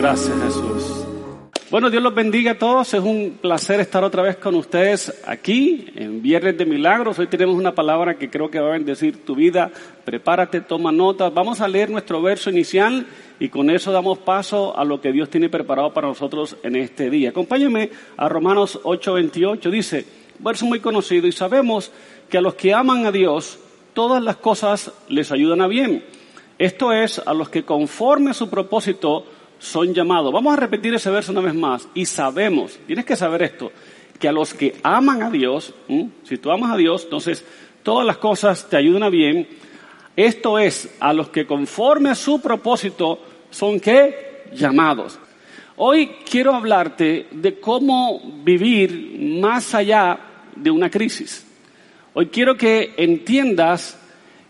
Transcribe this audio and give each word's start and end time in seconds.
Gracias 0.00 0.34
Jesús. 0.42 1.04
Bueno, 1.70 1.90
Dios 1.90 2.02
los 2.02 2.14
bendiga 2.14 2.52
a 2.52 2.58
todos. 2.58 2.94
Es 2.94 3.02
un 3.02 3.36
placer 3.38 3.80
estar 3.80 4.02
otra 4.02 4.22
vez 4.22 4.36
con 4.36 4.54
ustedes 4.54 5.22
aquí 5.26 5.88
en 5.94 6.22
Viernes 6.22 6.56
de 6.56 6.64
Milagros. 6.64 7.18
Hoy 7.18 7.26
tenemos 7.26 7.54
una 7.54 7.74
palabra 7.74 8.14
que 8.16 8.30
creo 8.30 8.50
que 8.50 8.58
va 8.58 8.68
a 8.68 8.72
bendecir 8.72 9.26
tu 9.26 9.34
vida. 9.34 9.70
Prepárate, 10.06 10.62
toma 10.62 10.90
nota. 10.90 11.28
Vamos 11.28 11.60
a 11.60 11.68
leer 11.68 11.90
nuestro 11.90 12.22
verso 12.22 12.48
inicial 12.48 13.06
y 13.38 13.50
con 13.50 13.68
eso 13.68 13.92
damos 13.92 14.16
paso 14.20 14.74
a 14.74 14.86
lo 14.86 15.02
que 15.02 15.12
Dios 15.12 15.28
tiene 15.28 15.50
preparado 15.50 15.92
para 15.92 16.08
nosotros 16.08 16.56
en 16.62 16.76
este 16.76 17.10
día. 17.10 17.28
Acompáñenme 17.28 17.90
a 18.16 18.26
Romanos 18.26 18.80
8:28. 18.82 19.70
Dice, 19.70 20.06
verso 20.38 20.64
muy 20.64 20.80
conocido, 20.80 21.26
y 21.26 21.32
sabemos 21.32 21.92
que 22.30 22.38
a 22.38 22.40
los 22.40 22.54
que 22.54 22.72
aman 22.72 23.04
a 23.04 23.12
Dios, 23.12 23.58
todas 23.92 24.22
las 24.22 24.36
cosas 24.36 24.92
les 25.08 25.30
ayudan 25.30 25.60
a 25.60 25.66
bien. 25.66 26.02
Esto 26.56 26.90
es, 26.90 27.18
a 27.18 27.34
los 27.34 27.50
que 27.50 27.64
conforme 27.64 28.30
a 28.30 28.34
su 28.34 28.48
propósito 28.48 29.26
son 29.60 29.94
llamados. 29.94 30.32
Vamos 30.32 30.54
a 30.54 30.56
repetir 30.56 30.92
ese 30.94 31.10
verso 31.10 31.30
una 31.30 31.42
vez 31.42 31.54
más. 31.54 31.88
Y 31.94 32.06
sabemos, 32.06 32.80
tienes 32.86 33.04
que 33.04 33.14
saber 33.14 33.42
esto, 33.42 33.70
que 34.18 34.26
a 34.26 34.32
los 34.32 34.52
que 34.54 34.76
aman 34.82 35.22
a 35.22 35.30
Dios, 35.30 35.72
si 36.24 36.38
tú 36.38 36.50
amas 36.50 36.72
a 36.72 36.76
Dios, 36.76 37.04
entonces 37.04 37.44
todas 37.84 38.04
las 38.04 38.16
cosas 38.16 38.68
te 38.68 38.76
ayudan 38.76 39.04
a 39.04 39.10
bien. 39.10 39.46
Esto 40.16 40.58
es, 40.58 40.96
a 40.98 41.12
los 41.12 41.28
que 41.28 41.46
conforme 41.46 42.10
a 42.10 42.14
su 42.14 42.40
propósito 42.40 43.20
son 43.50 43.78
que 43.78 44.44
llamados. 44.52 45.18
Hoy 45.76 46.10
quiero 46.28 46.54
hablarte 46.54 47.28
de 47.30 47.60
cómo 47.60 48.20
vivir 48.42 49.38
más 49.40 49.74
allá 49.74 50.18
de 50.56 50.70
una 50.70 50.90
crisis. 50.90 51.46
Hoy 52.12 52.26
quiero 52.26 52.56
que 52.56 52.94
entiendas 52.96 53.98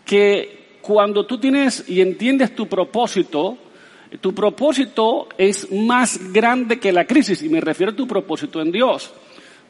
que 0.05 0.79
cuando 0.81 1.27
tú 1.27 1.39
tienes 1.39 1.89
y 1.89 2.01
entiendes 2.01 2.55
tu 2.55 2.67
propósito, 2.67 3.59
tu 4.19 4.35
propósito 4.35 5.29
es 5.39 5.71
más 5.71 6.33
grande 6.33 6.81
que 6.81 6.93
la 6.93 7.07
crisis 7.07 7.43
y 7.43 7.49
me 7.49 7.61
refiero 7.61 7.93
a 7.93 7.97
tu 7.97 8.07
propósito 8.07 8.61
en 8.61 8.73
Dios. 8.73 9.13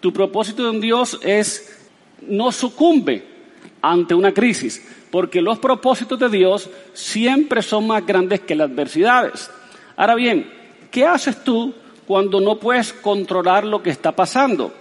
Tu 0.00 0.12
propósito 0.12 0.70
en 0.70 0.80
Dios 0.80 1.18
es 1.22 1.88
no 2.22 2.52
sucumbe 2.52 3.24
ante 3.82 4.14
una 4.14 4.32
crisis, 4.32 4.86
porque 5.10 5.40
los 5.40 5.58
propósitos 5.58 6.18
de 6.18 6.28
Dios 6.28 6.70
siempre 6.92 7.62
son 7.62 7.86
más 7.86 8.04
grandes 8.06 8.40
que 8.40 8.54
las 8.54 8.70
adversidades. 8.70 9.50
Ahora 9.96 10.14
bien, 10.14 10.50
¿qué 10.90 11.04
haces 11.04 11.42
tú 11.44 11.74
cuando 12.06 12.40
no 12.40 12.58
puedes 12.58 12.92
controlar 12.92 13.64
lo 13.64 13.82
que 13.82 13.90
está 13.90 14.12
pasando? 14.12 14.72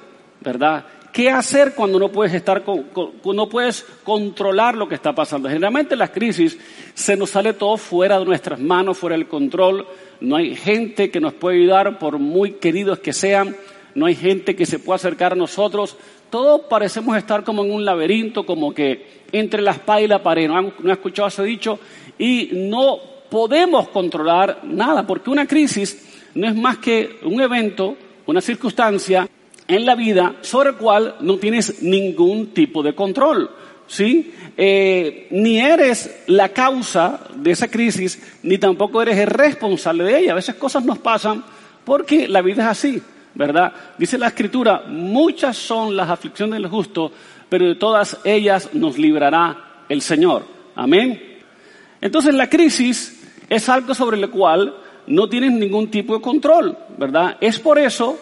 ¿Verdad? 0.42 0.86
¿Qué 1.12 1.30
hacer 1.30 1.74
cuando 1.74 1.98
no 1.98 2.10
puedes 2.10 2.34
estar 2.34 2.64
no 2.66 3.50
puedes 3.50 3.86
controlar 4.04 4.76
lo 4.78 4.88
que 4.88 4.96
está 4.96 5.14
pasando? 5.14 5.50
Generalmente 5.50 5.96
en 5.96 6.00
las 6.00 6.12
crisis 6.12 6.58
se 6.94 7.18
nos 7.18 7.32
sale 7.32 7.54
todo 7.54 7.78
fuera 7.78 8.20
de 8.20 8.26
nuestras 8.26 8.60
manos, 8.60 8.98
fuera 8.98 9.16
del 9.16 9.28
control. 9.28 9.88
No 10.22 10.36
hay 10.36 10.56
gente 10.56 11.10
que 11.10 11.20
nos 11.20 11.34
pueda 11.34 11.58
ayudar 11.58 11.98
por 11.98 12.20
muy 12.20 12.54
queridos 12.54 13.00
que 13.00 13.14
sean. 13.14 13.56
No 13.96 14.06
hay 14.06 14.16
gente 14.16 14.56
que 14.56 14.68
se 14.68 14.78
pueda 14.78 14.98
acercar 14.98 15.34
a 15.34 15.36
nosotros. 15.36 15.98
Todos 16.30 16.62
parecemos 16.70 17.18
estar 17.18 17.44
como 17.44 17.64
en 17.64 17.72
un 17.72 17.84
laberinto, 17.84 18.46
como 18.46 18.74
que 18.74 19.24
entre 19.32 19.64
la 19.64 19.72
espada 19.72 20.02
y 20.02 20.08
la 20.08 20.22
pared. 20.22 20.48
¿No 20.48 20.58
han, 20.58 20.74
no 20.80 20.92
escuchado 20.94 21.28
ese 21.28 21.44
dicho? 21.44 21.80
Y 22.20 22.50
no 22.54 23.00
podemos 23.30 23.90
controlar 23.90 24.60
nada, 24.64 25.08
porque 25.08 25.32
una 25.32 25.48
crisis 25.48 26.30
no 26.36 26.48
es 26.48 26.56
más 26.56 26.78
que 26.78 27.18
un 27.24 27.42
evento, 27.42 27.96
una 28.28 28.42
circunstancia 28.42 29.28
en 29.70 29.86
la 29.86 29.96
vida 29.96 30.36
sobre 30.42 30.72
el 30.72 30.76
cual 30.76 31.16
no 31.22 31.38
tienes 31.38 31.82
ningún 31.82 32.48
tipo 32.48 32.84
de 32.84 32.94
control. 32.94 33.50
¿Sí? 33.88 34.34
Eh, 34.56 35.28
ni 35.32 35.60
eres 35.60 36.24
la 36.28 36.50
causa 36.50 37.22
de 37.34 37.52
esa 37.52 37.70
crisis, 37.70 38.22
ni 38.44 38.58
tampoco 38.58 39.02
eres 39.02 39.18
el 39.18 39.28
responsable 39.28 40.04
de 40.04 40.20
ella. 40.20 40.34
A 40.34 40.36
veces 40.36 40.56
cosas 40.56 40.84
nos 40.86 41.00
pasan 41.00 41.44
porque 41.86 42.28
la 42.28 42.42
vida 42.42 42.64
es 42.64 42.70
así, 42.70 43.02
¿verdad? 43.34 43.74
Dice 43.98 44.18
la 44.18 44.28
escritura, 44.28 44.84
muchas 44.88 45.58
son 45.58 45.96
las 45.96 46.10
aflicciones 46.10 46.62
del 46.62 46.70
justo, 46.70 47.12
pero 47.48 47.66
de 47.66 47.76
todas 47.76 48.20
ellas 48.24 48.70
nos 48.74 48.98
librará 48.98 49.86
el 49.88 50.02
Señor. 50.02 50.44
Amén. 50.76 51.40
Entonces 52.02 52.36
la 52.36 52.50
crisis 52.50 53.24
es 53.50 53.70
algo 53.70 53.96
sobre 53.96 54.18
lo 54.18 54.30
cual 54.30 54.76
no 55.08 55.28
tienes 55.28 55.52
ningún 55.52 55.90
tipo 55.90 56.16
de 56.16 56.22
control, 56.22 56.78
¿verdad? 56.98 57.38
Es 57.42 57.60
por 57.60 57.80
eso 57.80 58.20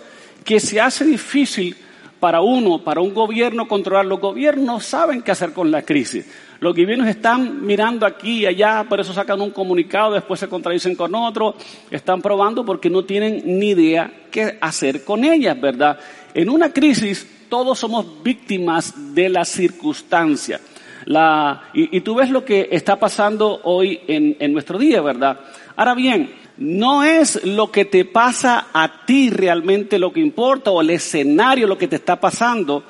que 0.47 0.61
se 0.61 0.79
hace 0.79 1.03
difícil 1.03 1.75
para 2.21 2.39
uno, 2.39 2.79
para 2.81 3.01
un 3.01 3.13
gobierno 3.13 3.67
controlar. 3.67 4.05
Los 4.05 4.21
gobiernos 4.21 4.85
saben 4.85 5.21
qué 5.21 5.31
hacer 5.31 5.51
con 5.51 5.69
la 5.69 5.81
crisis. 5.81 6.25
Los 6.61 6.73
gobiernos 6.73 7.09
están 7.09 7.65
mirando 7.65 8.05
aquí 8.05 8.39
y 8.39 8.45
allá, 8.45 8.85
por 8.87 9.01
eso 9.01 9.11
sacan 9.11 9.41
un 9.41 9.51
comunicado, 9.51 10.13
después 10.13 10.39
se 10.39 10.47
contradicen 10.47 10.95
con 10.95 11.13
otro, 11.15 11.53
están 11.91 12.21
probando 12.21 12.65
porque 12.65 12.89
no 12.89 13.03
tienen 13.03 13.43
ni 13.59 13.71
idea 13.71 14.09
qué 14.31 14.57
hacer 14.61 15.03
con 15.03 15.25
ellas, 15.25 15.59
¿verdad? 15.59 15.99
En 16.33 16.49
una 16.49 16.71
crisis 16.71 17.27
todos 17.49 17.77
somos 17.77 18.23
víctimas 18.23 19.13
de 19.13 19.27
la 19.27 19.43
circunstancia. 19.43 20.61
La, 21.03 21.63
y, 21.73 21.99
tú 22.01 22.15
ves 22.15 22.29
lo 22.29 22.45
que 22.45 22.69
está 22.71 22.97
pasando 22.97 23.59
hoy 23.65 23.99
en, 24.07 24.37
en 24.39 24.53
nuestro 24.53 24.77
día, 24.79 25.01
¿verdad? 25.01 25.41
Ahora 25.75 25.93
bien, 25.93 26.46
no 26.57 27.03
es 27.03 27.43
lo 27.45 27.71
que 27.71 27.85
te 27.85 28.05
pasa 28.05 28.67
a 28.73 29.05
ti 29.05 29.29
realmente 29.29 29.99
lo 29.99 30.11
que 30.11 30.19
importa 30.19 30.71
o 30.71 30.81
el 30.81 30.89
escenario 30.89 31.67
lo 31.67 31.77
que 31.77 31.87
te 31.87 31.97
está 31.97 32.19
pasando, 32.19 32.83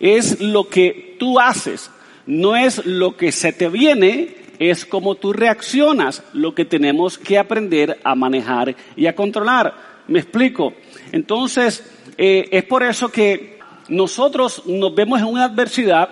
es 0.00 0.40
lo 0.40 0.68
que 0.68 1.16
tú 1.18 1.38
haces, 1.40 1.90
no 2.26 2.56
es 2.56 2.84
lo 2.84 3.16
que 3.16 3.32
se 3.32 3.52
te 3.52 3.68
viene, 3.68 4.36
es 4.58 4.84
como 4.84 5.14
tú 5.14 5.32
reaccionas 5.32 6.22
lo 6.32 6.54
que 6.54 6.64
tenemos 6.64 7.18
que 7.18 7.38
aprender 7.38 7.98
a 8.04 8.14
manejar 8.14 8.74
y 8.96 9.06
a 9.06 9.14
controlar. 9.14 9.94
Me 10.06 10.18
explico. 10.18 10.74
Entonces, 11.12 11.84
eh, 12.18 12.48
es 12.50 12.64
por 12.64 12.82
eso 12.82 13.10
que 13.10 13.58
nosotros 13.88 14.62
nos 14.66 14.94
vemos 14.94 15.20
en 15.20 15.26
una 15.26 15.44
adversidad 15.44 16.08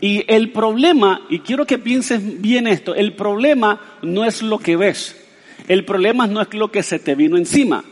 y 0.00 0.24
el 0.32 0.50
problema, 0.50 1.22
y 1.28 1.40
quiero 1.40 1.66
que 1.66 1.78
pienses 1.78 2.40
bien 2.40 2.66
esto, 2.66 2.94
el 2.94 3.14
problema 3.14 3.80
no 4.02 4.24
es 4.24 4.42
lo 4.42 4.58
que 4.58 4.76
ves. 4.76 5.23
El 5.68 5.84
problema 5.84 6.26
no 6.26 6.40
es 6.42 6.52
lo 6.52 6.70
que 6.70 6.82
se 6.82 6.98
te 6.98 7.14
vino 7.14 7.36
encima. 7.36 7.84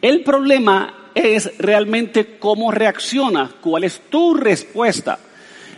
El 0.00 0.22
problema 0.22 1.10
es 1.14 1.58
realmente 1.58 2.38
cómo 2.38 2.70
reaccionas, 2.70 3.50
cuál 3.60 3.84
es 3.84 4.00
tu 4.08 4.34
respuesta. 4.34 5.18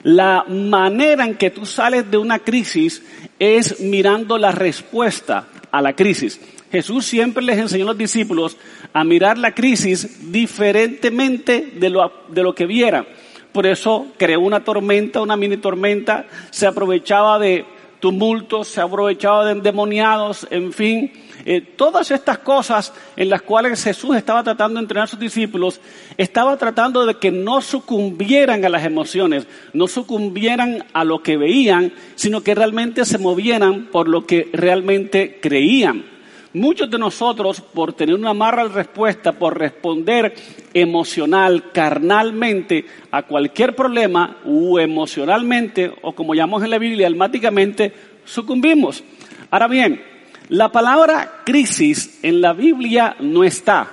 La 0.03 0.45
manera 0.49 1.25
en 1.25 1.35
que 1.35 1.51
tú 1.51 1.67
sales 1.67 2.11
de 2.11 2.19
una 2.19 2.39
crisis 2.39 3.03
es 3.39 3.81
mirando 3.81 4.39
la 4.39 4.53
respuesta 4.53 5.49
a 5.71 5.83
la 5.83 5.95
crisis. 5.95 6.41
Jesús 6.71 7.05
siempre 7.05 7.43
les 7.43 7.59
enseñó 7.59 7.85
a 7.85 7.89
los 7.89 7.99
discípulos 7.99 8.57
a 8.93 9.03
mirar 9.03 9.39
la 9.39 9.55
crisis 9.55 10.31
diferentemente 10.33 11.73
de 11.75 11.91
lo, 11.91 12.13
de 12.29 12.43
lo 12.43 12.55
que 12.55 12.67
vieran. 12.67 13.07
Por 13.53 13.67
eso 13.67 14.07
creó 14.17 14.41
una 14.41 14.63
tormenta, 14.63 15.21
una 15.21 15.37
mini 15.37 15.57
tormenta, 15.57 16.27
se 16.51 16.67
aprovechaba 16.67 17.39
de 17.39 17.65
tumultos, 17.99 18.69
se 18.69 18.81
aprovechaba 18.81 19.45
de 19.45 19.53
endemoniados, 19.53 20.47
en 20.51 20.73
fin, 20.73 21.13
eh, 21.45 21.61
todas 21.61 22.11
estas 22.11 22.39
cosas 22.39 22.93
en 23.17 23.31
las 23.31 23.43
cuales 23.43 23.83
Jesús 23.83 24.17
estaba 24.17 24.43
tratando 24.43 24.79
de 24.79 24.85
entrenar 24.85 25.05
a 25.05 25.11
sus 25.11 25.19
discípulos, 25.19 25.81
estaba 26.17 26.57
tratando 26.57 27.07
de 27.07 27.15
que 27.15 27.31
no 27.31 27.61
sucumbieran 27.61 28.65
a 28.65 28.69
las 28.69 28.85
emociones, 28.85 29.47
no 29.73 29.87
sucumbieran 29.87 30.85
a 30.93 31.05
lo 31.05 31.23
que 31.23 31.37
veían, 31.37 31.93
sino 32.15 32.43
que 32.43 32.55
realmente 32.55 33.05
se 33.05 33.19
movieran 33.19 33.87
por 33.87 34.09
lo 34.09 34.27
que 34.27 34.49
realmente 34.53 35.39
creían. 35.41 36.05
Muchos 36.53 36.91
de 36.91 36.99
nosotros, 36.99 37.61
por 37.61 37.93
tener 37.93 38.17
una 38.17 38.35
mala 38.35 38.65
respuesta, 38.65 39.31
por 39.31 39.57
responder 39.57 40.35
emocional, 40.75 41.71
carnalmente 41.73 42.85
a 43.13 43.23
cualquier 43.23 43.77
problema, 43.77 44.39
o 44.45 44.81
emocionalmente, 44.81 45.93
o 46.03 46.13
como 46.13 46.35
llamamos 46.35 46.65
en 46.65 46.71
la 46.71 46.79
Biblia, 46.79 47.07
almáticamente, 47.07 47.93
sucumbimos. 48.25 49.05
Ahora 49.49 49.69
bien, 49.69 50.03
la 50.51 50.73
palabra 50.73 51.43
crisis 51.45 52.19
en 52.25 52.41
la 52.41 52.53
Biblia 52.53 53.15
no 53.21 53.45
está, 53.45 53.87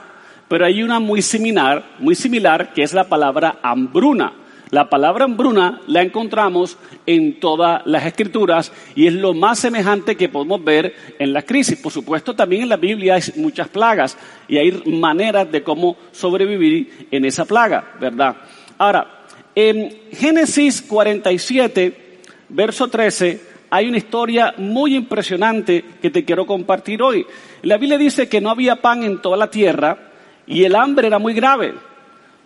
pero 0.48 0.66
hay 0.66 0.82
una 0.82 1.00
muy 1.00 1.22
similar, 1.22 1.86
muy 2.00 2.16
similar 2.16 2.74
que 2.74 2.82
es 2.82 2.94
la 2.94 3.08
palabra 3.08 3.60
hambruna. 3.62 4.34
La 4.72 4.90
palabra 4.90 5.26
hambruna 5.26 5.82
la 5.86 6.02
encontramos 6.02 6.78
en 7.06 7.40
todas 7.40 7.86
las 7.86 8.08
escrituras 8.08 8.72
y 8.96 9.06
es 9.06 9.14
lo 9.14 9.36
más 9.36 9.60
semejante 9.60 10.18
que 10.18 10.30
podemos 10.30 10.64
ver 10.64 10.96
en 11.20 11.32
la 11.32 11.44
crisis. 11.44 11.78
Por 11.78 11.92
supuesto, 11.92 12.36
también 12.36 12.64
en 12.64 12.70
la 12.70 12.78
Biblia 12.78 13.14
hay 13.14 13.22
muchas 13.36 13.70
plagas 13.70 14.18
y 14.48 14.58
hay 14.58 14.72
maneras 14.88 15.52
de 15.52 15.62
cómo 15.62 15.96
sobrevivir 16.12 17.08
en 17.12 17.24
esa 17.26 17.46
plaga, 17.46 17.94
¿verdad? 18.02 18.36
Ahora, 18.80 19.26
en 19.54 19.96
Génesis 20.12 20.82
47, 20.82 22.22
verso 22.50 22.88
13, 22.88 23.57
hay 23.70 23.88
una 23.88 23.98
historia 23.98 24.54
muy 24.58 24.96
impresionante 24.96 25.84
que 26.02 26.10
te 26.10 26.26
quiero 26.26 26.46
compartir 26.46 27.02
hoy. 27.02 27.26
La 27.64 27.78
Biblia 27.78 27.98
dice 27.98 28.30
que 28.30 28.42
no 28.42 28.50
había 28.50 28.78
pan 28.78 29.04
en 29.04 29.22
toda 29.22 29.38
la 29.38 29.50
tierra 29.50 29.98
y 30.46 30.64
el 30.64 30.76
hambre 30.76 31.08
era 31.08 31.20
muy 31.20 31.34
grave, 31.34 31.74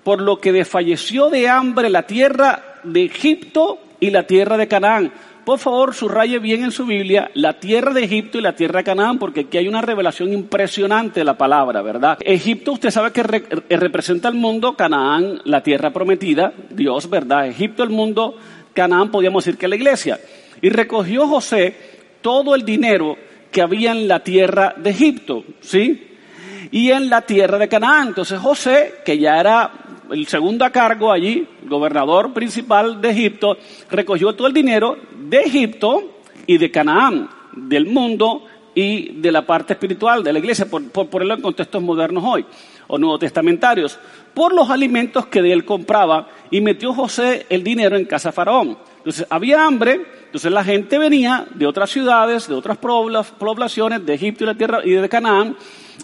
por 0.04 0.22
lo 0.22 0.40
que 0.40 0.52
desfalleció 0.52 1.30
de 1.30 1.48
hambre 1.48 1.90
la 1.90 2.04
tierra 2.04 2.80
de 2.84 3.06
Egipto 3.06 3.80
y 4.00 4.10
la 4.10 4.24
tierra 4.24 4.58
de 4.58 4.68
Canaán, 4.68 5.12
por 5.46 5.58
favor 5.58 5.96
subraye 5.96 6.38
bien 6.38 6.64
en 6.64 6.72
su 6.72 6.86
Biblia 6.86 7.32
la 7.34 7.54
tierra 7.54 7.94
de 7.94 8.04
Egipto 8.04 8.38
y 8.38 8.42
la 8.42 8.56
tierra 8.56 8.80
de 8.80 8.84
Canaán, 8.84 9.18
porque 9.18 9.42
aquí 9.42 9.58
hay 9.58 9.68
una 9.68 9.82
revelación 9.82 10.32
impresionante 10.32 11.22
de 11.22 11.24
la 11.24 11.38
palabra, 11.38 11.82
¿verdad? 11.82 12.20
Egipto, 12.22 12.74
usted 12.74 12.92
sabe 12.92 13.12
que 13.12 13.24
representa 13.24 14.28
el 14.28 14.36
mundo, 14.36 14.76
Canaán, 14.76 15.42
la 15.46 15.64
tierra 15.64 15.92
prometida, 15.92 16.54
Dios, 16.70 17.10
¿verdad? 17.10 17.48
Egipto, 17.48 17.82
el 17.82 17.90
mundo, 17.90 18.36
Canaán, 18.74 19.10
podríamos 19.10 19.44
decir 19.44 19.58
que 19.58 19.68
la 19.68 19.76
iglesia. 19.76 20.20
Y 20.62 20.70
recogió 20.70 21.28
José 21.28 21.76
todo 22.22 22.56
el 22.56 22.64
dinero 22.64 23.18
que 23.52 23.62
había 23.62 23.92
en 23.92 24.08
la 24.08 24.24
tierra 24.24 24.74
de 24.78 24.92
Egipto, 24.92 25.44
¿sí? 25.60 26.08
Y 26.72 26.92
en 26.92 27.10
la 27.10 27.22
tierra 27.22 27.58
de 27.58 27.68
Canaán. 27.68 28.10
Entonces 28.10 28.40
José, 28.40 28.96
que 29.04 29.18
ya 29.18 29.40
era 29.40 29.72
el 30.12 30.28
segundo 30.28 30.66
a 30.66 30.70
cargo 30.70 31.12
allí, 31.12 31.48
gobernador 31.64 32.34
principal 32.34 33.02
de 33.02 33.10
Egipto, 33.10 33.58
recogió 33.90 34.34
todo 34.34 34.48
el 34.48 34.54
dinero 34.54 34.98
de 35.28 35.42
Egipto 35.42 36.22
y 36.46 36.58
de 36.58 36.72
Canaán, 36.72 37.30
del 37.54 37.86
mundo 37.86 38.46
y 38.74 39.20
de 39.20 39.32
la 39.32 39.46
parte 39.46 39.74
espiritual 39.74 40.24
de 40.24 40.34
la 40.34 40.40
iglesia, 40.40 40.66
por, 40.66 40.84
ponerlo 41.10 41.36
en 41.36 41.42
contextos 41.42 41.82
modernos 41.82 42.24
hoy, 42.26 42.46
o 42.88 42.98
nuevos 42.98 43.20
testamentarios, 43.20 44.00
por 44.34 44.54
los 44.54 44.70
alimentos 44.70 45.26
que 45.26 45.42
de 45.42 45.52
él 45.52 45.66
compraba, 45.66 46.30
y 46.50 46.62
metió 46.62 46.94
José 46.94 47.46
el 47.50 47.64
dinero 47.64 47.98
en 47.98 48.06
casa 48.06 48.30
de 48.30 48.34
Faraón. 48.34 48.78
Entonces 48.98 49.26
había 49.30 49.66
hambre, 49.66 50.06
entonces 50.32 50.54
la 50.54 50.64
gente 50.64 50.98
venía 50.98 51.46
de 51.54 51.68
otras 51.68 51.90
ciudades, 51.90 52.48
de 52.48 52.56
otras 52.56 52.78
poblaciones, 52.78 54.06
de 54.06 54.14
Egipto 54.14 54.46
y 54.46 54.48
la 54.48 54.56
tierra 54.56 54.80
y 54.82 54.92
de 54.92 55.10
Canaán, 55.10 55.58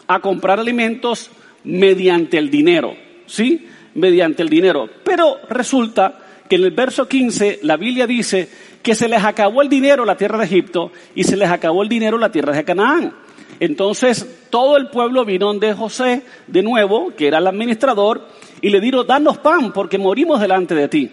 a 0.06 0.20
comprar 0.20 0.60
alimentos 0.60 1.32
mediante 1.64 2.38
el 2.38 2.52
dinero, 2.52 2.94
¿sí? 3.26 3.66
mediante 3.94 4.44
el 4.44 4.50
dinero. 4.50 4.90
Pero 5.06 5.38
resulta 5.48 6.20
que 6.50 6.58
en 6.58 6.66
el 6.66 6.72
verso 6.72 7.08
15 7.08 7.60
la 7.64 7.78
Biblia 7.78 8.06
dice 8.06 8.50
que 8.84 8.96
se 8.96 9.08
les 9.08 9.24
acabó 9.24 9.62
el 9.62 9.70
dinero 9.70 10.04
la 10.04 10.18
tierra 10.18 10.40
de 10.40 10.44
Egipto 10.44 10.92
y 11.16 11.24
se 11.24 11.38
les 11.38 11.50
acabó 11.50 11.82
el 11.82 11.88
dinero 11.88 12.18
la 12.18 12.30
tierra 12.30 12.52
de 12.52 12.66
Canaán. 12.66 13.14
Entonces 13.62 14.48
todo 14.50 14.76
el 14.76 14.90
pueblo 14.90 15.24
vino 15.24 15.54
de 15.54 15.74
José 15.74 16.24
de 16.48 16.64
nuevo, 16.64 17.14
que 17.16 17.28
era 17.28 17.38
el 17.38 17.48
administrador, 17.48 18.28
y 18.60 18.72
le 18.72 18.82
dijo, 18.82 19.06
danos 19.06 19.38
pan 19.38 19.72
porque 19.72 19.98
morimos 19.98 20.42
delante 20.42 20.76
de 20.76 20.90
ti. 20.90 21.12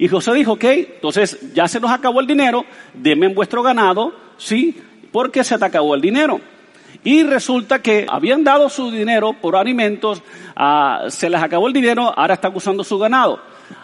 Y 0.00 0.08
José 0.08 0.32
dijo, 0.32 0.52
ok, 0.52 0.64
entonces 0.64 1.52
ya 1.52 1.68
se 1.68 1.78
nos 1.78 1.90
acabó 1.90 2.20
el 2.20 2.26
dinero, 2.26 2.64
denme 2.94 3.26
en 3.26 3.34
vuestro 3.34 3.62
ganado, 3.62 4.14
sí, 4.38 4.74
porque 5.12 5.44
se 5.44 5.58
te 5.58 5.64
acabó 5.66 5.94
el 5.94 6.00
dinero. 6.00 6.40
Y 7.04 7.22
resulta 7.22 7.82
que 7.82 8.06
habían 8.08 8.42
dado 8.42 8.70
su 8.70 8.90
dinero 8.90 9.34
por 9.34 9.56
alimentos, 9.56 10.22
ah, 10.56 11.04
se 11.08 11.28
les 11.28 11.42
acabó 11.42 11.68
el 11.68 11.74
dinero, 11.74 12.14
ahora 12.16 12.32
están 12.32 12.56
usando 12.56 12.82
su 12.82 12.98
ganado. 12.98 13.40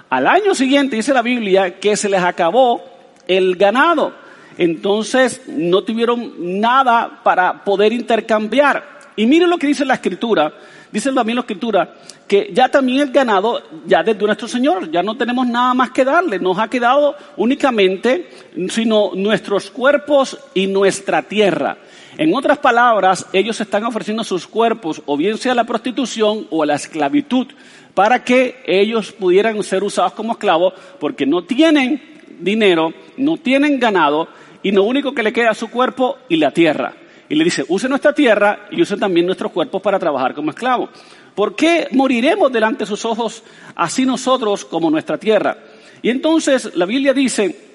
Al 0.09 0.27
año 0.27 0.55
siguiente 0.55 0.97
dice 0.97 1.13
la 1.13 1.21
Biblia 1.21 1.79
que 1.79 1.99
se 1.99 2.09
les 2.09 2.23
acabó 2.23 2.83
el 3.29 3.55
ganado. 3.57 4.15
Entonces 4.57 5.43
no 5.47 5.83
tuvieron 5.83 6.33
nada 6.39 7.21
para 7.23 7.63
poder 7.63 7.93
intercambiar. 7.93 8.96
Y 9.17 9.27
miren 9.27 9.51
lo 9.51 9.59
que 9.59 9.67
dice 9.67 9.85
la 9.85 9.95
escritura. 9.95 10.53
Dice 10.93 11.13
también 11.13 11.37
la 11.37 11.41
escritura 11.41 11.95
que 12.29 12.51
ya 12.53 12.69
también 12.69 13.01
el 13.01 13.11
ganado, 13.11 13.63
ya 13.87 14.03
desde 14.03 14.25
nuestro 14.25 14.49
Señor, 14.49 14.91
ya 14.91 15.03
no 15.03 15.17
tenemos 15.17 15.47
nada 15.47 15.75
más 15.75 15.91
que 15.91 16.05
darle. 16.05 16.39
Nos 16.39 16.59
ha 16.59 16.69
quedado 16.69 17.17
únicamente, 17.37 18.29
sino 18.69 19.11
nuestros 19.15 19.71
cuerpos 19.71 20.39
y 20.55 20.67
nuestra 20.67 21.23
tierra. 21.23 21.77
En 22.19 22.35
otras 22.35 22.59
palabras, 22.59 23.27
ellos 23.33 23.61
están 23.61 23.85
ofreciendo 23.85 24.25
sus 24.25 24.47
cuerpos 24.47 25.03
o 25.07 25.17
bien 25.17 25.37
sea 25.39 25.55
la 25.55 25.65
prostitución 25.65 26.47
o 26.51 26.63
a 26.63 26.67
la 26.67 26.75
esclavitud 26.75 27.47
para 27.95 28.25
que 28.25 28.63
ellos 28.67 29.13
pudieran 29.13 29.63
ser 29.63 29.85
usados 29.85 30.13
como 30.13 30.33
esclavos 30.33 30.75
porque 30.99 31.27
no 31.27 31.45
tienen 31.45 32.01
dinero, 32.41 32.93
no 33.17 33.37
tienen 33.37 33.79
ganado 33.79 34.29
y 34.63 34.73
lo 34.73 34.85
único 34.85 35.15
que 35.15 35.23
le 35.23 35.33
queda 35.33 35.51
es 35.51 35.59
su 35.59 35.71
cuerpo 35.71 36.19
y 36.29 36.37
la 36.37 36.51
tierra. 36.51 36.95
Y 37.29 37.35
le 37.35 37.45
dice, 37.45 37.65
use 37.69 37.89
nuestra 37.89 38.13
tierra 38.13 38.67
y 38.71 38.83
use 38.83 38.97
también 38.97 39.27
nuestros 39.27 39.53
cuerpos 39.53 39.83
para 39.83 39.99
trabajar 39.99 40.35
como 40.35 40.51
esclavos. 40.51 40.91
¿Por 41.35 41.55
qué 41.55 41.89
moriremos 41.93 42.51
delante 42.53 42.81
de 42.81 42.87
sus 42.87 43.05
ojos 43.05 43.43
así 43.75 44.07
nosotros 44.07 44.65
como 44.65 44.91
nuestra 44.91 45.19
tierra? 45.19 45.57
Y 46.03 46.11
entonces 46.11 46.75
la 46.75 46.87
Biblia 46.87 47.13
dice 47.13 47.67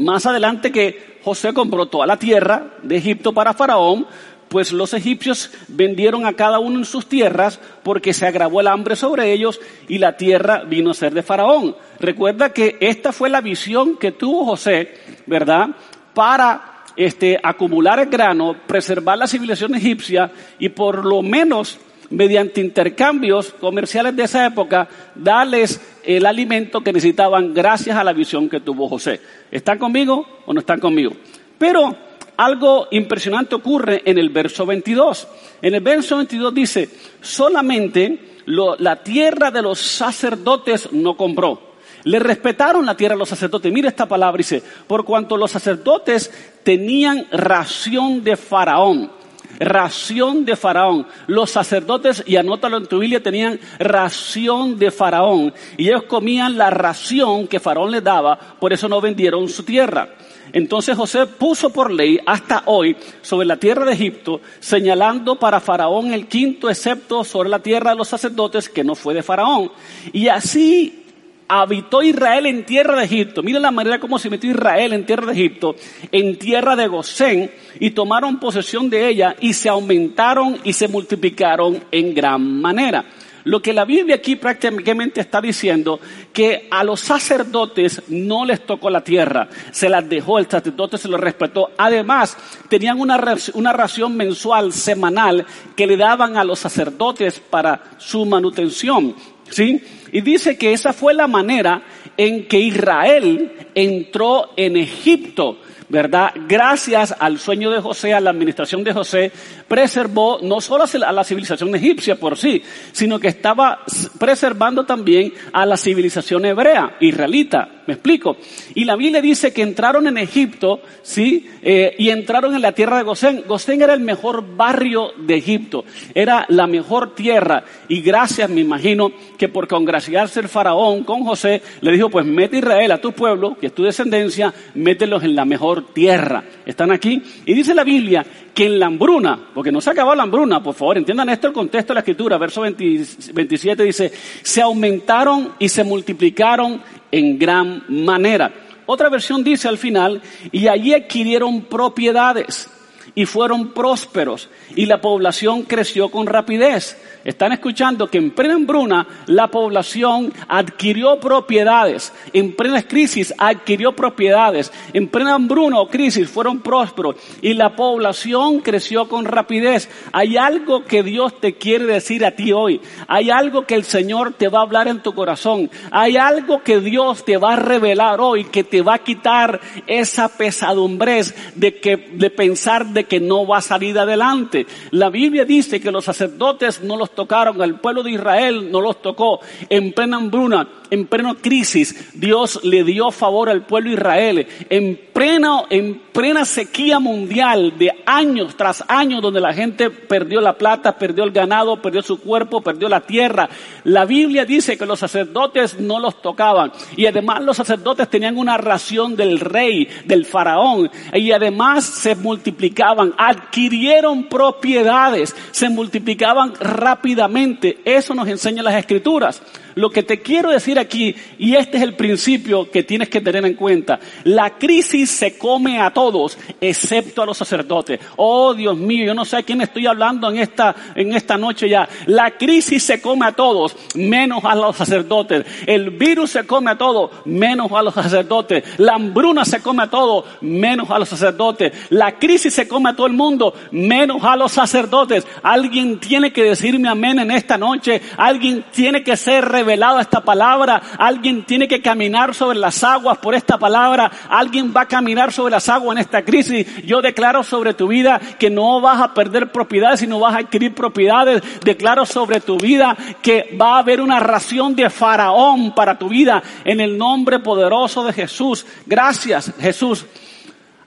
más 0.00 0.26
adelante 0.26 0.70
que 0.70 1.18
José 1.22 1.52
compró 1.52 1.86
toda 1.86 2.06
la 2.06 2.18
tierra 2.18 2.74
de 2.82 2.96
Egipto 2.96 3.32
para 3.32 3.54
Faraón, 3.54 4.06
pues 4.48 4.72
los 4.72 4.94
egipcios 4.94 5.50
vendieron 5.68 6.26
a 6.26 6.32
cada 6.32 6.58
uno 6.58 6.78
en 6.78 6.84
sus 6.84 7.06
tierras 7.06 7.60
porque 7.82 8.14
se 8.14 8.26
agravó 8.26 8.60
el 8.60 8.66
hambre 8.66 8.96
sobre 8.96 9.32
ellos 9.32 9.60
y 9.88 9.98
la 9.98 10.16
tierra 10.16 10.64
vino 10.64 10.90
a 10.90 10.94
ser 10.94 11.12
de 11.12 11.22
Faraón. 11.22 11.76
Recuerda 12.00 12.52
que 12.52 12.76
esta 12.80 13.12
fue 13.12 13.28
la 13.28 13.40
visión 13.40 13.96
que 13.96 14.12
tuvo 14.12 14.44
José, 14.44 14.94
¿verdad? 15.26 15.68
Para 16.14 16.77
este, 16.98 17.38
acumular 17.40 18.04
grano, 18.06 18.56
preservar 18.66 19.16
la 19.16 19.28
civilización 19.28 19.76
egipcia 19.76 20.32
y 20.58 20.68
por 20.70 21.04
lo 21.04 21.22
menos 21.22 21.78
mediante 22.10 22.60
intercambios 22.60 23.52
comerciales 23.60 24.16
de 24.16 24.24
esa 24.24 24.44
época, 24.44 24.88
darles 25.14 25.80
el 26.02 26.26
alimento 26.26 26.80
que 26.80 26.92
necesitaban 26.92 27.54
gracias 27.54 27.96
a 27.96 28.02
la 28.02 28.12
visión 28.12 28.48
que 28.48 28.58
tuvo 28.58 28.88
José. 28.88 29.20
¿Están 29.48 29.78
conmigo 29.78 30.26
o 30.44 30.52
no 30.52 30.58
están 30.58 30.80
conmigo? 30.80 31.12
Pero 31.56 31.96
algo 32.36 32.88
impresionante 32.90 33.54
ocurre 33.54 34.02
en 34.04 34.18
el 34.18 34.30
verso 34.30 34.66
22. 34.66 35.28
En 35.62 35.74
el 35.74 35.80
verso 35.80 36.16
22 36.16 36.52
dice, 36.52 36.90
solamente 37.20 38.18
la 38.46 38.96
tierra 38.96 39.52
de 39.52 39.62
los 39.62 39.78
sacerdotes 39.78 40.92
no 40.92 41.16
compró. 41.16 41.68
Le 42.04 42.18
respetaron 42.18 42.86
la 42.86 42.96
tierra 42.96 43.14
a 43.14 43.18
los 43.18 43.28
sacerdotes. 43.28 43.72
Mira 43.72 43.88
esta 43.88 44.06
palabra, 44.06 44.38
dice, 44.38 44.62
por 44.86 45.04
cuanto 45.04 45.36
los 45.36 45.50
sacerdotes 45.50 46.30
tenían 46.62 47.26
ración 47.30 48.22
de 48.24 48.36
faraón 48.36 49.18
ración 49.58 50.44
de 50.44 50.56
Faraón. 50.56 51.06
Los 51.26 51.50
sacerdotes, 51.50 52.22
y 52.26 52.36
anótalo 52.36 52.76
en 52.76 52.86
tu 52.86 52.98
Biblia, 52.98 53.22
tenían 53.22 53.58
ración 53.78 54.78
de 54.78 54.90
Faraón. 54.90 55.52
Y 55.76 55.88
ellos 55.88 56.04
comían 56.04 56.56
la 56.56 56.70
ración 56.70 57.46
que 57.46 57.60
Faraón 57.60 57.90
les 57.90 58.04
daba, 58.04 58.38
por 58.38 58.72
eso 58.72 58.88
no 58.88 59.00
vendieron 59.00 59.48
su 59.48 59.62
tierra. 59.62 60.08
Entonces 60.52 60.96
José 60.96 61.26
puso 61.26 61.70
por 61.70 61.90
ley 61.90 62.18
hasta 62.24 62.62
hoy 62.66 62.96
sobre 63.20 63.46
la 63.46 63.58
tierra 63.58 63.84
de 63.84 63.92
Egipto, 63.92 64.40
señalando 64.60 65.38
para 65.38 65.60
Faraón 65.60 66.14
el 66.14 66.26
quinto 66.26 66.70
excepto 66.70 67.22
sobre 67.22 67.50
la 67.50 67.58
tierra 67.58 67.90
de 67.90 67.96
los 67.96 68.08
sacerdotes 68.08 68.68
que 68.70 68.82
no 68.82 68.94
fue 68.94 69.12
de 69.12 69.22
Faraón. 69.22 69.70
Y 70.12 70.28
así 70.28 71.04
habitó 71.48 72.02
Israel 72.02 72.46
en 72.46 72.64
tierra 72.64 72.96
de 72.96 73.06
Egipto. 73.06 73.42
Miren 73.42 73.62
la 73.62 73.70
manera 73.70 73.98
como 73.98 74.18
se 74.18 74.30
metió 74.30 74.50
Israel 74.50 74.92
en 74.92 75.06
tierra 75.06 75.26
de 75.26 75.32
Egipto, 75.32 75.74
en 76.12 76.38
tierra 76.38 76.76
de 76.76 76.86
Gosén, 76.86 77.50
y 77.80 77.90
tomaron 77.90 78.38
posesión 78.38 78.90
de 78.90 79.08
ella 79.08 79.34
y 79.40 79.54
se 79.54 79.68
aumentaron 79.68 80.58
y 80.62 80.72
se 80.74 80.88
multiplicaron 80.88 81.82
en 81.90 82.14
gran 82.14 82.60
manera. 82.60 83.04
Lo 83.44 83.62
que 83.62 83.72
la 83.72 83.86
Biblia 83.86 84.16
aquí 84.16 84.36
prácticamente 84.36 85.22
está 85.22 85.40
diciendo 85.40 85.98
que 86.34 86.68
a 86.70 86.84
los 86.84 87.00
sacerdotes 87.00 88.02
no 88.08 88.44
les 88.44 88.66
tocó 88.66 88.90
la 88.90 89.02
tierra, 89.02 89.48
se 89.70 89.88
las 89.88 90.06
dejó, 90.06 90.38
el 90.38 90.50
sacerdote 90.50 90.98
se 90.98 91.08
lo 91.08 91.16
respetó. 91.16 91.70
Además, 91.78 92.36
tenían 92.68 93.00
una, 93.00 93.18
una 93.54 93.72
ración 93.72 94.14
mensual, 94.16 94.74
semanal, 94.74 95.46
que 95.74 95.86
le 95.86 95.96
daban 95.96 96.36
a 96.36 96.44
los 96.44 96.58
sacerdotes 96.58 97.40
para 97.40 97.80
su 97.96 98.26
manutención. 98.26 99.14
¿Sí? 99.50 99.80
Y 100.12 100.20
dice 100.20 100.56
que 100.56 100.72
esa 100.72 100.92
fue 100.92 101.14
la 101.14 101.26
manera 101.26 101.82
en 102.16 102.46
que 102.46 102.58
Israel 102.58 103.52
entró 103.74 104.50
en 104.56 104.76
Egipto. 104.76 105.58
¿verdad? 105.88 106.32
Gracias 106.46 107.14
al 107.18 107.38
sueño 107.38 107.70
de 107.70 107.80
José, 107.80 108.12
a 108.12 108.20
la 108.20 108.30
administración 108.30 108.84
de 108.84 108.92
José, 108.92 109.32
preservó 109.66 110.38
no 110.42 110.60
solo 110.60 110.84
a 110.84 111.12
la 111.12 111.24
civilización 111.24 111.74
egipcia 111.74 112.16
por 112.16 112.36
sí, 112.36 112.62
sino 112.92 113.18
que 113.18 113.28
estaba 113.28 113.80
preservando 114.18 114.84
también 114.84 115.32
a 115.52 115.64
la 115.64 115.76
civilización 115.76 116.44
hebrea, 116.44 116.96
israelita. 117.00 117.77
¿Me 117.88 117.94
explico? 117.94 118.36
Y 118.74 118.84
la 118.84 118.96
Biblia 118.96 119.22
dice 119.22 119.50
que 119.50 119.62
entraron 119.62 120.06
en 120.06 120.18
Egipto, 120.18 120.82
¿sí? 121.00 121.48
Eh, 121.62 121.94
y 121.96 122.10
entraron 122.10 122.54
en 122.54 122.60
la 122.60 122.72
tierra 122.72 122.98
de 122.98 123.02
Gosén. 123.02 123.44
Gosén 123.48 123.80
era 123.80 123.94
el 123.94 124.00
mejor 124.00 124.44
barrio 124.56 125.12
de 125.16 125.36
Egipto, 125.36 125.86
era 126.14 126.44
la 126.50 126.66
mejor 126.66 127.14
tierra. 127.14 127.64
Y 127.88 128.02
gracias, 128.02 128.50
me 128.50 128.60
imagino, 128.60 129.10
que 129.38 129.48
por 129.48 129.66
congraciarse 129.66 130.40
el 130.40 130.50
faraón 130.50 131.02
con 131.02 131.24
José, 131.24 131.62
le 131.80 131.92
dijo, 131.92 132.10
pues 132.10 132.26
mete 132.26 132.58
Israel 132.58 132.92
a 132.92 133.00
tu 133.00 133.12
pueblo, 133.12 133.56
que 133.58 133.68
es 133.68 133.74
tu 133.74 133.84
descendencia, 133.84 134.52
mételos 134.74 135.24
en 135.24 135.34
la 135.34 135.46
mejor 135.46 135.94
tierra. 135.94 136.44
¿Están 136.66 136.92
aquí? 136.92 137.22
Y 137.46 137.54
dice 137.54 137.74
la 137.74 137.84
Biblia 137.84 138.22
que 138.58 138.66
en 138.66 138.80
la 138.80 138.86
hambruna, 138.86 139.38
porque 139.54 139.70
no 139.70 139.80
se 139.80 139.90
acabó 139.90 140.14
la 140.14 140.24
hambruna, 140.24 140.60
por 140.60 140.74
favor, 140.74 140.98
entiendan 140.98 141.28
esto 141.28 141.46
el 141.46 141.52
contexto 141.52 141.92
de 141.92 141.94
la 141.94 142.00
escritura, 142.00 142.36
verso 142.38 142.60
27 142.60 143.82
dice, 143.84 144.12
se 144.42 144.60
aumentaron 144.60 145.54
y 145.60 145.68
se 145.68 145.84
multiplicaron 145.84 146.82
en 147.10 147.38
gran 147.38 147.84
manera. 147.88 148.52
Otra 148.86 149.08
versión 149.08 149.44
dice 149.44 149.68
al 149.68 149.78
final, 149.78 150.22
y 150.50 150.66
allí 150.68 150.94
adquirieron 150.94 151.62
propiedades. 151.62 152.70
Y 153.14 153.26
fueron 153.26 153.68
prósperos 153.68 154.48
y 154.76 154.86
la 154.86 155.00
población 155.00 155.62
creció 155.62 156.10
con 156.10 156.26
rapidez. 156.26 156.96
Están 157.24 157.52
escuchando 157.52 158.06
que 158.06 158.18
en 158.18 158.30
plena 158.30 158.54
hambruna 158.54 159.06
la 159.26 159.48
población 159.48 160.32
adquirió 160.46 161.18
propiedades, 161.20 162.12
en 162.32 162.54
plena 162.54 162.82
crisis 162.82 163.34
adquirió 163.36 163.92
propiedades, 163.92 164.72
en 164.92 165.08
plena 165.08 165.34
hambruna 165.34 165.80
o 165.80 165.88
crisis 165.88 166.30
fueron 166.30 166.60
prósperos 166.60 167.16
y 167.42 167.54
la 167.54 167.74
población 167.74 168.60
creció 168.60 169.08
con 169.08 169.24
rapidez. 169.24 169.90
Hay 170.12 170.36
algo 170.36 170.84
que 170.84 171.02
Dios 171.02 171.38
te 171.40 171.54
quiere 171.54 171.86
decir 171.86 172.24
a 172.24 172.30
ti 172.30 172.52
hoy, 172.52 172.80
hay 173.08 173.30
algo 173.30 173.66
que 173.66 173.74
el 173.74 173.84
Señor 173.84 174.34
te 174.34 174.48
va 174.48 174.60
a 174.60 174.62
hablar 174.62 174.88
en 174.88 175.02
tu 175.02 175.12
corazón, 175.14 175.70
hay 175.90 176.16
algo 176.16 176.62
que 176.62 176.80
Dios 176.80 177.24
te 177.24 177.36
va 177.36 177.54
a 177.54 177.56
revelar 177.56 178.20
hoy 178.20 178.44
que 178.44 178.64
te 178.64 178.82
va 178.82 178.94
a 178.94 178.98
quitar 178.98 179.60
esa 179.86 180.28
pesadumbre 180.28 181.08
de 181.54 181.80
que 181.80 181.96
de 181.96 182.30
pensar 182.30 182.86
que 183.04 183.20
no 183.20 183.46
va 183.46 183.58
a 183.58 183.62
salir 183.62 183.98
adelante. 183.98 184.66
La 184.90 185.10
Biblia 185.10 185.44
dice 185.44 185.80
que 185.80 185.92
los 185.92 186.04
sacerdotes 186.04 186.82
no 186.82 186.96
los 186.96 187.10
tocaron, 187.14 187.60
el 187.62 187.76
pueblo 187.76 188.02
de 188.02 188.12
Israel 188.12 188.70
no 188.70 188.80
los 188.80 189.00
tocó. 189.02 189.40
En 189.68 189.92
plena 189.92 190.16
hambruna, 190.16 190.68
en 190.90 191.06
plena 191.06 191.34
crisis, 191.34 192.12
Dios 192.14 192.60
le 192.64 192.84
dio 192.84 193.10
favor 193.10 193.48
al 193.48 193.66
pueblo 193.66 193.90
de 193.90 193.96
Israel. 193.96 194.46
En 194.70 194.98
plena, 195.12 195.64
en 195.70 196.00
plena 196.12 196.44
sequía 196.44 196.98
mundial 196.98 197.74
de 197.78 197.92
años 198.06 198.56
tras 198.56 198.84
años 198.88 199.20
donde 199.20 199.40
la 199.40 199.52
gente 199.52 199.90
perdió 199.90 200.40
la 200.40 200.54
plata, 200.54 200.96
perdió 200.96 201.24
el 201.24 201.30
ganado, 201.30 201.80
perdió 201.80 202.02
su 202.02 202.20
cuerpo, 202.20 202.60
perdió 202.60 202.88
la 202.88 203.00
tierra. 203.00 203.48
La 203.84 204.04
Biblia 204.04 204.44
dice 204.44 204.78
que 204.78 204.86
los 204.86 204.98
sacerdotes 204.98 205.78
no 205.78 206.00
los 206.00 206.22
tocaban. 206.22 206.72
Y 206.96 207.06
además 207.06 207.42
los 207.42 207.56
sacerdotes 207.56 208.08
tenían 208.08 208.38
una 208.38 208.56
ración 208.56 209.16
del 209.16 209.40
rey, 209.40 209.88
del 210.04 210.24
faraón. 210.24 210.90
Y 211.12 211.32
además 211.32 211.84
se 211.84 212.14
multiplicaban, 212.14 212.87
adquirieron 213.16 214.24
propiedades, 214.24 215.34
se 215.50 215.68
multiplicaban 215.68 216.54
rápidamente. 216.60 217.80
Eso 217.84 218.14
nos 218.14 218.28
enseñan 218.28 218.64
las 218.64 218.74
escrituras. 218.74 219.42
Lo 219.78 219.90
que 219.90 220.02
te 220.02 220.18
quiero 220.18 220.50
decir 220.50 220.76
aquí, 220.76 221.14
y 221.38 221.54
este 221.54 221.76
es 221.76 221.84
el 221.84 221.94
principio 221.94 222.68
que 222.68 222.82
tienes 222.82 223.08
que 223.08 223.20
tener 223.20 223.46
en 223.46 223.54
cuenta, 223.54 224.00
la 224.24 224.58
crisis 224.58 225.08
se 225.08 225.38
come 225.38 225.80
a 225.80 225.92
todos, 225.92 226.36
excepto 226.60 227.22
a 227.22 227.26
los 227.26 227.38
sacerdotes. 227.38 228.00
Oh 228.16 228.54
Dios 228.54 228.76
mío, 228.76 229.06
yo 229.06 229.14
no 229.14 229.24
sé 229.24 229.36
a 229.36 229.42
quién 229.44 229.60
estoy 229.60 229.86
hablando 229.86 230.28
en 230.30 230.38
esta, 230.38 230.74
en 230.96 231.14
esta 231.14 231.38
noche 231.38 231.68
ya. 231.68 231.88
La 232.06 232.32
crisis 232.32 232.82
se 232.82 233.00
come 233.00 233.26
a 233.26 233.30
todos, 233.30 233.76
menos 233.94 234.44
a 234.44 234.56
los 234.56 234.74
sacerdotes. 234.74 235.46
El 235.64 235.90
virus 235.90 236.30
se 236.30 236.44
come 236.44 236.72
a 236.72 236.76
todos, 236.76 237.12
menos 237.24 237.70
a 237.70 237.80
los 237.80 237.94
sacerdotes. 237.94 238.64
La 238.78 238.94
hambruna 238.94 239.44
se 239.44 239.62
come 239.62 239.84
a 239.84 239.90
todos, 239.90 240.24
menos 240.40 240.90
a 240.90 240.98
los 240.98 241.08
sacerdotes. 241.08 241.72
La 241.90 242.18
crisis 242.18 242.52
se 242.52 242.66
come 242.66 242.90
a 242.90 242.96
todo 242.96 243.06
el 243.06 243.12
mundo, 243.12 243.54
menos 243.70 244.24
a 244.24 244.34
los 244.34 244.50
sacerdotes. 244.50 245.24
Alguien 245.40 246.00
tiene 246.00 246.32
que 246.32 246.42
decirme 246.42 246.88
amén 246.88 247.20
en 247.20 247.30
esta 247.30 247.56
noche. 247.56 248.02
Alguien 248.16 248.64
tiene 248.72 249.04
que 249.04 249.16
ser 249.16 249.44
revelado 249.68 250.00
esta 250.00 250.22
palabra. 250.22 250.80
Alguien 250.98 251.44
tiene 251.44 251.68
que 251.68 251.82
caminar 251.82 252.34
sobre 252.34 252.58
las 252.58 252.82
aguas 252.82 253.18
por 253.18 253.34
esta 253.34 253.58
palabra. 253.58 254.10
Alguien 254.30 254.72
va 254.74 254.82
a 254.82 254.88
caminar 254.88 255.30
sobre 255.30 255.50
las 255.50 255.68
aguas 255.68 255.96
en 255.96 256.00
esta 256.00 256.24
crisis. 256.24 256.66
Yo 256.86 257.02
declaro 257.02 257.42
sobre 257.42 257.74
tu 257.74 257.88
vida 257.88 258.18
que 258.38 258.48
no 258.48 258.80
vas 258.80 259.02
a 259.02 259.12
perder 259.12 259.52
propiedades, 259.52 260.00
sino 260.00 260.20
vas 260.20 260.34
a 260.34 260.38
adquirir 260.38 260.74
propiedades. 260.74 261.42
Declaro 261.62 262.06
sobre 262.06 262.40
tu 262.40 262.56
vida 262.56 262.96
que 263.20 263.54
va 263.60 263.76
a 263.76 263.78
haber 263.80 264.00
una 264.00 264.20
ración 264.20 264.74
de 264.74 264.88
faraón 264.88 265.74
para 265.74 265.98
tu 265.98 266.08
vida 266.08 266.42
en 266.64 266.80
el 266.80 266.96
nombre 266.96 267.38
poderoso 267.40 268.02
de 268.04 268.14
Jesús. 268.14 268.64
Gracias, 268.86 269.52
Jesús. 269.60 270.06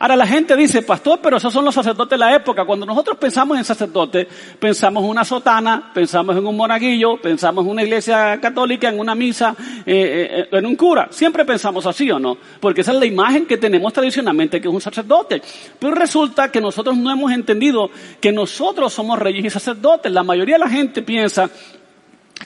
Ahora 0.02 0.16
la 0.16 0.26
gente 0.26 0.56
dice, 0.56 0.82
pastor, 0.82 1.20
pero 1.22 1.38
esos 1.38 1.54
son 1.54 1.64
los 1.64 1.76
sacerdotes 1.76 2.10
de 2.10 2.18
la 2.18 2.36
época. 2.36 2.66
Cuando 2.66 2.88
nosotros 2.88 3.18
pensamos 3.20 3.56
en 3.56 3.64
sacerdote, 3.64 4.28
pensamos 4.60 5.04
en 5.04 5.10
una 5.12 5.24
sotana, 5.24 5.92
pensamos 5.94 6.36
en 6.36 6.48
un 6.48 6.58
monaguillo, 6.58 7.22
pensamos 7.22 7.64
en 7.64 7.70
una 7.70 7.84
iglesia 7.84 8.40
católica, 8.42 8.90
en 8.90 9.00
una 9.00 9.14
misa, 9.14 9.56
eh, 9.86 10.48
eh, 10.50 10.58
en 10.58 10.66
un 10.66 10.76
cura. 10.76 11.08
Siempre 11.12 11.46
pensamos 11.46 11.86
así 11.86 12.10
o 12.10 12.18
no, 12.18 12.36
porque 12.60 12.82
esa 12.82 12.94
es 12.94 12.98
la 12.98 13.06
imagen 13.06 13.46
que 13.46 13.58
tenemos 13.58 13.94
tradicionalmente 13.94 14.60
que 14.60 14.70
es 14.70 14.74
un 14.74 14.82
sacerdote. 14.82 15.40
Pero 15.78 15.94
resulta 15.94 16.52
que 16.52 16.60
nosotros 16.60 16.98
no 16.98 17.12
hemos 17.12 17.32
entendido 17.32 17.92
que 18.20 18.32
nosotros 18.32 18.92
somos 18.92 19.20
reyes 19.20 19.46
y 19.46 19.50
sacerdotes. 19.52 20.12
La 20.12 20.24
mayoría 20.24 20.56
de 20.56 20.62
la 20.62 20.70
gente 20.70 21.04
piensa 21.04 21.48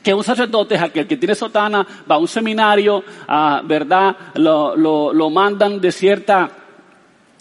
que 0.03 0.13
un 0.13 0.25
sacerdote 0.25 0.75
es 0.75 0.81
aquel 0.81 1.07
que 1.07 1.15
tiene 1.15 1.35
sotana, 1.35 1.87
va 2.11 2.15
a 2.15 2.17
un 2.17 2.27
seminario, 2.27 3.01
ah, 3.29 3.61
¿verdad? 3.63 4.13
Lo, 4.33 4.75
lo, 4.75 5.13
lo 5.13 5.29
mandan 5.29 5.79
de 5.79 5.93
cierta 5.93 6.64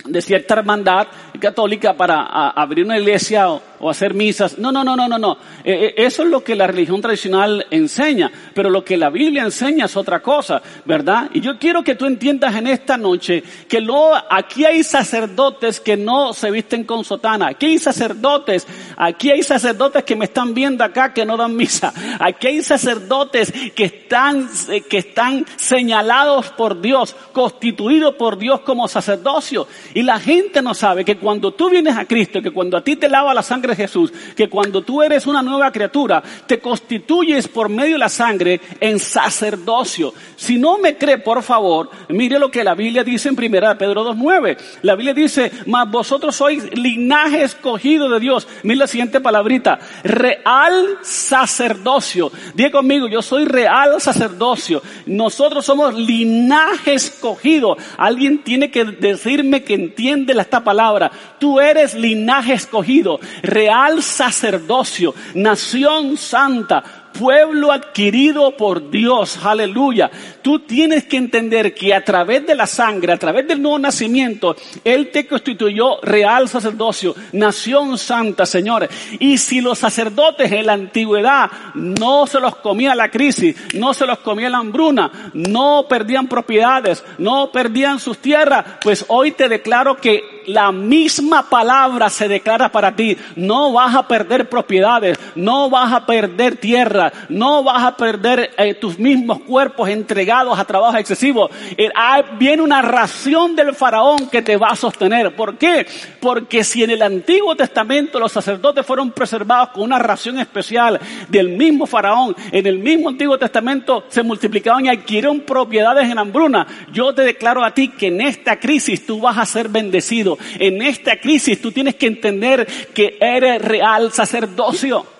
de 0.04 0.20
cierta 0.20 0.54
hermandad 0.54 1.06
católica 1.40 1.94
para 1.96 2.50
abrir 2.50 2.84
una 2.84 2.98
iglesia 2.98 3.50
o, 3.50 3.62
hacer 3.88 4.14
misas. 4.14 4.56
No, 4.56 4.72
no, 4.72 4.82
no, 4.82 4.96
no, 4.96 5.06
no, 5.06 5.18
no. 5.18 5.32
Eh, 5.62 5.88
eh, 5.88 5.94
eso 5.98 6.22
es 6.22 6.30
lo 6.30 6.42
que 6.42 6.54
la 6.54 6.66
religión 6.66 7.02
tradicional 7.02 7.66
enseña, 7.70 8.32
pero 8.54 8.70
lo 8.70 8.82
que 8.82 8.96
la 8.96 9.10
Biblia 9.10 9.42
enseña 9.42 9.84
es 9.84 9.94
otra 9.94 10.20
cosa, 10.20 10.62
¿verdad? 10.86 11.28
Y 11.34 11.42
yo 11.42 11.58
quiero 11.58 11.84
que 11.84 11.94
tú 11.94 12.06
entiendas 12.06 12.56
en 12.56 12.66
esta 12.66 12.96
noche 12.96 13.42
que 13.68 13.82
lo, 13.82 14.12
aquí 14.14 14.64
hay 14.64 14.82
sacerdotes 14.82 15.80
que 15.80 15.98
no 15.98 16.32
se 16.32 16.50
visten 16.50 16.84
con 16.84 17.04
sotana. 17.04 17.48
Aquí 17.48 17.66
hay 17.66 17.78
sacerdotes, 17.78 18.66
aquí 18.96 19.30
hay 19.30 19.42
sacerdotes 19.42 20.02
que 20.04 20.16
me 20.16 20.24
están 20.24 20.54
viendo 20.54 20.82
acá 20.82 21.12
que 21.12 21.26
no 21.26 21.36
dan 21.36 21.54
misa. 21.54 21.92
Aquí 22.20 22.46
hay 22.46 22.62
sacerdotes 22.62 23.52
que 23.74 23.84
están, 23.84 24.48
eh, 24.70 24.80
que 24.80 24.98
están 24.98 25.44
señalados 25.56 26.48
por 26.52 26.80
Dios, 26.80 27.14
constituidos 27.34 28.14
por 28.14 28.38
Dios 28.38 28.60
como 28.60 28.88
sacerdocio. 28.88 29.66
Y 29.94 30.02
la 30.02 30.18
gente 30.18 30.60
no 30.60 30.74
sabe 30.74 31.04
que 31.04 31.16
cuando 31.16 31.52
tú 31.52 31.70
vienes 31.70 31.96
a 31.96 32.04
Cristo, 32.04 32.42
que 32.42 32.50
cuando 32.50 32.76
a 32.76 32.82
ti 32.82 32.96
te 32.96 33.08
lava 33.08 33.32
la 33.32 33.44
sangre 33.44 33.70
de 33.70 33.76
Jesús, 33.76 34.12
que 34.36 34.48
cuando 34.48 34.82
tú 34.82 35.02
eres 35.02 35.24
una 35.28 35.40
nueva 35.40 35.70
criatura, 35.70 36.20
te 36.46 36.58
constituyes 36.58 37.46
por 37.46 37.68
medio 37.68 37.92
de 37.92 37.98
la 37.98 38.08
sangre 38.08 38.60
en 38.80 38.98
sacerdocio. 38.98 40.12
Si 40.34 40.58
no 40.58 40.78
me 40.78 40.96
cree, 40.96 41.18
por 41.18 41.44
favor, 41.44 41.90
mire 42.08 42.40
lo 42.40 42.50
que 42.50 42.64
la 42.64 42.74
Biblia 42.74 43.04
dice 43.04 43.28
en 43.28 43.38
1 43.38 43.78
Pedro 43.78 44.04
2.9. 44.04 44.56
La 44.82 44.96
Biblia 44.96 45.14
dice, 45.14 45.52
mas 45.66 45.88
vosotros 45.88 46.34
sois 46.34 46.76
linaje 46.76 47.44
escogido 47.44 48.08
de 48.08 48.18
Dios. 48.18 48.48
Mira 48.64 48.80
la 48.80 48.86
siguiente 48.88 49.20
palabrita, 49.20 49.78
real 50.02 50.98
sacerdocio. 51.02 52.32
Diga 52.54 52.72
conmigo, 52.72 53.06
yo 53.06 53.22
soy 53.22 53.44
real 53.44 54.00
sacerdocio. 54.00 54.82
Nosotros 55.06 55.64
somos 55.64 55.94
linaje 55.94 56.94
escogido. 56.94 57.76
Alguien 57.96 58.42
tiene 58.42 58.72
que 58.72 58.84
decirme 58.84 59.62
que 59.62 59.83
entiende 59.84 60.32
esta 60.32 60.62
palabra. 60.62 61.10
Tú 61.38 61.60
eres 61.60 61.94
linaje 61.94 62.54
escogido, 62.54 63.20
real 63.42 64.02
sacerdocio, 64.02 65.14
nación 65.34 66.16
santa, 66.16 67.03
pueblo 67.18 67.72
adquirido 67.72 68.56
por 68.56 68.90
Dios, 68.90 69.38
aleluya. 69.44 70.10
Tú 70.42 70.60
tienes 70.60 71.04
que 71.04 71.16
entender 71.16 71.74
que 71.74 71.94
a 71.94 72.04
través 72.04 72.46
de 72.46 72.54
la 72.54 72.66
sangre, 72.66 73.12
a 73.12 73.16
través 73.16 73.46
del 73.48 73.62
nuevo 73.62 73.78
nacimiento, 73.78 74.56
Él 74.84 75.10
te 75.10 75.26
constituyó 75.26 76.00
real 76.02 76.48
sacerdocio, 76.48 77.14
nación 77.32 77.96
santa, 77.96 78.44
señores. 78.44 78.90
Y 79.18 79.38
si 79.38 79.60
los 79.60 79.78
sacerdotes 79.78 80.52
en 80.52 80.66
la 80.66 80.74
antigüedad 80.74 81.50
no 81.74 82.26
se 82.26 82.40
los 82.40 82.56
comía 82.56 82.94
la 82.94 83.10
crisis, 83.10 83.56
no 83.74 83.94
se 83.94 84.06
los 84.06 84.18
comía 84.18 84.50
la 84.50 84.58
hambruna, 84.58 85.30
no 85.32 85.86
perdían 85.88 86.26
propiedades, 86.26 87.04
no 87.18 87.50
perdían 87.52 88.00
sus 88.00 88.18
tierras, 88.18 88.64
pues 88.82 89.04
hoy 89.08 89.30
te 89.32 89.48
declaro 89.48 89.96
que 89.96 90.34
la 90.46 90.72
misma 90.72 91.48
palabra 91.48 92.10
se 92.10 92.28
declara 92.28 92.70
para 92.70 92.94
ti. 92.94 93.16
No 93.36 93.72
vas 93.72 93.94
a 93.94 94.06
perder 94.06 94.48
propiedades, 94.48 95.18
no 95.34 95.70
vas 95.70 95.92
a 95.92 96.06
perder 96.06 96.56
tierra, 96.56 97.03
no 97.28 97.62
vas 97.62 97.84
a 97.84 97.96
perder 97.96 98.50
eh, 98.56 98.74
tus 98.74 98.98
mismos 98.98 99.40
cuerpos 99.40 99.88
entregados 99.88 100.58
a 100.58 100.64
trabajo 100.64 100.96
excesivo. 100.96 101.50
Eh, 101.76 101.90
viene 102.38 102.62
una 102.62 102.82
ración 102.82 103.56
del 103.56 103.74
faraón 103.74 104.28
que 104.28 104.42
te 104.42 104.56
va 104.56 104.68
a 104.68 104.76
sostener. 104.76 105.34
¿Por 105.34 105.56
qué? 105.56 105.86
Porque 106.20 106.64
si 106.64 106.84
en 106.84 106.90
el 106.90 107.02
Antiguo 107.02 107.54
Testamento 107.56 108.18
los 108.18 108.32
sacerdotes 108.32 108.84
fueron 108.86 109.10
preservados 109.10 109.70
con 109.70 109.82
una 109.82 109.98
ración 109.98 110.38
especial 110.38 111.00
del 111.28 111.50
mismo 111.50 111.86
faraón, 111.86 112.34
en 112.50 112.66
el 112.66 112.78
mismo 112.78 113.08
Antiguo 113.08 113.38
Testamento 113.38 114.04
se 114.08 114.22
multiplicaban 114.22 114.86
y 114.86 114.88
adquirieron 114.88 115.40
propiedades 115.40 116.10
en 116.10 116.18
hambruna. 116.18 116.66
Yo 116.92 117.14
te 117.14 117.22
declaro 117.22 117.64
a 117.64 117.72
ti 117.72 117.88
que 117.88 118.08
en 118.08 118.20
esta 118.20 118.58
crisis 118.58 119.06
tú 119.06 119.20
vas 119.20 119.38
a 119.38 119.46
ser 119.46 119.68
bendecido. 119.68 120.38
En 120.58 120.82
esta 120.82 121.18
crisis 121.18 121.60
tú 121.60 121.72
tienes 121.72 121.94
que 121.96 122.06
entender 122.06 122.66
que 122.94 123.16
eres 123.20 123.60
real 123.62 124.12
sacerdocio. 124.12 125.13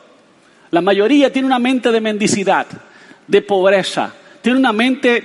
La 0.71 0.81
mayoría 0.81 1.33
tiene 1.33 1.47
una 1.47 1.59
mente 1.59 1.91
de 1.93 2.01
mendicidad, 2.01 2.67
de 3.27 3.43
pobreza, 3.43 4.13
tiene 4.43 4.59
una 4.59 4.73
mente 4.73 5.25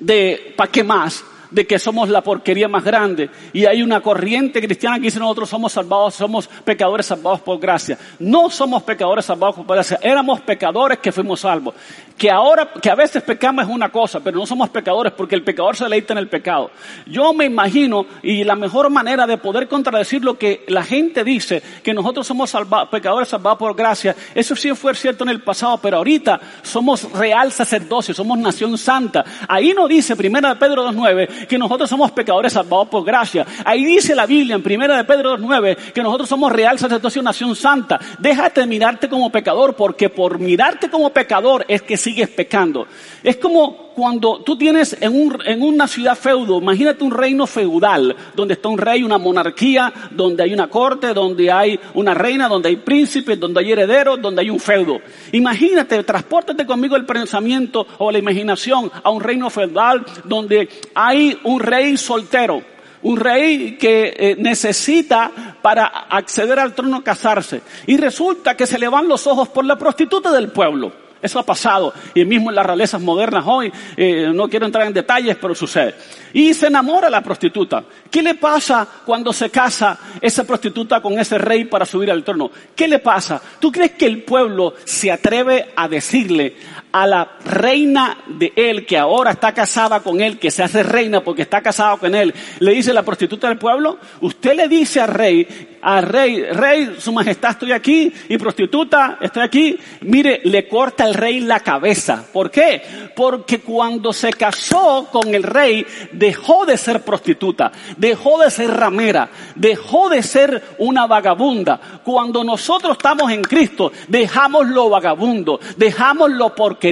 de 0.00 0.54
¿para 0.56 0.70
qué 0.70 0.84
más? 0.84 1.24
de 1.54 1.68
que 1.68 1.78
somos 1.78 2.08
la 2.08 2.20
porquería 2.20 2.66
más 2.66 2.82
grande 2.82 3.30
y 3.52 3.64
hay 3.64 3.80
una 3.80 4.00
corriente 4.00 4.60
cristiana 4.60 4.96
que 4.96 5.04
dice 5.04 5.20
nosotros 5.20 5.48
somos 5.48 5.72
salvados, 5.72 6.16
somos 6.16 6.48
pecadores 6.48 7.06
salvados 7.06 7.42
por 7.42 7.60
gracia. 7.60 7.96
No 8.18 8.50
somos 8.50 8.82
pecadores 8.82 9.24
salvados 9.24 9.54
por 9.54 9.76
gracia, 9.76 10.00
éramos 10.02 10.40
pecadores 10.40 10.98
que 10.98 11.12
fuimos 11.12 11.40
salvos. 11.40 11.74
Que 12.16 12.30
ahora, 12.30 12.70
que 12.80 12.90
a 12.90 12.94
veces 12.94 13.22
pecamos 13.22 13.64
es 13.64 13.70
una 13.70 13.90
cosa, 13.90 14.20
pero 14.20 14.38
no 14.38 14.46
somos 14.46 14.68
pecadores 14.68 15.12
porque 15.12 15.34
el 15.34 15.42
pecador 15.42 15.76
se 15.76 15.84
deleita 15.84 16.12
en 16.12 16.18
el 16.18 16.28
pecado. 16.28 16.70
Yo 17.06 17.32
me 17.32 17.46
imagino, 17.46 18.06
y 18.22 18.44
la 18.44 18.54
mejor 18.54 18.88
manera 18.90 19.26
de 19.26 19.36
poder 19.36 19.66
contradecir 19.66 20.24
lo 20.24 20.38
que 20.38 20.64
la 20.68 20.84
gente 20.84 21.24
dice, 21.24 21.62
que 21.82 21.92
nosotros 21.92 22.26
somos 22.26 22.54
pecadores 22.90 23.28
salvados 23.28 23.58
por 23.58 23.74
gracia, 23.74 24.14
eso 24.34 24.54
sí 24.54 24.72
fue 24.74 24.94
cierto 24.94 25.24
en 25.24 25.30
el 25.30 25.42
pasado, 25.42 25.78
pero 25.78 25.96
ahorita 25.96 26.40
somos 26.62 27.10
real 27.12 27.50
sacerdocio, 27.50 28.14
somos 28.14 28.38
nación 28.38 28.78
santa. 28.78 29.24
Ahí 29.48 29.74
no 29.74 29.88
dice, 29.88 30.14
primera 30.14 30.50
de 30.50 30.56
Pedro 30.56 30.88
2.9, 30.88 31.46
que 31.46 31.58
nosotros 31.58 31.90
somos 31.90 32.12
pecadores 32.12 32.52
salvados 32.52 32.88
por 32.88 33.04
gracia. 33.04 33.44
Ahí 33.64 33.84
dice 33.84 34.14
la 34.14 34.26
Biblia 34.26 34.54
en 34.54 34.62
primera 34.62 34.96
de 34.96 35.04
Pedro 35.04 35.36
2.9, 35.36 35.92
que 35.92 36.02
nosotros 36.02 36.28
somos 36.28 36.52
real 36.52 36.78
sacerdocio, 36.78 37.22
nación 37.22 37.56
santa. 37.56 37.98
Déjate 38.18 38.66
mirarte 38.66 39.08
como 39.08 39.30
pecador, 39.30 39.74
porque 39.74 40.08
por 40.08 40.38
mirarte 40.38 40.88
como 40.88 41.10
pecador 41.10 41.64
es 41.68 41.82
que 41.82 41.96
sigues 42.04 42.28
pecando. 42.28 42.86
Es 43.22 43.38
como 43.38 43.88
cuando 43.94 44.40
tú 44.40 44.58
tienes 44.58 44.94
en, 45.00 45.14
un, 45.14 45.38
en 45.46 45.62
una 45.62 45.88
ciudad 45.88 46.16
feudo, 46.16 46.58
imagínate 46.58 47.02
un 47.02 47.10
reino 47.10 47.46
feudal, 47.46 48.14
donde 48.34 48.54
está 48.54 48.68
un 48.68 48.76
rey, 48.76 49.02
una 49.02 49.16
monarquía, 49.16 49.90
donde 50.10 50.42
hay 50.42 50.52
una 50.52 50.68
corte, 50.68 51.14
donde 51.14 51.50
hay 51.50 51.80
una 51.94 52.12
reina, 52.12 52.46
donde 52.46 52.68
hay 52.68 52.76
príncipes, 52.76 53.40
donde 53.40 53.60
hay 53.60 53.72
herederos, 53.72 54.20
donde 54.20 54.42
hay 54.42 54.50
un 54.50 54.60
feudo. 54.60 55.00
Imagínate, 55.32 56.02
transpórtate 56.04 56.66
conmigo 56.66 56.94
el 56.96 57.06
pensamiento 57.06 57.86
o 57.98 58.12
la 58.12 58.18
imaginación 58.18 58.92
a 59.02 59.08
un 59.08 59.22
reino 59.22 59.48
feudal 59.48 60.04
donde 60.24 60.68
hay 60.94 61.38
un 61.44 61.60
rey 61.60 61.96
soltero 61.96 62.74
un 63.04 63.18
rey 63.18 63.76
que 63.76 64.14
eh, 64.16 64.36
necesita 64.38 65.30
para 65.60 65.84
acceder 65.84 66.58
al 66.58 66.74
trono 66.74 67.04
casarse. 67.04 67.60
Y 67.86 67.98
resulta 67.98 68.56
que 68.56 68.66
se 68.66 68.78
le 68.78 68.88
van 68.88 69.06
los 69.06 69.26
ojos 69.26 69.50
por 69.50 69.66
la 69.66 69.76
prostituta 69.76 70.32
del 70.32 70.48
pueblo. 70.48 71.03
Eso 71.24 71.38
ha 71.38 71.42
pasado. 71.42 71.94
Y 72.14 72.22
mismo 72.26 72.50
en 72.50 72.56
las 72.56 72.66
realezas 72.66 73.00
modernas 73.00 73.44
hoy, 73.46 73.72
eh, 73.96 74.30
no 74.34 74.46
quiero 74.46 74.66
entrar 74.66 74.86
en 74.86 74.92
detalles, 74.92 75.38
pero 75.40 75.54
sucede. 75.54 75.94
Y 76.34 76.52
se 76.52 76.66
enamora 76.66 77.08
la 77.08 77.22
prostituta. 77.22 77.82
¿Qué 78.10 78.22
le 78.22 78.34
pasa 78.34 78.86
cuando 79.06 79.32
se 79.32 79.48
casa 79.48 79.98
esa 80.20 80.44
prostituta 80.44 81.00
con 81.00 81.18
ese 81.18 81.38
rey 81.38 81.64
para 81.64 81.86
subir 81.86 82.10
al 82.10 82.22
trono? 82.22 82.50
¿Qué 82.76 82.86
le 82.86 82.98
pasa? 82.98 83.40
¿Tú 83.58 83.72
crees 83.72 83.92
que 83.92 84.04
el 84.04 84.22
pueblo 84.22 84.74
se 84.84 85.10
atreve 85.10 85.70
a 85.74 85.88
decirle 85.88 86.56
a 86.94 87.08
la 87.08 87.28
reina 87.44 88.18
de 88.28 88.52
él, 88.54 88.86
que 88.86 88.96
ahora 88.96 89.32
está 89.32 89.52
casada 89.52 89.98
con 89.98 90.20
él, 90.20 90.38
que 90.38 90.52
se 90.52 90.62
hace 90.62 90.84
reina 90.84 91.24
porque 91.24 91.42
está 91.42 91.60
casada 91.60 91.96
con 91.96 92.14
él, 92.14 92.32
le 92.60 92.70
dice 92.72 92.94
la 92.94 93.02
prostituta 93.02 93.48
del 93.48 93.58
pueblo, 93.58 93.98
usted 94.20 94.54
le 94.54 94.68
dice 94.68 95.00
al 95.00 95.08
rey, 95.08 95.74
al 95.82 96.04
rey, 96.04 96.42
rey, 96.44 96.94
su 96.98 97.12
majestad 97.12 97.50
estoy 97.50 97.72
aquí, 97.72 98.12
y 98.28 98.38
prostituta, 98.38 99.18
estoy 99.20 99.42
aquí, 99.42 99.76
mire, 100.02 100.40
le 100.44 100.68
corta 100.68 101.04
el 101.04 101.14
rey 101.14 101.40
la 101.40 101.60
cabeza. 101.60 102.24
¿Por 102.32 102.50
qué? 102.50 102.80
Porque 103.14 103.58
cuando 103.58 104.12
se 104.12 104.32
casó 104.32 105.08
con 105.10 105.34
el 105.34 105.42
rey, 105.42 105.84
dejó 106.12 106.64
de 106.64 106.76
ser 106.76 107.02
prostituta, 107.02 107.72
dejó 107.96 108.38
de 108.38 108.50
ser 108.50 108.70
ramera, 108.70 109.28
dejó 109.56 110.08
de 110.08 110.22
ser 110.22 110.62
una 110.78 111.06
vagabunda. 111.08 112.00
Cuando 112.04 112.44
nosotros 112.44 112.92
estamos 112.92 113.30
en 113.32 113.42
Cristo, 113.42 113.92
dejamos 114.08 114.68
lo 114.68 114.88
vagabundo, 114.88 115.58
dejamos 115.76 116.30
lo 116.30 116.54
porque 116.54 116.83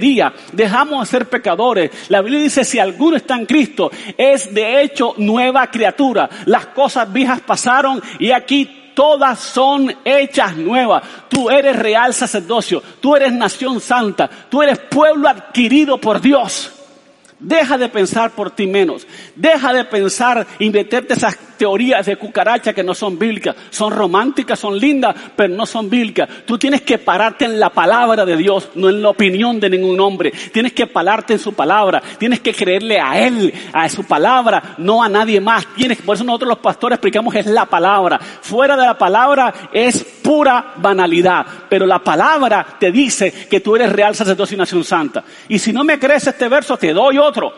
dejamos 0.52 1.00
de 1.00 1.06
ser 1.06 1.28
pecadores. 1.28 1.90
La 2.08 2.20
Biblia 2.20 2.42
dice, 2.42 2.64
si 2.64 2.78
alguno 2.78 3.16
está 3.16 3.34
en 3.34 3.46
Cristo, 3.46 3.90
es 4.16 4.52
de 4.54 4.82
hecho 4.82 5.14
nueva 5.18 5.66
criatura. 5.68 6.28
Las 6.46 6.66
cosas 6.66 7.12
viejas 7.12 7.40
pasaron 7.40 8.02
y 8.18 8.30
aquí 8.30 8.92
todas 8.94 9.38
son 9.38 9.94
hechas 10.04 10.56
nuevas. 10.56 11.02
Tú 11.28 11.50
eres 11.50 11.76
real 11.76 12.14
sacerdocio, 12.14 12.82
tú 13.00 13.16
eres 13.16 13.32
nación 13.32 13.80
santa, 13.80 14.28
tú 14.48 14.62
eres 14.62 14.78
pueblo 14.78 15.28
adquirido 15.28 15.98
por 15.98 16.20
Dios. 16.20 16.81
Deja 17.42 17.76
de 17.76 17.88
pensar 17.88 18.30
por 18.30 18.52
ti 18.52 18.68
menos. 18.68 19.04
Deja 19.34 19.72
de 19.72 19.84
pensar 19.84 20.46
y 20.60 20.70
meterte 20.70 21.14
esas 21.14 21.36
teorías 21.58 22.06
de 22.06 22.16
cucaracha 22.16 22.72
que 22.72 22.84
no 22.84 22.94
son 22.94 23.18
bíblicas. 23.18 23.56
Son 23.70 23.92
románticas, 23.92 24.60
son 24.60 24.78
lindas, 24.78 25.16
pero 25.34 25.52
no 25.52 25.66
son 25.66 25.90
bíblicas. 25.90 26.28
Tú 26.46 26.56
tienes 26.56 26.82
que 26.82 26.98
pararte 26.98 27.44
en 27.44 27.58
la 27.58 27.70
palabra 27.70 28.24
de 28.24 28.36
Dios, 28.36 28.70
no 28.76 28.88
en 28.88 29.02
la 29.02 29.08
opinión 29.08 29.58
de 29.58 29.70
ningún 29.70 29.98
hombre. 29.98 30.32
Tienes 30.52 30.72
que 30.72 30.86
pararte 30.86 31.32
en 31.32 31.40
su 31.40 31.52
palabra. 31.52 32.00
Tienes 32.16 32.38
que 32.38 32.54
creerle 32.54 33.00
a 33.00 33.18
Él, 33.18 33.52
a 33.72 33.88
su 33.88 34.04
palabra, 34.04 34.76
no 34.78 35.02
a 35.02 35.08
nadie 35.08 35.40
más. 35.40 35.66
Tienes, 35.74 35.98
por 35.98 36.14
eso 36.14 36.24
nosotros 36.24 36.48
los 36.48 36.58
pastores 36.58 36.96
explicamos 36.96 37.34
es 37.34 37.46
la 37.46 37.66
palabra. 37.66 38.20
Fuera 38.20 38.76
de 38.76 38.86
la 38.86 38.96
palabra 38.96 39.52
es 39.72 40.04
pura 40.32 40.72
banalidad. 40.76 41.44
Pero 41.68 41.84
la 41.84 41.98
palabra 41.98 42.66
te 42.80 42.90
dice 42.90 43.46
que 43.50 43.60
tú 43.60 43.76
eres 43.76 43.92
real 43.92 44.14
sacerdocio 44.14 44.54
y 44.54 44.58
nación 44.58 44.82
santa. 44.82 45.22
Y 45.48 45.58
si 45.58 45.74
no 45.74 45.84
me 45.84 45.98
crees 45.98 46.26
este 46.26 46.48
verso, 46.48 46.78
te 46.78 46.94
doy 46.94 47.18
otro 47.18 47.52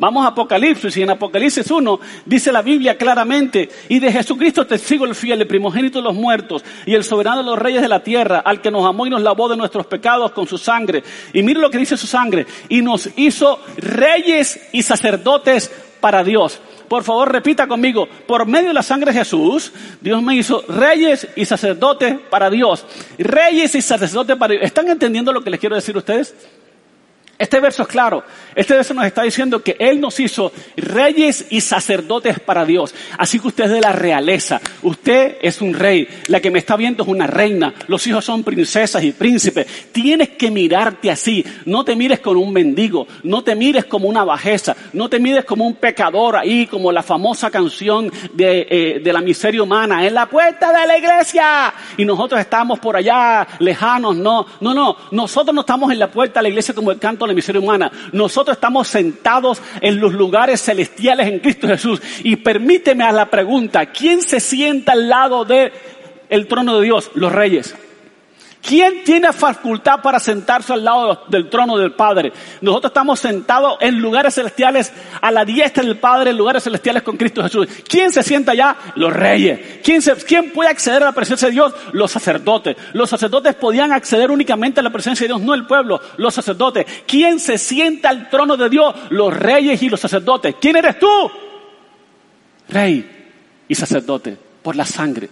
Vamos 0.00 0.24
a 0.24 0.28
Apocalipsis 0.28 0.96
y 0.96 1.02
en 1.02 1.10
Apocalipsis 1.10 1.70
1 1.70 2.00
dice 2.24 2.50
la 2.50 2.62
Biblia 2.62 2.96
claramente, 2.96 3.68
y 3.90 3.98
de 3.98 4.10
Jesucristo 4.10 4.66
testigo 4.66 5.04
el 5.04 5.14
fiel, 5.14 5.42
el 5.42 5.46
primogénito 5.46 5.98
de 5.98 6.04
los 6.04 6.14
muertos 6.14 6.64
y 6.86 6.94
el 6.94 7.04
soberano 7.04 7.42
de 7.42 7.50
los 7.50 7.58
reyes 7.58 7.82
de 7.82 7.88
la 7.88 8.02
tierra, 8.02 8.38
al 8.38 8.62
que 8.62 8.70
nos 8.70 8.86
amó 8.86 9.06
y 9.06 9.10
nos 9.10 9.20
lavó 9.20 9.46
de 9.50 9.58
nuestros 9.58 9.84
pecados 9.84 10.30
con 10.30 10.46
su 10.46 10.56
sangre. 10.56 11.04
Y 11.34 11.42
mire 11.42 11.60
lo 11.60 11.68
que 11.68 11.76
dice 11.76 11.98
su 11.98 12.06
sangre, 12.06 12.46
y 12.70 12.80
nos 12.80 13.10
hizo 13.16 13.60
reyes 13.76 14.70
y 14.72 14.82
sacerdotes 14.82 15.70
para 16.00 16.24
Dios. 16.24 16.60
Por 16.88 17.04
favor, 17.04 17.30
repita 17.30 17.68
conmigo, 17.68 18.08
por 18.26 18.46
medio 18.46 18.68
de 18.68 18.74
la 18.74 18.82
sangre 18.82 19.12
de 19.12 19.18
Jesús, 19.18 19.72
Dios 20.00 20.22
me 20.22 20.34
hizo 20.34 20.64
reyes 20.68 21.28
y 21.36 21.44
sacerdotes 21.44 22.16
para 22.30 22.50
Dios. 22.50 22.84
Reyes 23.18 23.74
y 23.74 23.82
sacerdotes 23.82 24.36
para 24.36 24.52
Dios. 24.52 24.64
¿Están 24.64 24.88
entendiendo 24.88 25.32
lo 25.32 25.42
que 25.42 25.50
les 25.50 25.60
quiero 25.60 25.76
decir 25.76 25.94
a 25.94 25.98
ustedes? 25.98 26.34
Este 27.40 27.58
verso 27.58 27.84
es 27.84 27.88
claro. 27.88 28.22
Este 28.54 28.74
verso 28.74 28.92
nos 28.92 29.06
está 29.06 29.22
diciendo 29.22 29.62
que 29.62 29.74
Él 29.78 29.98
nos 29.98 30.20
hizo 30.20 30.52
reyes 30.76 31.46
y 31.48 31.62
sacerdotes 31.62 32.38
para 32.38 32.66
Dios. 32.66 32.94
Así 33.16 33.40
que 33.40 33.48
usted 33.48 33.64
es 33.64 33.70
de 33.70 33.80
la 33.80 33.92
realeza. 33.92 34.60
Usted 34.82 35.38
es 35.40 35.62
un 35.62 35.72
rey. 35.72 36.06
La 36.26 36.40
que 36.40 36.50
me 36.50 36.58
está 36.58 36.76
viendo 36.76 37.02
es 37.02 37.08
una 37.08 37.26
reina. 37.26 37.72
Los 37.86 38.06
hijos 38.06 38.26
son 38.26 38.42
princesas 38.42 39.02
y 39.04 39.12
príncipes. 39.12 39.66
Tienes 39.90 40.28
que 40.28 40.50
mirarte 40.50 41.10
así. 41.10 41.42
No 41.64 41.82
te 41.82 41.96
mires 41.96 42.20
como 42.20 42.42
un 42.42 42.52
mendigo. 42.52 43.06
No 43.22 43.42
te 43.42 43.54
mires 43.54 43.86
como 43.86 44.06
una 44.06 44.22
bajeza. 44.22 44.76
No 44.92 45.08
te 45.08 45.18
mires 45.18 45.46
como 45.46 45.66
un 45.66 45.76
pecador 45.76 46.36
ahí, 46.36 46.66
como 46.66 46.92
la 46.92 47.02
famosa 47.02 47.50
canción 47.50 48.12
de, 48.34 48.66
eh, 48.68 49.00
de 49.02 49.12
la 49.14 49.22
miseria 49.22 49.62
humana. 49.62 50.06
En 50.06 50.12
la 50.12 50.26
puerta 50.26 50.78
de 50.78 50.86
la 50.86 50.98
iglesia. 50.98 51.72
Y 51.96 52.04
nosotros 52.04 52.38
estamos 52.38 52.78
por 52.80 52.96
allá 52.96 53.48
lejanos. 53.60 54.14
No, 54.14 54.44
no, 54.60 54.74
no. 54.74 54.94
Nosotros 55.10 55.54
no 55.54 55.62
estamos 55.62 55.90
en 55.90 55.98
la 55.98 56.08
puerta 56.08 56.40
de 56.40 56.42
la 56.42 56.48
iglesia 56.50 56.74
como 56.74 56.90
el 56.90 56.98
canto 56.98 57.29
la 57.30 57.34
miseria 57.34 57.60
humana. 57.60 57.90
Nosotros 58.12 58.56
estamos 58.56 58.88
sentados 58.88 59.60
en 59.80 60.00
los 60.00 60.12
lugares 60.12 60.60
celestiales 60.60 61.28
en 61.28 61.38
Cristo 61.38 61.68
Jesús. 61.68 62.00
Y 62.24 62.36
permíteme 62.36 63.04
a 63.04 63.12
la 63.12 63.26
pregunta, 63.26 63.86
¿quién 63.86 64.22
se 64.22 64.40
sienta 64.40 64.92
al 64.92 65.08
lado 65.08 65.44
del 65.44 65.72
el 66.28 66.46
trono 66.46 66.78
de 66.78 66.84
Dios? 66.84 67.10
Los 67.14 67.32
reyes. 67.32 67.74
¿Quién 68.62 69.04
tiene 69.04 69.32
facultad 69.32 70.02
para 70.02 70.20
sentarse 70.20 70.74
al 70.74 70.84
lado 70.84 71.24
del 71.28 71.48
trono 71.48 71.78
del 71.78 71.92
Padre? 71.92 72.32
Nosotros 72.60 72.90
estamos 72.90 73.18
sentados 73.18 73.78
en 73.80 73.98
lugares 74.00 74.34
celestiales 74.34 74.92
a 75.20 75.30
la 75.30 75.44
diestra 75.46 75.82
del 75.82 75.98
Padre, 75.98 76.30
en 76.30 76.36
lugares 76.36 76.64
celestiales 76.64 77.02
con 77.02 77.16
Cristo 77.16 77.42
Jesús. 77.42 77.66
¿Quién 77.88 78.12
se 78.12 78.22
sienta 78.22 78.52
allá? 78.52 78.76
Los 78.96 79.12
reyes. 79.12 79.80
¿Quién, 79.82 80.02
¿Quién 80.26 80.50
puede 80.52 80.68
acceder 80.68 81.02
a 81.02 81.06
la 81.06 81.12
presencia 81.12 81.48
de 81.48 81.52
Dios? 81.52 81.72
Los 81.92 82.10
sacerdotes. 82.10 82.76
Los 82.92 83.08
sacerdotes 83.08 83.54
podían 83.54 83.92
acceder 83.92 84.30
únicamente 84.30 84.80
a 84.80 84.82
la 84.82 84.90
presencia 84.90 85.24
de 85.24 85.28
Dios, 85.28 85.40
no 85.40 85.54
el 85.54 85.66
pueblo, 85.66 86.00
los 86.18 86.34
sacerdotes. 86.34 86.84
¿Quién 87.06 87.40
se 87.40 87.56
sienta 87.56 88.10
al 88.10 88.28
trono 88.28 88.58
de 88.58 88.68
Dios? 88.68 88.94
Los 89.08 89.34
reyes 89.34 89.82
y 89.82 89.88
los 89.88 90.00
sacerdotes. 90.00 90.56
¿Quién 90.60 90.76
eres 90.76 90.98
tú? 90.98 91.08
Rey 92.68 93.64
y 93.66 93.74
sacerdote. 93.74 94.36
Por 94.62 94.76
la 94.76 94.84
sangre, 94.84 95.30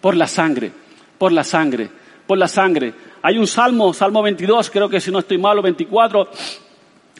por 0.00 0.16
la 0.16 0.26
sangre, 0.26 0.72
por 1.18 1.30
la 1.30 1.44
sangre 1.44 2.00
por 2.30 2.38
la 2.38 2.46
sangre. 2.46 2.94
Hay 3.22 3.38
un 3.38 3.46
salmo, 3.48 3.92
Salmo 3.92 4.22
22, 4.22 4.70
creo 4.70 4.88
que 4.88 5.00
si 5.00 5.10
no 5.10 5.18
estoy 5.18 5.36
malo, 5.36 5.62
24, 5.62 6.28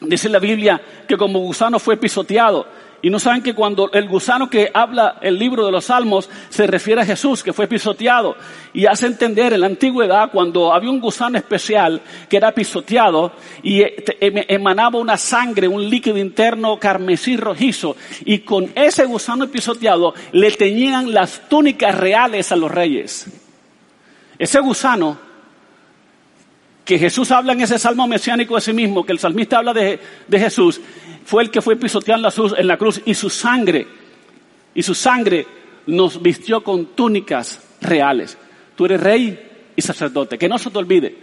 dice 0.03 0.29
la 0.29 0.39
Biblia 0.39 0.81
que 1.05 1.17
como 1.17 1.39
gusano 1.39 1.79
fue 1.79 1.97
pisoteado. 1.97 2.65
Y 3.01 3.09
no 3.09 3.19
saben 3.19 3.43
que 3.43 3.53
cuando 3.53 3.91
el 3.91 4.07
gusano 4.07 4.49
que 4.49 4.71
habla 4.73 5.17
el 5.21 5.37
libro 5.37 5.65
de 5.65 5.71
los 5.73 5.83
salmos 5.83 6.29
se 6.47 6.65
refiere 6.65 7.01
a 7.01 7.05
Jesús, 7.05 7.43
que 7.43 7.51
fue 7.51 7.67
pisoteado. 7.67 8.37
Y 8.71 8.85
hace 8.85 9.07
entender 9.07 9.51
en 9.51 9.59
la 9.59 9.67
antigüedad 9.67 10.31
cuando 10.31 10.73
había 10.73 10.89
un 10.89 11.01
gusano 11.01 11.37
especial 11.37 11.99
que 12.29 12.37
era 12.37 12.53
pisoteado 12.53 13.33
y 13.63 13.81
em, 13.81 14.45
emanaba 14.47 14.97
una 14.97 15.17
sangre, 15.17 15.67
un 15.67 15.89
líquido 15.89 16.19
interno 16.19 16.79
carmesí 16.79 17.35
rojizo. 17.35 17.97
Y 18.23 18.39
con 18.39 18.71
ese 18.75 19.03
gusano 19.03 19.45
pisoteado 19.49 20.13
le 20.31 20.51
teñían 20.51 21.13
las 21.13 21.49
túnicas 21.49 21.99
reales 21.99 22.53
a 22.53 22.55
los 22.55 22.71
reyes. 22.71 23.40
Ese 24.41 24.59
gusano 24.59 25.19
que 26.83 26.97
Jesús 26.97 27.29
habla 27.29 27.53
en 27.53 27.61
ese 27.61 27.77
salmo 27.77 28.07
mesiánico 28.07 28.55
de 28.55 28.61
sí 28.61 28.73
mismo, 28.73 29.05
que 29.05 29.11
el 29.11 29.19
salmista 29.19 29.59
habla 29.59 29.71
de, 29.71 29.99
Jesús, 30.31 30.81
fue 31.23 31.43
el 31.43 31.51
que 31.51 31.61
fue 31.61 31.75
pisoteado 31.75 32.27
en 32.57 32.67
la, 32.67 32.75
cruz, 32.75 33.03
y 33.05 33.13
su 33.13 33.29
sangre, 33.29 33.87
y 34.73 34.81
su 34.81 34.95
sangre 34.95 35.45
nos 35.85 36.19
vistió 36.19 36.63
con 36.63 36.87
túnicas 36.95 37.61
reales. 37.81 38.35
Tú 38.75 38.85
eres 38.85 38.99
rey 38.99 39.39
y 39.75 39.81
sacerdote. 39.83 40.39
Que 40.39 40.49
no 40.49 40.57
se 40.57 40.71
te 40.71 40.77
olvide 40.79 41.15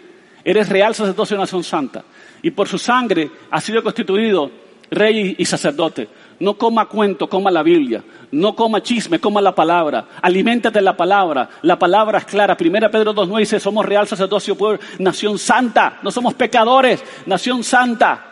Eres 0.45 0.69
real 0.69 0.95
sacerdocio 0.95 1.37
de 1.37 1.41
nación 1.41 1.65
santa. 1.65 2.05
Y 2.41 2.53
por 2.53 2.69
su 2.69 2.79
sangre 2.79 3.29
ha 3.51 3.61
sido 3.61 3.83
constituido 3.83 4.49
rey 4.93 5.35
y 5.37 5.45
sacerdote. 5.45 6.09
No 6.41 6.55
coma 6.57 6.87
cuento, 6.87 7.29
coma 7.29 7.51
la 7.51 7.63
Biblia. 7.63 8.03
No 8.31 8.55
coma 8.55 8.83
chisme, 8.83 9.19
coma 9.19 9.41
la 9.41 9.55
palabra. 9.55 10.07
Aliméntate 10.23 10.79
de 10.79 10.85
la 10.85 10.97
palabra. 10.97 11.49
La 11.63 11.79
palabra 11.79 12.19
es 12.19 12.25
clara. 12.27 12.57
Primera 12.57 12.91
Pedro 12.91 13.15
2.9 13.15 13.39
dice, 13.41 13.61
somos 13.61 13.85
real 13.85 14.07
sacerdocio, 14.07 14.57
pueblo, 14.57 14.79
nación 15.01 15.39
santa. 15.39 15.99
No 16.03 16.11
somos 16.11 16.35
pecadores, 16.35 17.03
nación 17.27 17.65
santa. 17.65 18.25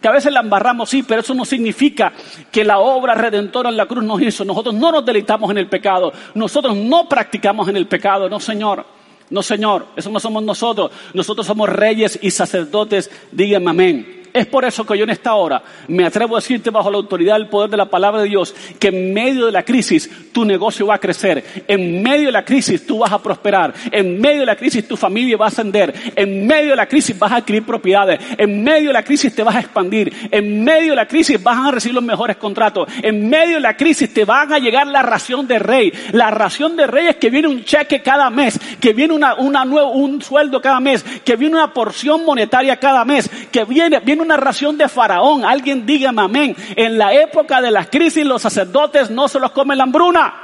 Que 0.00 0.08
a 0.08 0.12
veces 0.12 0.32
la 0.32 0.40
embarramos, 0.40 0.88
sí, 0.88 1.02
pero 1.02 1.20
eso 1.20 1.34
no 1.34 1.44
significa 1.44 2.12
que 2.50 2.64
la 2.64 2.78
obra 2.78 3.14
redentora 3.14 3.68
en 3.68 3.76
la 3.76 3.86
cruz 3.86 4.04
nos 4.04 4.22
hizo. 4.22 4.44
Nosotros 4.44 4.74
no 4.74 4.92
nos 4.92 5.04
deleitamos 5.04 5.50
en 5.50 5.58
el 5.58 5.66
pecado. 5.66 6.12
Nosotros 6.34 6.76
no 6.76 7.08
practicamos 7.08 7.68
en 7.68 7.76
el 7.76 7.86
pecado. 7.86 8.28
No, 8.28 8.38
Señor. 8.38 8.86
No, 9.28 9.42
Señor. 9.42 9.86
Eso 9.96 10.08
no 10.10 10.20
somos 10.20 10.42
nosotros. 10.42 10.92
Nosotros 11.14 11.46
somos 11.46 11.68
reyes 11.68 12.18
y 12.22 12.30
sacerdotes. 12.30 13.10
Díganme 13.32 13.70
amén. 13.70 14.19
Es 14.32 14.46
por 14.46 14.64
eso 14.64 14.84
que 14.86 14.96
yo 14.96 15.04
en 15.04 15.10
esta 15.10 15.34
hora 15.34 15.62
me 15.88 16.04
atrevo 16.04 16.36
a 16.36 16.40
decirte 16.40 16.70
bajo 16.70 16.90
la 16.90 16.96
autoridad 16.96 17.34
del 17.34 17.48
poder 17.48 17.70
de 17.70 17.76
la 17.76 17.86
palabra 17.86 18.22
de 18.22 18.28
Dios 18.28 18.54
que 18.78 18.88
en 18.88 19.12
medio 19.12 19.46
de 19.46 19.52
la 19.52 19.64
crisis 19.64 20.10
tu 20.32 20.44
negocio 20.44 20.86
va 20.86 20.94
a 20.94 20.98
crecer, 20.98 21.64
en 21.66 22.02
medio 22.02 22.26
de 22.26 22.32
la 22.32 22.44
crisis 22.44 22.86
tú 22.86 22.98
vas 22.98 23.12
a 23.12 23.22
prosperar, 23.22 23.74
en 23.90 24.20
medio 24.20 24.40
de 24.40 24.46
la 24.46 24.56
crisis 24.56 24.86
tu 24.86 24.96
familia 24.96 25.36
va 25.36 25.46
a 25.46 25.48
ascender, 25.48 26.12
en 26.14 26.46
medio 26.46 26.70
de 26.70 26.76
la 26.76 26.86
crisis 26.86 27.18
vas 27.18 27.32
a 27.32 27.36
adquirir 27.36 27.64
propiedades, 27.64 28.20
en 28.38 28.62
medio 28.62 28.88
de 28.88 28.92
la 28.94 29.02
crisis 29.02 29.34
te 29.34 29.42
vas 29.42 29.56
a 29.56 29.60
expandir, 29.60 30.12
en 30.30 30.64
medio 30.64 30.90
de 30.90 30.96
la 30.96 31.08
crisis 31.08 31.42
vas 31.42 31.68
a 31.68 31.70
recibir 31.72 31.94
los 31.94 32.04
mejores 32.04 32.36
contratos, 32.36 32.88
en 33.02 33.28
medio 33.28 33.54
de 33.56 33.60
la 33.60 33.76
crisis 33.76 34.12
te 34.12 34.24
van 34.24 34.52
a 34.52 34.58
llegar 34.58 34.86
la 34.86 35.02
ración 35.02 35.46
de 35.46 35.58
rey. 35.58 35.92
La 36.12 36.30
ración 36.30 36.76
de 36.76 36.86
rey 36.86 37.08
es 37.08 37.16
que 37.16 37.30
viene 37.30 37.48
un 37.48 37.64
cheque 37.64 38.02
cada 38.02 38.30
mes, 38.30 38.58
que 38.80 38.92
viene 38.92 39.14
una, 39.14 39.34
un 39.34 40.22
sueldo 40.22 40.60
cada 40.60 40.80
mes, 40.80 41.04
que 41.24 41.36
viene 41.36 41.56
una 41.56 41.72
porción 41.72 42.24
monetaria 42.24 42.76
cada 42.76 43.04
mes, 43.04 43.28
que 43.50 43.64
viene, 43.64 44.00
viene 44.00 44.19
una 44.20 44.36
ración 44.36 44.76
de 44.78 44.88
faraón. 44.88 45.44
Alguien 45.44 45.86
dígame 45.86 46.22
amén. 46.22 46.56
En 46.76 46.98
la 46.98 47.12
época 47.14 47.60
de 47.60 47.70
las 47.70 47.88
crisis 47.88 48.24
los 48.24 48.42
sacerdotes 48.42 49.10
no 49.10 49.28
se 49.28 49.40
los 49.40 49.50
come 49.52 49.76
la 49.76 49.84
hambruna. 49.84 50.34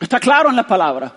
Está 0.00 0.18
claro 0.18 0.50
en 0.50 0.56
la 0.56 0.66
palabra. 0.66 1.12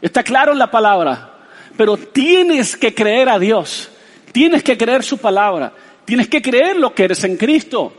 Está 0.00 0.22
claro 0.22 0.52
en 0.52 0.58
la 0.58 0.70
palabra. 0.70 1.30
Pero 1.76 1.96
tienes 1.96 2.76
que 2.76 2.94
creer 2.94 3.28
a 3.28 3.38
Dios. 3.38 3.90
Tienes 4.32 4.62
que 4.62 4.78
creer 4.78 5.02
su 5.02 5.18
palabra. 5.18 5.72
Tienes 6.04 6.28
que 6.28 6.40
creer 6.40 6.76
lo 6.76 6.94
que 6.94 7.04
eres 7.04 7.22
en 7.24 7.36
Cristo. 7.36 7.92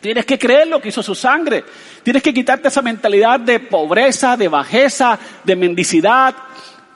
Tienes 0.00 0.26
que 0.26 0.38
creer 0.38 0.68
lo 0.68 0.80
que 0.80 0.90
hizo 0.90 1.02
su 1.02 1.14
sangre. 1.14 1.64
Tienes 2.02 2.22
que 2.22 2.34
quitarte 2.34 2.68
esa 2.68 2.82
mentalidad 2.82 3.40
de 3.40 3.58
pobreza, 3.60 4.36
de 4.36 4.48
bajeza, 4.48 5.18
de 5.42 5.56
mendicidad, 5.56 6.34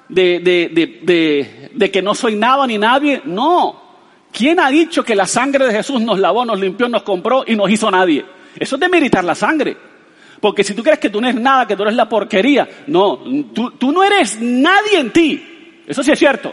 de, 0.09 0.41
de, 0.41 1.71
de 1.73 1.91
que 1.91 2.03
no 2.03 2.15
soy 2.15 2.37
nada 2.37 2.67
ni 2.67 2.77
nadie. 2.79 3.23
No. 3.25 3.82
¿Quién 4.33 4.59
ha 4.61 4.71
dicho 4.71 5.05
que 5.05 5.15
la 5.15 5.27
sangre 5.27 5.67
de 5.67 5.75
Jesús 5.75 6.01
nos 6.01 6.19
lavó, 6.19 6.45
nos 6.45 6.59
limpió, 6.59 6.89
nos 6.89 7.03
compró 7.03 7.45
y 7.47 7.55
nos 7.55 7.71
hizo 7.71 7.91
nadie? 7.91 8.25
Eso 8.57 8.77
es 8.77 8.81
de 8.81 8.89
meritar 8.89 9.23
la 9.23 9.35
sangre. 9.35 9.77
Porque 10.41 10.65
si 10.65 10.75
tú 10.75 10.83
crees 10.83 10.99
que 10.99 11.11
tú 11.11 11.21
no 11.21 11.29
eres 11.29 11.41
nada, 11.41 11.67
que 11.67 11.77
tú 11.77 11.83
eres 11.83 11.95
la 11.95 12.09
porquería, 12.09 12.69
no, 12.89 13.19
tú, 13.53 13.93
no 13.93 14.03
eres 14.03 14.41
nadie 14.41 14.99
en 14.99 15.13
ti. 15.13 15.83
Eso 15.87 16.03
sí 16.03 16.11
es 16.11 16.19
cierto. 16.19 16.53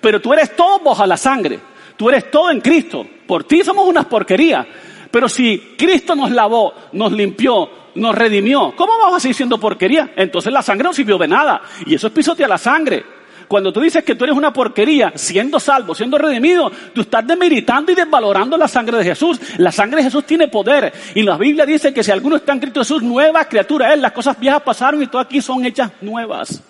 Pero 0.00 0.20
tú 0.20 0.32
eres 0.32 0.56
todo 0.56 0.80
bajo 0.80 1.06
la 1.06 1.16
sangre. 1.16 1.60
Tú 1.96 2.08
eres 2.08 2.30
todo 2.30 2.50
en 2.50 2.60
Cristo. 2.60 3.06
Por 3.26 3.44
ti 3.44 3.62
somos 3.62 3.86
unas 3.86 4.06
porquerías. 4.06 4.66
Pero 5.10 5.28
si 5.28 5.74
Cristo 5.78 6.16
nos 6.16 6.30
lavó, 6.30 6.74
nos 6.92 7.12
limpió, 7.12 7.70
nos 7.94 8.14
redimió, 8.14 8.74
¿cómo 8.74 8.98
vamos 8.98 9.16
a 9.16 9.20
seguir 9.20 9.36
siendo 9.36 9.58
porquería? 9.58 10.12
Entonces 10.16 10.52
la 10.52 10.62
sangre 10.62 10.84
no 10.84 10.92
sirvió 10.92 11.18
de 11.18 11.28
nada. 11.28 11.62
Y 11.86 11.94
eso 11.94 12.08
es 12.08 12.12
pisotear 12.12 12.48
la 12.48 12.58
sangre. 12.58 13.04
Cuando 13.48 13.72
tú 13.72 13.80
dices 13.80 14.04
que 14.04 14.14
tú 14.14 14.24
eres 14.24 14.36
una 14.36 14.52
porquería, 14.52 15.12
siendo 15.14 15.58
salvo, 15.58 15.94
siendo 15.94 16.18
redimido, 16.18 16.70
tú 16.92 17.00
estás 17.00 17.26
demeritando 17.26 17.90
y 17.90 17.94
desvalorando 17.94 18.58
la 18.58 18.68
sangre 18.68 18.98
de 18.98 19.04
Jesús. 19.04 19.40
La 19.56 19.72
sangre 19.72 19.96
de 19.96 20.04
Jesús 20.04 20.24
tiene 20.26 20.48
poder. 20.48 20.92
Y 21.14 21.22
la 21.22 21.38
Biblia 21.38 21.64
dice 21.64 21.94
que 21.94 22.04
si 22.04 22.10
alguno 22.10 22.36
está 22.36 22.52
en 22.52 22.60
Cristo 22.60 22.80
Jesús, 22.80 23.02
nueva 23.02 23.46
criatura 23.46 23.94
es. 23.94 24.00
Las 24.00 24.12
cosas 24.12 24.38
viejas 24.38 24.60
pasaron 24.60 25.02
y 25.02 25.06
todas 25.06 25.26
aquí 25.26 25.40
son 25.40 25.64
hechas 25.64 25.90
nuevas. 26.02 26.62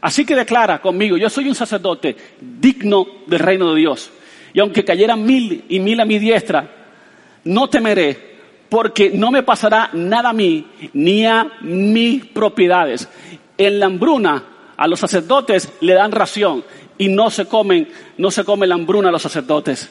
Así 0.00 0.26
que 0.26 0.34
declara 0.34 0.80
conmigo, 0.80 1.16
yo 1.16 1.30
soy 1.30 1.48
un 1.48 1.54
sacerdote 1.54 2.16
digno 2.40 3.06
del 3.28 3.38
reino 3.38 3.72
de 3.72 3.78
Dios. 3.78 4.10
Y 4.52 4.58
aunque 4.58 4.84
cayeran 4.84 5.24
mil 5.24 5.64
y 5.68 5.78
mil 5.78 6.00
a 6.00 6.04
mi 6.04 6.18
diestra, 6.18 6.68
no 7.44 7.68
temeré, 7.68 8.32
porque 8.68 9.12
no 9.14 9.30
me 9.30 9.44
pasará 9.44 9.90
nada 9.92 10.30
a 10.30 10.32
mí 10.32 10.66
ni 10.92 11.24
a 11.24 11.46
mis 11.60 12.24
propiedades. 12.26 13.08
En 13.56 13.78
la 13.78 13.86
hambruna 13.86 14.44
a 14.76 14.86
los 14.86 15.00
sacerdotes 15.00 15.72
le 15.80 15.94
dan 15.94 16.12
ración 16.12 16.64
y 16.98 17.08
no 17.08 17.30
se 17.30 17.46
comen, 17.46 17.88
no 18.18 18.30
se 18.30 18.44
come 18.44 18.66
la 18.66 18.74
hambruna 18.74 19.08
a 19.08 19.12
los 19.12 19.22
sacerdotes. 19.22 19.90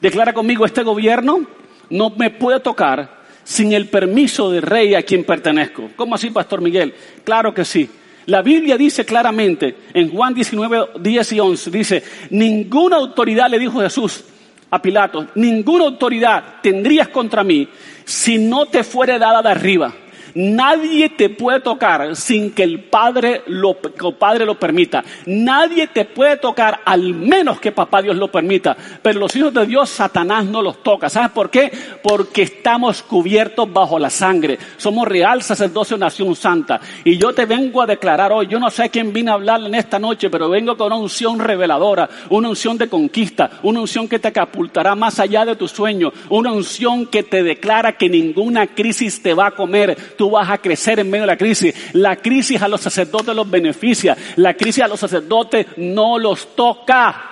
Declara 0.00 0.32
conmigo, 0.32 0.64
este 0.64 0.82
gobierno 0.82 1.46
no 1.90 2.10
me 2.10 2.30
puede 2.30 2.60
tocar 2.60 3.20
sin 3.44 3.72
el 3.72 3.88
permiso 3.88 4.50
del 4.50 4.62
rey 4.62 4.94
a 4.94 5.02
quien 5.02 5.24
pertenezco. 5.24 5.90
¿Cómo 5.96 6.14
así, 6.14 6.30
Pastor 6.30 6.60
Miguel? 6.60 6.94
Claro 7.24 7.52
que 7.52 7.64
sí. 7.64 7.88
La 8.26 8.42
Biblia 8.42 8.76
dice 8.76 9.04
claramente 9.04 9.76
en 9.92 10.10
Juan 10.10 10.34
19, 10.34 10.90
10 11.00 11.32
y 11.32 11.40
11, 11.40 11.70
dice, 11.70 12.02
ninguna 12.30 12.96
autoridad 12.96 13.50
le 13.50 13.58
dijo 13.58 13.80
Jesús 13.80 14.24
a 14.70 14.80
Pilato, 14.80 15.28
ninguna 15.34 15.86
autoridad 15.86 16.60
tendrías 16.62 17.08
contra 17.08 17.42
mí 17.42 17.68
si 18.04 18.38
no 18.38 18.66
te 18.66 18.84
fuere 18.84 19.18
dada 19.18 19.42
de 19.42 19.48
arriba. 19.48 19.92
Nadie 20.34 21.10
te 21.10 21.30
puede 21.30 21.60
tocar 21.60 22.16
sin 22.16 22.52
que 22.52 22.62
el 22.62 22.84
Padre 22.84 23.42
lo, 23.46 23.74
Padre 23.74 24.44
lo 24.44 24.58
permita. 24.58 25.04
Nadie 25.26 25.86
te 25.88 26.04
puede 26.04 26.36
tocar 26.36 26.80
al 26.84 27.14
menos 27.14 27.60
que 27.60 27.72
Papá 27.72 28.02
Dios 28.02 28.16
lo 28.16 28.30
permita. 28.30 28.76
Pero 29.02 29.20
los 29.20 29.34
hijos 29.36 29.52
de 29.54 29.66
Dios, 29.66 29.90
Satanás 29.90 30.44
no 30.44 30.62
los 30.62 30.82
toca. 30.82 31.08
¿Sabes 31.08 31.30
por 31.30 31.50
qué? 31.50 31.70
Porque 32.02 32.42
estamos 32.42 33.02
cubiertos 33.02 33.72
bajo 33.72 33.98
la 33.98 34.10
sangre. 34.10 34.58
Somos 34.76 35.06
real 35.06 35.42
sacerdocio 35.42 35.96
nación 35.96 36.34
santa. 36.34 36.80
Y 37.04 37.16
yo 37.18 37.32
te 37.32 37.46
vengo 37.46 37.82
a 37.82 37.86
declarar 37.86 38.32
hoy, 38.32 38.46
yo 38.46 38.58
no 38.58 38.70
sé 38.70 38.90
quién 38.90 39.12
vine 39.12 39.30
a 39.30 39.34
hablar 39.34 39.60
en 39.60 39.74
esta 39.74 39.98
noche, 39.98 40.30
pero 40.30 40.48
vengo 40.48 40.76
con 40.76 40.88
una 40.88 40.96
unción 40.96 41.38
reveladora, 41.38 42.08
una 42.30 42.48
unción 42.48 42.78
de 42.78 42.88
conquista, 42.88 43.50
una 43.62 43.80
unción 43.80 44.08
que 44.08 44.18
te 44.18 44.32
capultará 44.32 44.94
más 44.94 45.18
allá 45.20 45.44
de 45.44 45.56
tu 45.56 45.68
sueño, 45.68 46.12
una 46.28 46.52
unción 46.52 47.06
que 47.06 47.22
te 47.22 47.42
declara 47.42 47.96
que 47.96 48.08
ninguna 48.08 48.66
crisis 48.68 49.22
te 49.22 49.34
va 49.34 49.48
a 49.48 49.50
comer 49.52 49.96
tú 50.20 50.28
vas 50.28 50.50
a 50.50 50.58
crecer 50.58 51.00
en 51.00 51.08
medio 51.08 51.22
de 51.22 51.28
la 51.28 51.38
crisis. 51.38 51.74
La 51.94 52.16
crisis 52.16 52.60
a 52.60 52.68
los 52.68 52.82
sacerdotes 52.82 53.34
los 53.34 53.48
beneficia, 53.48 54.14
la 54.36 54.52
crisis 54.52 54.84
a 54.84 54.88
los 54.88 55.00
sacerdotes 55.00 55.66
no 55.78 56.18
los 56.18 56.54
toca. 56.54 57.24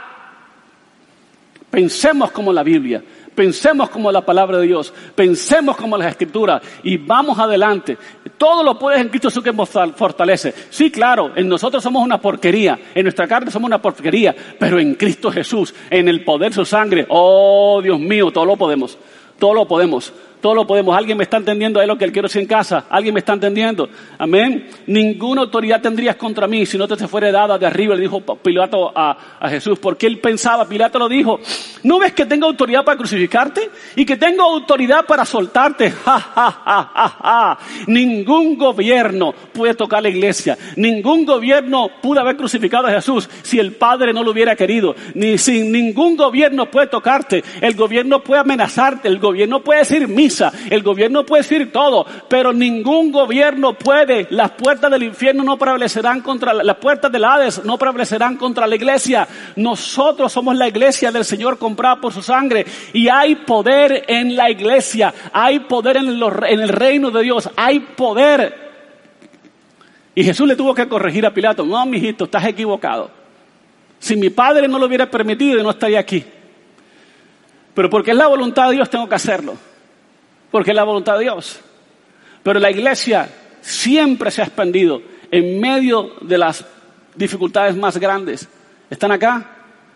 Pensemos 1.69 2.31
como 2.31 2.51
la 2.51 2.63
Biblia, 2.63 3.03
pensemos 3.35 3.91
como 3.91 4.11
la 4.11 4.23
palabra 4.23 4.57
de 4.57 4.69
Dios, 4.69 4.91
pensemos 5.15 5.77
como 5.77 5.99
las 5.99 6.13
escrituras 6.13 6.63
y 6.83 6.97
vamos 6.97 7.39
adelante. 7.39 7.99
Todo 8.39 8.63
lo 8.63 8.79
puedes 8.79 9.03
en 9.03 9.11
Cristo 9.11 9.29
Jesús 9.29 9.45
que 9.45 9.53
nos 9.53 9.69
fortalece. 9.95 10.55
Sí, 10.71 10.91
claro, 10.91 11.33
en 11.37 11.47
nosotros 11.47 11.83
somos 11.83 12.03
una 12.03 12.19
porquería, 12.19 12.79
en 12.95 13.03
nuestra 13.03 13.29
carne 13.29 13.51
somos 13.51 13.67
una 13.67 13.83
porquería, 13.83 14.35
pero 14.59 14.81
en 14.81 14.95
Cristo 14.95 15.31
Jesús, 15.31 15.75
en 15.91 16.09
el 16.09 16.25
poder 16.25 16.53
de 16.53 16.55
su 16.55 16.65
sangre, 16.65 17.05
oh 17.11 17.83
Dios 17.83 18.01
mío, 18.01 18.31
todo 18.31 18.47
lo 18.47 18.57
podemos, 18.57 18.97
todo 19.39 19.53
lo 19.53 19.69
podemos. 19.69 20.11
Todo 20.41 20.55
lo 20.55 20.67
podemos. 20.67 20.97
¿Alguien 20.97 21.19
me 21.19 21.25
está 21.25 21.39
entendiendo? 21.39 21.81
Es 21.81 21.89
lo 21.89 21.99
que 21.99 22.05
él 22.05 22.13
quiero 22.13 22.29
decir 22.29 22.43
en 22.43 22.49
casa. 22.49 22.85
¿Alguien 22.89 23.13
me 23.15 23.21
está 23.21 23.33
entendiendo? 23.33 23.89
Amén. 24.19 24.69
Ninguna 24.87 25.43
autoridad 25.43 25.81
tendrías 25.81 26.17
contra 26.17 26.47
mí 26.47 26.65
si 26.65 26.79
no 26.79 26.87
te 26.87 26.97
fuera 27.09 27.33
dada 27.33 27.59
de 27.59 27.67
arriba, 27.67 27.95
le 27.95 28.03
dijo 28.03 28.21
Pilato 28.21 28.93
a, 28.95 29.39
a 29.41 29.49
Jesús. 29.49 29.79
Porque 29.79 30.07
él 30.07 30.19
pensaba, 30.19 30.69
Pilato 30.69 30.99
lo 30.99 31.09
dijo, 31.09 31.41
¿no 31.83 31.99
ves 31.99 32.13
que 32.13 32.27
tengo 32.27 32.47
autoridad 32.47 32.85
para 32.85 32.97
crucificarte? 32.97 33.71
Y 33.97 34.05
que 34.05 34.17
tengo 34.17 34.43
autoridad 34.45 35.05
para 35.07 35.25
soltarte. 35.25 35.93
Ja, 36.09 36.21
ja, 36.21 36.51
ja, 36.65 36.91
ja, 36.95 37.09
ja. 37.23 37.59
Ningún 37.87 38.57
gobierno 38.57 39.35
puede 39.53 39.75
tocar 39.75 40.03
la 40.03 40.09
iglesia. 40.09 40.57
Ningún 40.77 41.27
gobierno 41.27 41.91
pudo 42.01 42.21
haber 42.21 42.37
crucificado 42.37 42.87
a 42.87 42.93
Jesús 42.93 43.29
si 43.43 43.59
el 43.59 43.73
Padre 43.73 44.15
no 44.15 44.23
lo 44.23 44.31
hubiera 44.31 44.57
querido. 44.57 44.95
Ni 45.15 45.37
sin 45.37 45.71
ningún 45.71 46.17
gobierno 46.17 46.71
puede 46.71 46.87
tocarte. 46.87 47.45
El 47.61 47.75
gobierno 47.75 48.23
puede 48.23 48.41
amenazarte. 48.41 49.09
El 49.09 49.19
gobierno 49.19 49.61
puede 49.61 49.81
decir 49.81 50.09
mí 50.09 50.28
el 50.71 50.83
gobierno 50.83 51.25
puede 51.25 51.43
decir 51.43 51.73
todo, 51.73 52.07
pero 52.29 52.53
ningún 52.53 53.11
gobierno 53.11 53.75
puede. 53.75 54.27
Las 54.31 54.53
puertas 54.53 54.91
del 54.91 55.03
infierno 55.03 55.43
no 55.43 55.57
prevalecerán 55.57 56.21
contra, 56.21 56.53
las 56.53 56.77
puertas 56.77 57.11
del 57.11 57.25
Hades 57.25 57.65
no 57.65 57.79
prevalecerán 57.79 58.37
contra 58.37 58.67
la 58.67 58.77
iglesia. 58.77 59.27
Nosotros 59.57 60.33
somos 60.33 60.57
la 60.57 60.69
iglesia 60.69 61.11
del 61.11 61.25
Señor 61.25 61.59
comprada 61.59 62.01
por 62.01 62.13
su 62.13 62.23
sangre 62.23 62.67
y 62.93 63.09
hay 63.09 63.37
poder 63.37 64.05
en 64.09 64.37
la 64.37 64.51
iglesia, 64.51 65.13
hay 65.33 65.61
poder 65.61 65.99
en, 65.99 66.09
en 66.09 66.61
el 66.61 66.69
reino 66.69 67.11
de 67.11 67.23
Dios, 67.23 67.49
hay 67.57 67.81
poder. 67.81 68.69
Y 70.15 70.25
Jesús 70.25 70.49
le 70.49 70.57
tuvo 70.57 70.75
que 70.75 70.89
corregir 70.89 71.25
a 71.27 71.33
Pilato, 71.33 71.65
no, 71.65 71.87
mijito, 71.87 72.25
estás 72.25 72.45
equivocado. 72.47 73.11
Si 74.01 74.17
mi 74.17 74.31
padre 74.31 74.69
no 74.69 74.79
lo 74.79 74.87
hubiera 74.87 75.11
permitido, 75.11 75.63
no 75.63 75.71
estaría 75.71 75.99
aquí. 75.99 76.25
Pero 77.75 77.91
porque 77.91 78.11
es 78.11 78.17
la 78.17 78.27
voluntad 78.27 78.69
de 78.69 78.75
Dios, 78.75 78.91
tengo 78.91 79.09
que 79.09 79.15
hacerlo 79.15 79.57
porque 80.51 80.71
es 80.71 80.77
la 80.77 80.85
voluntad 80.85 81.15
de 81.15 81.25
Dios. 81.25 81.61
Pero 82.43 82.61
la 82.61 82.71
iglesia 82.71 83.29
siempre 83.61 84.31
se 84.31 84.43
ha 84.43 84.45
expandido 84.45 85.03
en 85.31 85.61
medio 85.61 86.15
de 86.21 86.39
las 86.39 86.65
dificultades 87.15 87.77
más 87.77 87.99
grandes. 87.99 88.49
¿Están 88.89 89.13
acá 89.13 89.47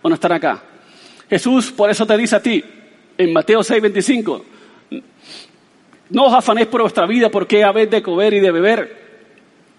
o 0.03 0.09
no 0.09 0.15
están 0.15 0.33
acá? 0.33 0.63
Jesús 1.29 1.73
por 1.73 1.91
eso 1.91 2.07
te 2.07 2.17
dice 2.17 2.37
a 2.37 2.43
ti, 2.43 2.63
en 3.17 3.33
Mateo 3.33 3.63
6, 3.63 3.81
25, 3.81 4.45
no 6.11 6.25
os 6.25 6.35
afanéis 6.35 6.67
por 6.67 6.83
vuestra 6.83 7.07
vida, 7.07 7.31
porque 7.31 7.65
habéis 7.65 7.91
de 7.91 8.03
comer 8.03 8.35
y 8.35 8.41
de 8.41 8.51
beber, 8.51 9.03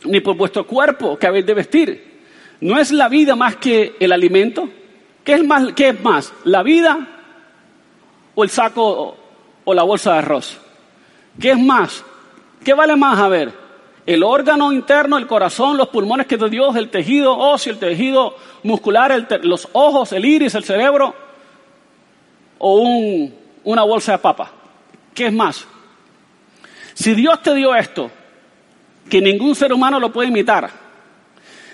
ni 0.05 0.19
por 0.19 0.35
vuestro 0.35 0.65
cuerpo, 0.65 1.17
que 1.17 1.27
habéis 1.27 1.45
de 1.45 1.53
vestir. 1.53 2.13
¿No 2.61 2.79
es 2.79 2.91
la 2.91 3.09
vida 3.09 3.35
más 3.35 3.57
que 3.57 3.95
el 3.99 4.11
alimento? 4.11 4.69
¿Qué 5.23 5.33
es 5.33 5.43
más? 5.43 5.73
Qué 5.73 5.89
es 5.89 6.01
más 6.01 6.33
¿La 6.43 6.63
vida 6.63 7.07
o 8.35 8.43
el 8.43 8.49
saco 8.49 9.17
o 9.63 9.73
la 9.73 9.83
bolsa 9.83 10.13
de 10.13 10.17
arroz? 10.19 10.62
¿Qué 11.39 11.51
es 11.51 11.59
más? 11.59 12.03
¿Qué 12.63 12.73
vale 12.73 12.95
más? 12.95 13.19
A 13.19 13.27
ver, 13.27 13.53
el 14.05 14.23
órgano 14.23 14.71
interno, 14.71 15.17
el 15.17 15.27
corazón, 15.27 15.77
los 15.77 15.89
pulmones 15.89 16.27
que 16.27 16.37
te 16.37 16.49
Dios, 16.49 16.75
el 16.75 16.89
tejido 16.89 17.37
óseo, 17.37 17.73
el 17.73 17.79
tejido 17.79 18.35
muscular, 18.63 19.27
los 19.43 19.67
ojos, 19.73 20.11
el 20.11 20.25
iris, 20.25 20.55
el 20.55 20.63
cerebro, 20.63 21.13
o 22.59 22.75
un, 22.77 23.33
una 23.63 23.83
bolsa 23.83 24.13
de 24.13 24.17
papa. 24.19 24.51
¿Qué 25.13 25.27
es 25.27 25.33
más? 25.33 25.67
Si 26.93 27.13
Dios 27.13 27.41
te 27.41 27.53
dio 27.53 27.75
esto, 27.75 28.09
que 29.09 29.21
ningún 29.21 29.55
ser 29.55 29.73
humano 29.73 29.99
lo 29.99 30.11
puede 30.11 30.29
imitar, 30.29 30.69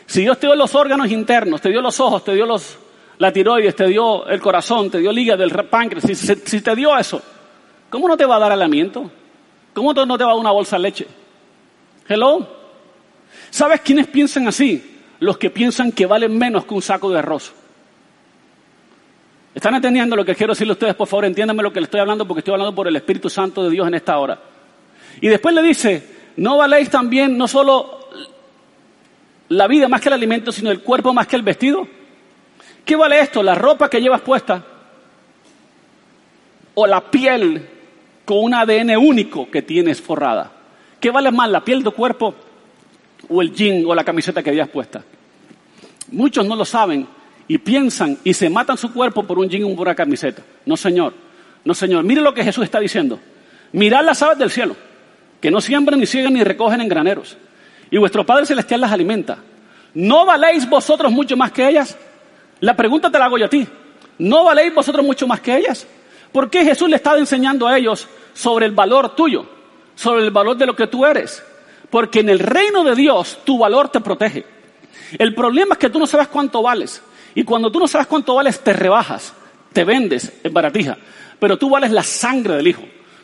si 0.05 0.21
Dios 0.21 0.39
te 0.39 0.47
dio 0.47 0.55
los 0.55 0.73
órganos 0.73 1.11
internos, 1.11 1.61
te 1.61 1.69
dio 1.69 1.81
los 1.81 1.99
ojos, 1.99 2.23
te 2.23 2.33
dio 2.33 2.45
los, 2.45 2.77
la 3.19 3.31
tiroides, 3.31 3.75
te 3.75 3.87
dio 3.87 4.25
el 4.27 4.39
corazón, 4.39 4.89
te 4.89 4.97
dio 4.97 5.11
el 5.11 5.19
hígado, 5.19 5.43
el 5.43 5.51
páncreas, 5.51 6.05
si, 6.17 6.61
te 6.61 6.75
dio 6.75 6.97
eso, 6.97 7.21
¿cómo 7.89 8.07
no 8.07 8.17
te 8.17 8.25
va 8.25 8.37
a 8.37 8.39
dar 8.39 8.51
aliento? 8.51 9.11
¿Cómo 9.79 9.93
no 9.93 10.17
te 10.17 10.25
va 10.25 10.31
a 10.31 10.33
dar 10.33 10.41
una 10.41 10.51
bolsa 10.51 10.75
de 10.75 10.81
leche? 10.81 11.07
Hello. 12.05 12.45
¿Sabes 13.49 13.79
quiénes 13.79 14.07
piensan 14.07 14.45
así? 14.45 14.99
Los 15.21 15.37
que 15.37 15.49
piensan 15.49 15.93
que 15.93 16.05
valen 16.05 16.37
menos 16.37 16.65
que 16.65 16.73
un 16.73 16.81
saco 16.81 17.09
de 17.09 17.19
arroz. 17.19 17.53
¿Están 19.55 19.75
entendiendo 19.75 20.17
lo 20.17 20.25
que 20.25 20.35
quiero 20.35 20.51
decirle 20.51 20.71
a 20.71 20.73
ustedes? 20.73 20.95
Por 20.95 21.07
favor, 21.07 21.23
entiéndanme 21.23 21.63
lo 21.63 21.71
que 21.71 21.79
les 21.79 21.87
estoy 21.87 22.01
hablando 22.01 22.27
porque 22.27 22.39
estoy 22.39 22.55
hablando 22.55 22.75
por 22.75 22.89
el 22.89 22.95
Espíritu 22.97 23.29
Santo 23.29 23.63
de 23.63 23.69
Dios 23.69 23.87
en 23.87 23.93
esta 23.93 24.19
hora. 24.19 24.37
Y 25.21 25.29
después 25.29 25.55
le 25.55 25.61
dice, 25.61 26.33
no 26.35 26.57
valéis 26.57 26.89
también 26.89 27.37
no 27.37 27.47
solo 27.47 28.09
la 29.47 29.65
vida 29.67 29.87
más 29.87 30.01
que 30.01 30.09
el 30.09 30.13
alimento, 30.13 30.51
sino 30.51 30.71
el 30.71 30.81
cuerpo 30.81 31.13
más 31.13 31.25
que 31.25 31.37
el 31.37 31.41
vestido. 31.41 31.87
¿Qué 32.83 32.97
vale 32.97 33.21
esto? 33.21 33.41
¿La 33.41 33.55
ropa 33.55 33.89
que 33.89 34.01
llevas 34.01 34.19
puesta? 34.19 34.61
¿O 36.75 36.85
la 36.85 36.99
piel 37.09 37.78
con 38.29 38.43
un 38.43 38.53
ADN 38.53 38.95
único 38.95 39.49
que 39.49 39.63
tienes 39.63 39.99
forrada? 39.99 40.51
¿Qué 40.99 41.09
vale 41.09 41.31
más, 41.31 41.49
la 41.49 41.65
piel 41.65 41.81
de 41.81 41.89
cuerpo 41.89 42.35
o 43.27 43.41
el 43.41 43.51
jean 43.51 43.83
o 43.87 43.95
la 43.95 44.03
camiseta 44.03 44.43
que 44.43 44.51
hayas 44.51 44.69
puesta? 44.69 45.03
Muchos 46.11 46.45
no 46.45 46.55
lo 46.55 46.63
saben 46.63 47.07
y 47.47 47.57
piensan 47.57 48.19
y 48.23 48.35
se 48.35 48.47
matan 48.47 48.77
su 48.77 48.93
cuerpo 48.93 49.23
por 49.23 49.39
un 49.39 49.49
jean 49.49 49.63
o 49.63 49.75
por 49.75 49.87
una 49.87 49.95
camiseta. 49.95 50.43
No, 50.67 50.77
señor. 50.77 51.15
No, 51.65 51.73
señor. 51.73 52.03
Mire 52.03 52.21
lo 52.21 52.31
que 52.31 52.43
Jesús 52.43 52.65
está 52.65 52.79
diciendo. 52.79 53.19
Mirad 53.71 54.05
las 54.05 54.21
aves 54.21 54.37
del 54.37 54.51
cielo 54.51 54.75
que 55.41 55.49
no 55.49 55.59
siembran 55.59 55.99
ni 55.99 56.05
siguen 56.05 56.33
ni 56.33 56.43
recogen 56.43 56.81
en 56.81 56.87
graneros, 56.87 57.35
y 57.89 57.97
vuestro 57.97 58.23
Padre 58.27 58.45
Celestial 58.45 58.81
las 58.81 58.91
alimenta. 58.91 59.39
¿No 59.95 60.27
valéis 60.27 60.69
vosotros 60.69 61.11
mucho 61.11 61.35
más 61.35 61.51
que 61.51 61.67
ellas? 61.67 61.97
La 62.59 62.75
pregunta 62.75 63.09
te 63.09 63.17
la 63.17 63.25
hago 63.25 63.39
yo 63.39 63.45
a 63.45 63.49
ti. 63.49 63.67
¿No 64.19 64.43
valéis 64.43 64.71
vosotros 64.71 65.03
mucho 65.03 65.25
más 65.25 65.39
que 65.41 65.57
ellas? 65.57 65.87
¿Por 66.31 66.49
qué 66.49 66.63
Jesús 66.63 66.89
le 66.89 66.95
estaba 66.95 67.17
enseñando 67.17 67.67
a 67.67 67.77
ellos 67.77 68.07
sobre 68.33 68.65
el 68.65 68.71
valor 68.71 69.15
tuyo, 69.15 69.45
sobre 69.95 70.23
el 70.23 70.31
valor 70.31 70.57
de 70.57 70.65
lo 70.65 70.75
que 70.75 70.87
tú 70.87 71.05
eres? 71.05 71.43
Porque 71.89 72.19
en 72.19 72.29
el 72.29 72.39
reino 72.39 72.83
de 72.83 72.95
Dios 72.95 73.39
tu 73.43 73.57
valor 73.57 73.89
te 73.89 73.99
protege. 73.99 74.45
El 75.17 75.33
problema 75.33 75.73
es 75.73 75.79
que 75.79 75.89
tú 75.89 75.99
no 75.99 76.05
sabes 76.05 76.27
cuánto 76.27 76.61
vales. 76.61 77.01
Y 77.33 77.43
cuando 77.43 77.71
tú 77.71 77.79
no 77.79 77.87
sabes 77.87 78.07
cuánto 78.07 78.35
vales, 78.35 78.59
te 78.59 78.73
rebajas, 78.73 79.33
te 79.73 79.83
vendes 79.83 80.31
en 80.43 80.53
baratija. 80.53 80.97
Pero 81.39 81.57
tú 81.57 81.69
vales 81.69 81.91
la 81.91 82.03
sangre 82.03 82.55
del 82.55 82.67
Hijo. 82.67 82.83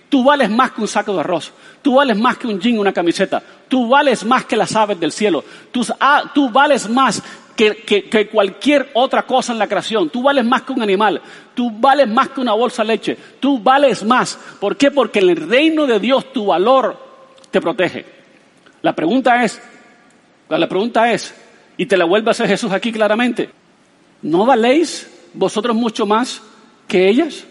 Tú 0.10 0.24
vales 0.24 0.50
más 0.50 0.72
que 0.72 0.82
un 0.82 0.88
saco 0.88 1.14
de 1.14 1.20
arroz. 1.20 1.52
Tú 1.82 1.96
vales 1.96 2.18
más 2.18 2.38
que 2.38 2.48
un 2.48 2.60
jean, 2.60 2.80
una 2.80 2.94
camiseta. 2.94 3.42
Tú 3.68 3.88
vales 3.88 4.24
más 4.24 4.46
que 4.46 4.56
las 4.56 4.76
aves 4.76 5.00
del 5.00 5.12
cielo. 5.12 5.44
Tú, 5.72 5.86
tú 6.34 6.50
vales 6.50 6.88
más 6.90 7.22
que, 7.56 8.06
que, 8.10 8.28
cualquier 8.28 8.90
otra 8.94 9.24
cosa 9.24 9.54
en 9.54 9.60
la 9.60 9.68
creación. 9.68 10.10
Tú 10.10 10.22
vales 10.22 10.46
más 10.46 10.64
que 10.64 10.74
un 10.74 10.82
animal. 10.82 11.22
Tú 11.54 11.72
vales 11.72 12.08
más 12.08 12.30
que 12.30 12.42
una 12.42 12.54
bolsa 12.54 12.84
de 12.84 12.88
leche. 12.88 13.18
Tú 13.40 13.60
vales 13.60 14.04
más. 14.04 14.38
¿Por 14.60 14.76
qué? 14.76 14.92
Porque 14.92 15.20
en 15.20 15.30
el 15.30 15.36
reino 15.38 15.88
de 15.88 16.00
Dios 16.00 16.32
tu 16.34 16.48
valor 16.48 16.98
te 17.52 17.62
protege. 17.62 18.06
La 18.82 18.94
pregunta 18.94 19.44
es, 19.44 19.62
la 20.50 20.68
pregunta 20.68 21.12
es, 21.12 21.34
y 21.78 21.86
te 21.86 21.98
la 21.98 22.06
vuelve 22.06 22.30
a 22.30 22.32
hacer 22.32 22.48
Jesús 22.48 22.72
aquí 22.72 22.92
claramente, 22.92 23.50
¿no 24.22 24.46
valéis 24.46 25.10
vosotros 25.34 25.76
mucho 25.76 26.06
más 26.06 26.42
que 26.88 27.10
ellas? 27.10 27.46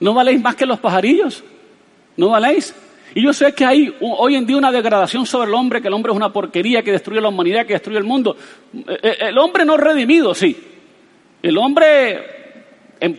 ¿No 0.00 0.14
valéis 0.14 0.40
más 0.40 0.56
que 0.56 0.66
los 0.66 0.80
pajarillos? 0.80 1.44
¿No 2.16 2.30
valéis? 2.30 2.74
Y 3.14 3.22
yo 3.22 3.32
sé 3.32 3.52
que 3.52 3.64
hay 3.64 3.94
hoy 4.00 4.36
en 4.36 4.46
día 4.46 4.56
una 4.56 4.72
degradación 4.72 5.26
sobre 5.26 5.48
el 5.48 5.54
hombre, 5.54 5.82
que 5.82 5.88
el 5.88 5.94
hombre 5.94 6.12
es 6.12 6.16
una 6.16 6.32
porquería, 6.32 6.82
que 6.82 6.92
destruye 6.92 7.20
la 7.20 7.28
humanidad, 7.28 7.66
que 7.66 7.74
destruye 7.74 7.98
el 7.98 8.04
mundo. 8.04 8.36
Eh, 8.74 8.98
eh, 9.02 9.16
el 9.20 9.38
hombre 9.38 9.64
no 9.64 9.76
redimido, 9.76 10.34
sí. 10.34 10.56
El 11.42 11.58
hombre 11.58 12.42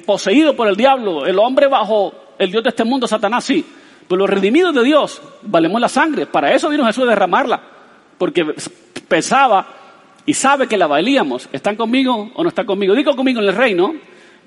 poseído 0.05 0.55
por 0.55 0.67
el 0.67 0.75
diablo, 0.75 1.25
el 1.25 1.37
hombre 1.37 1.67
bajo 1.67 2.13
el 2.39 2.51
Dios 2.51 2.63
de 2.63 2.69
este 2.69 2.83
mundo, 2.83 3.07
Satanás, 3.07 3.43
sí. 3.43 3.63
Pero 4.07 4.19
los 4.19 4.29
redimidos 4.29 4.73
de 4.73 4.83
Dios, 4.83 5.21
valemos 5.43 5.79
la 5.79 5.89
sangre. 5.89 6.25
Para 6.25 6.53
eso 6.53 6.69
vino 6.69 6.85
Jesús 6.85 7.03
a 7.03 7.07
derramarla. 7.07 7.61
Porque 8.17 8.45
pesaba 9.07 9.67
y 10.25 10.33
sabe 10.33 10.67
que 10.67 10.77
la 10.77 10.87
valíamos. 10.87 11.49
¿Están 11.51 11.75
conmigo 11.75 12.31
o 12.33 12.43
no 12.43 12.49
están 12.49 12.65
conmigo? 12.65 12.95
Digo 12.95 13.15
conmigo 13.15 13.41
en 13.41 13.47
el 13.47 13.55
reino, 13.55 13.93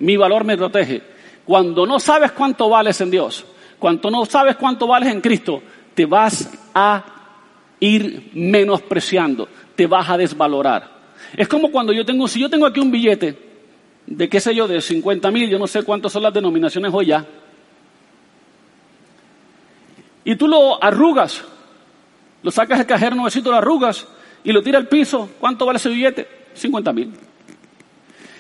mi 0.00 0.16
valor 0.16 0.44
me 0.44 0.56
protege. 0.56 1.02
Cuando 1.44 1.86
no 1.86 2.00
sabes 2.00 2.32
cuánto 2.32 2.68
vales 2.68 3.00
en 3.00 3.10
Dios, 3.10 3.46
cuando 3.86 4.10
no 4.10 4.24
sabes 4.24 4.56
cuánto 4.56 4.88
vales 4.88 5.12
en 5.12 5.20
Cristo, 5.20 5.62
te 5.94 6.06
vas 6.06 6.50
a 6.74 7.04
ir 7.78 8.32
menospreciando, 8.34 9.48
te 9.76 9.86
vas 9.86 10.10
a 10.10 10.16
desvalorar. 10.16 10.90
Es 11.36 11.46
como 11.46 11.70
cuando 11.70 11.92
yo 11.92 12.04
tengo, 12.04 12.26
si 12.26 12.40
yo 12.40 12.50
tengo 12.50 12.66
aquí 12.66 12.80
un 12.80 12.90
billete 12.90 13.38
de 14.04 14.28
qué 14.28 14.40
sé 14.40 14.52
yo, 14.56 14.66
de 14.66 14.80
50 14.80 15.30
mil, 15.30 15.48
yo 15.48 15.56
no 15.56 15.68
sé 15.68 15.84
cuántas 15.84 16.10
son 16.10 16.24
las 16.24 16.34
denominaciones 16.34 16.92
hoy 16.92 17.06
ya, 17.06 17.24
y 20.24 20.34
tú 20.34 20.48
lo 20.48 20.82
arrugas, 20.82 21.44
lo 22.42 22.50
sacas 22.50 22.78
del 22.78 22.88
cajero 22.88 23.14
nuevecito, 23.14 23.52
lo 23.52 23.56
arrugas 23.56 24.04
y 24.42 24.50
lo 24.50 24.64
tira 24.64 24.78
al 24.78 24.88
piso, 24.88 25.30
¿cuánto 25.38 25.64
vale 25.64 25.76
ese 25.76 25.90
billete? 25.90 26.26
50 26.54 26.92
mil. 26.92 27.12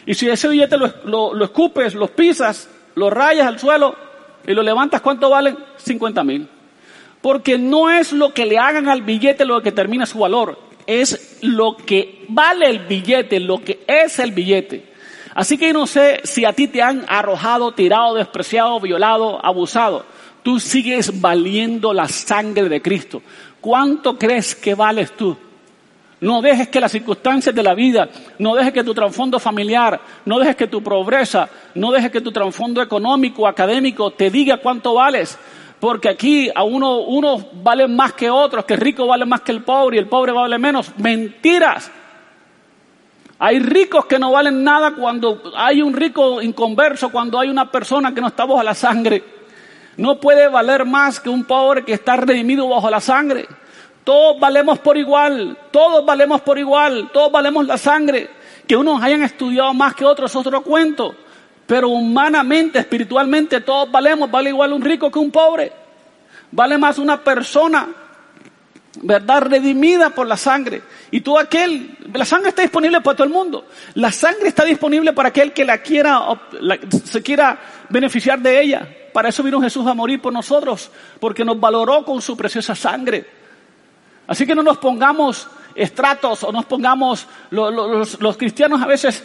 Y 0.06 0.12
si 0.14 0.28
ese 0.28 0.48
billete 0.48 0.76
lo, 0.76 1.34
lo 1.34 1.44
escupes, 1.44 1.94
lo 1.94 2.08
pisas, 2.08 2.68
lo 2.96 3.10
rayas 3.10 3.46
al 3.46 3.60
suelo, 3.60 4.06
y 4.46 4.54
lo 4.54 4.62
levantas, 4.62 5.00
¿cuánto 5.00 5.30
vale? 5.30 5.56
50 5.76 6.24
mil. 6.24 6.48
Porque 7.20 7.58
no 7.58 7.90
es 7.90 8.12
lo 8.12 8.32
que 8.32 8.46
le 8.46 8.58
hagan 8.58 8.88
al 8.88 9.02
billete 9.02 9.44
lo 9.44 9.60
que 9.60 9.72
termina 9.72 10.06
su 10.06 10.18
valor, 10.18 10.58
es 10.86 11.38
lo 11.42 11.76
que 11.76 12.24
vale 12.28 12.68
el 12.68 12.80
billete, 12.80 13.40
lo 13.40 13.58
que 13.58 13.80
es 13.86 14.18
el 14.18 14.32
billete. 14.32 14.92
Así 15.34 15.58
que 15.58 15.72
no 15.72 15.86
sé 15.86 16.20
si 16.24 16.44
a 16.44 16.52
ti 16.52 16.68
te 16.68 16.80
han 16.80 17.04
arrojado, 17.08 17.72
tirado, 17.72 18.14
despreciado, 18.14 18.80
violado, 18.80 19.44
abusado. 19.44 20.06
Tú 20.42 20.60
sigues 20.60 21.20
valiendo 21.20 21.92
la 21.92 22.08
sangre 22.08 22.68
de 22.68 22.80
Cristo. 22.80 23.22
¿Cuánto 23.60 24.16
crees 24.16 24.54
que 24.54 24.74
vales 24.74 25.12
tú? 25.16 25.36
No 26.20 26.40
dejes 26.40 26.68
que 26.68 26.80
las 26.80 26.92
circunstancias 26.92 27.54
de 27.54 27.62
la 27.62 27.74
vida, 27.74 28.08
no 28.38 28.54
dejes 28.54 28.72
que 28.72 28.82
tu 28.82 28.94
trasfondo 28.94 29.38
familiar, 29.38 30.00
no 30.24 30.38
dejes 30.38 30.56
que 30.56 30.66
tu 30.66 30.82
pobreza, 30.82 31.48
no 31.74 31.92
dejes 31.92 32.10
que 32.10 32.22
tu 32.22 32.32
trasfondo 32.32 32.80
económico, 32.80 33.46
académico 33.46 34.10
te 34.12 34.30
diga 34.30 34.56
cuánto 34.56 34.94
vales. 34.94 35.38
Porque 35.78 36.08
aquí 36.08 36.50
a 36.54 36.64
uno, 36.64 37.00
unos 37.00 37.44
valen 37.62 37.94
más 37.94 38.14
que 38.14 38.30
otros, 38.30 38.64
que 38.64 38.74
el 38.74 38.80
rico 38.80 39.06
vale 39.06 39.26
más 39.26 39.42
que 39.42 39.52
el 39.52 39.62
pobre 39.62 39.96
y 39.96 40.00
el 40.00 40.08
pobre 40.08 40.32
vale 40.32 40.58
menos. 40.58 40.90
Mentiras. 40.96 41.90
Hay 43.38 43.58
ricos 43.58 44.06
que 44.06 44.18
no 44.18 44.32
valen 44.32 44.64
nada 44.64 44.94
cuando 44.94 45.42
hay 45.54 45.82
un 45.82 45.92
rico 45.92 46.40
inconverso, 46.40 47.10
cuando 47.10 47.38
hay 47.38 47.50
una 47.50 47.70
persona 47.70 48.14
que 48.14 48.22
no 48.22 48.28
está 48.28 48.46
bajo 48.46 48.62
la 48.62 48.74
sangre. 48.74 49.22
No 49.98 50.18
puede 50.18 50.48
valer 50.48 50.86
más 50.86 51.20
que 51.20 51.28
un 51.28 51.44
pobre 51.44 51.84
que 51.84 51.92
está 51.92 52.16
redimido 52.16 52.66
bajo 52.66 52.88
la 52.88 53.00
sangre. 53.00 53.46
Todos 54.06 54.38
valemos 54.38 54.78
por 54.78 54.96
igual, 54.96 55.58
todos 55.72 56.06
valemos 56.06 56.40
por 56.42 56.56
igual, 56.60 57.10
todos 57.12 57.32
valemos 57.32 57.66
la 57.66 57.76
sangre. 57.76 58.30
Que 58.64 58.76
unos 58.76 59.02
hayan 59.02 59.24
estudiado 59.24 59.74
más 59.74 59.96
que 59.96 60.04
otros 60.04 60.30
es 60.30 60.36
otro 60.36 60.62
cuento. 60.62 61.16
Pero 61.66 61.88
humanamente, 61.88 62.78
espiritualmente, 62.78 63.62
todos 63.62 63.90
valemos. 63.90 64.30
Vale 64.30 64.50
igual 64.50 64.72
un 64.74 64.82
rico 64.82 65.10
que 65.10 65.18
un 65.18 65.32
pobre. 65.32 65.72
Vale 66.52 66.78
más 66.78 66.98
una 66.98 67.20
persona, 67.20 67.88
¿verdad? 69.02 69.42
Redimida 69.42 70.10
por 70.10 70.28
la 70.28 70.36
sangre. 70.36 70.82
Y 71.10 71.20
todo 71.20 71.40
aquel, 71.40 71.98
la 72.14 72.24
sangre 72.24 72.50
está 72.50 72.62
disponible 72.62 73.00
para 73.00 73.16
todo 73.16 73.26
el 73.26 73.32
mundo. 73.32 73.66
La 73.94 74.12
sangre 74.12 74.46
está 74.46 74.64
disponible 74.64 75.14
para 75.14 75.30
aquel 75.30 75.52
que 75.52 75.64
la 75.64 75.78
quiera, 75.78 76.28
se 77.02 77.24
quiera 77.24 77.58
beneficiar 77.88 78.38
de 78.38 78.60
ella. 78.60 78.88
Para 79.12 79.30
eso 79.30 79.42
vino 79.42 79.60
Jesús 79.60 79.84
a 79.84 79.94
morir 79.94 80.22
por 80.22 80.32
nosotros, 80.32 80.92
porque 81.18 81.44
nos 81.44 81.58
valoró 81.58 82.04
con 82.04 82.22
su 82.22 82.36
preciosa 82.36 82.76
sangre. 82.76 83.45
Así 84.26 84.46
que 84.46 84.54
no 84.54 84.62
nos 84.62 84.78
pongamos 84.78 85.48
estratos 85.76 86.42
o 86.42 86.50
nos 86.50 86.64
pongamos, 86.64 87.26
los, 87.50 88.36
cristianos 88.36 88.82
a 88.82 88.86
veces 88.86 89.22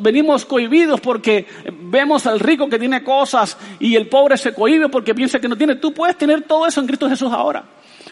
venimos 0.00 0.44
cohibidos 0.44 1.00
porque 1.00 1.46
vemos 1.72 2.26
al 2.26 2.40
rico 2.40 2.68
que 2.68 2.78
tiene 2.78 3.02
cosas 3.02 3.58
y 3.80 3.96
el 3.96 4.08
pobre 4.08 4.38
se 4.38 4.54
cohibe 4.54 4.88
porque 4.88 5.14
piensa 5.14 5.40
que 5.40 5.48
no 5.48 5.56
tiene. 5.56 5.76
Tú 5.76 5.92
puedes 5.92 6.16
tener 6.16 6.42
todo 6.42 6.66
eso 6.66 6.80
en 6.80 6.86
Cristo 6.86 7.08
Jesús 7.08 7.32
ahora. 7.32 7.64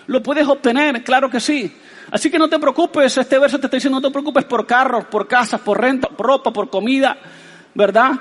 Lo 0.08 0.22
puedes 0.22 0.46
obtener, 0.46 1.02
claro 1.02 1.30
que 1.30 1.40
sí. 1.40 1.72
Así 2.10 2.30
que 2.30 2.38
no 2.38 2.48
te 2.48 2.58
preocupes, 2.58 3.16
este 3.16 3.38
verso 3.38 3.58
te 3.58 3.66
está 3.66 3.76
diciendo, 3.76 4.00
no 4.00 4.08
te 4.08 4.12
preocupes 4.12 4.44
por 4.44 4.66
carros, 4.66 5.04
por 5.06 5.26
casas, 5.26 5.60
por 5.60 5.80
renta, 5.80 6.08
por 6.08 6.26
ropa, 6.26 6.52
por 6.52 6.70
comida, 6.70 7.16
¿verdad? 7.74 8.12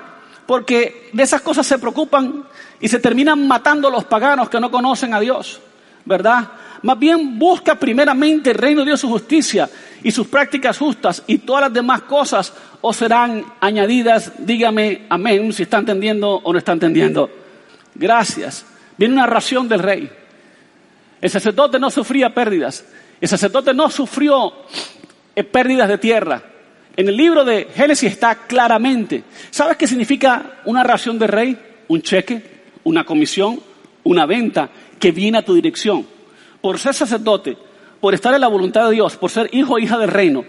Porque 0.44 1.10
de 1.12 1.22
esas 1.22 1.40
cosas 1.40 1.66
se 1.66 1.78
preocupan 1.78 2.44
y 2.80 2.88
se 2.88 2.98
terminan 2.98 3.46
matando 3.46 3.90
los 3.90 4.04
paganos 4.04 4.48
que 4.48 4.58
no 4.58 4.70
conocen 4.70 5.14
a 5.14 5.20
Dios, 5.20 5.60
¿verdad? 6.04 6.48
Más 6.86 7.00
bien 7.00 7.36
busca 7.36 7.74
primeramente 7.74 8.50
el 8.50 8.58
reino 8.58 8.82
de 8.82 8.86
Dios, 8.86 9.00
su 9.00 9.08
justicia 9.08 9.68
y 10.04 10.12
sus 10.12 10.28
prácticas 10.28 10.78
justas 10.78 11.20
y 11.26 11.38
todas 11.38 11.62
las 11.62 11.72
demás 11.72 12.02
cosas 12.02 12.52
os 12.80 12.96
serán 12.96 13.44
añadidas. 13.58 14.30
Dígame 14.38 15.02
amén 15.08 15.52
si 15.52 15.64
está 15.64 15.78
entendiendo 15.78 16.30
o 16.30 16.52
no 16.52 16.58
está 16.60 16.70
entendiendo. 16.70 17.28
Gracias. 17.92 18.64
Viene 18.96 19.14
una 19.14 19.26
ración 19.26 19.68
del 19.68 19.80
rey. 19.80 20.08
El 21.20 21.28
sacerdote 21.28 21.80
no 21.80 21.90
sufría 21.90 22.32
pérdidas. 22.32 22.84
El 23.20 23.28
sacerdote 23.28 23.74
no 23.74 23.90
sufrió 23.90 24.52
eh, 25.34 25.42
pérdidas 25.42 25.88
de 25.88 25.98
tierra. 25.98 26.40
En 26.96 27.08
el 27.08 27.16
libro 27.16 27.44
de 27.44 27.66
Génesis 27.74 28.12
está 28.12 28.46
claramente. 28.46 29.24
¿Sabes 29.50 29.76
qué 29.76 29.88
significa 29.88 30.60
una 30.66 30.84
ración 30.84 31.18
de 31.18 31.26
rey? 31.26 31.58
Un 31.88 32.00
cheque, 32.02 32.60
una 32.84 33.02
comisión, 33.02 33.58
una 34.04 34.24
venta 34.24 34.70
que 35.00 35.10
viene 35.10 35.38
a 35.38 35.44
tu 35.44 35.52
dirección. 35.52 36.14
Por 36.60 36.78
ser 36.78 36.94
sacerdote, 36.94 37.56
por 38.00 38.14
estar 38.14 38.34
en 38.34 38.40
la 38.40 38.48
voluntad 38.48 38.86
de 38.86 38.94
Dios, 38.94 39.16
por 39.16 39.30
ser 39.30 39.48
hijo 39.52 39.74
o 39.74 39.78
hija 39.78 39.98
del 39.98 40.10
reino, 40.10 40.44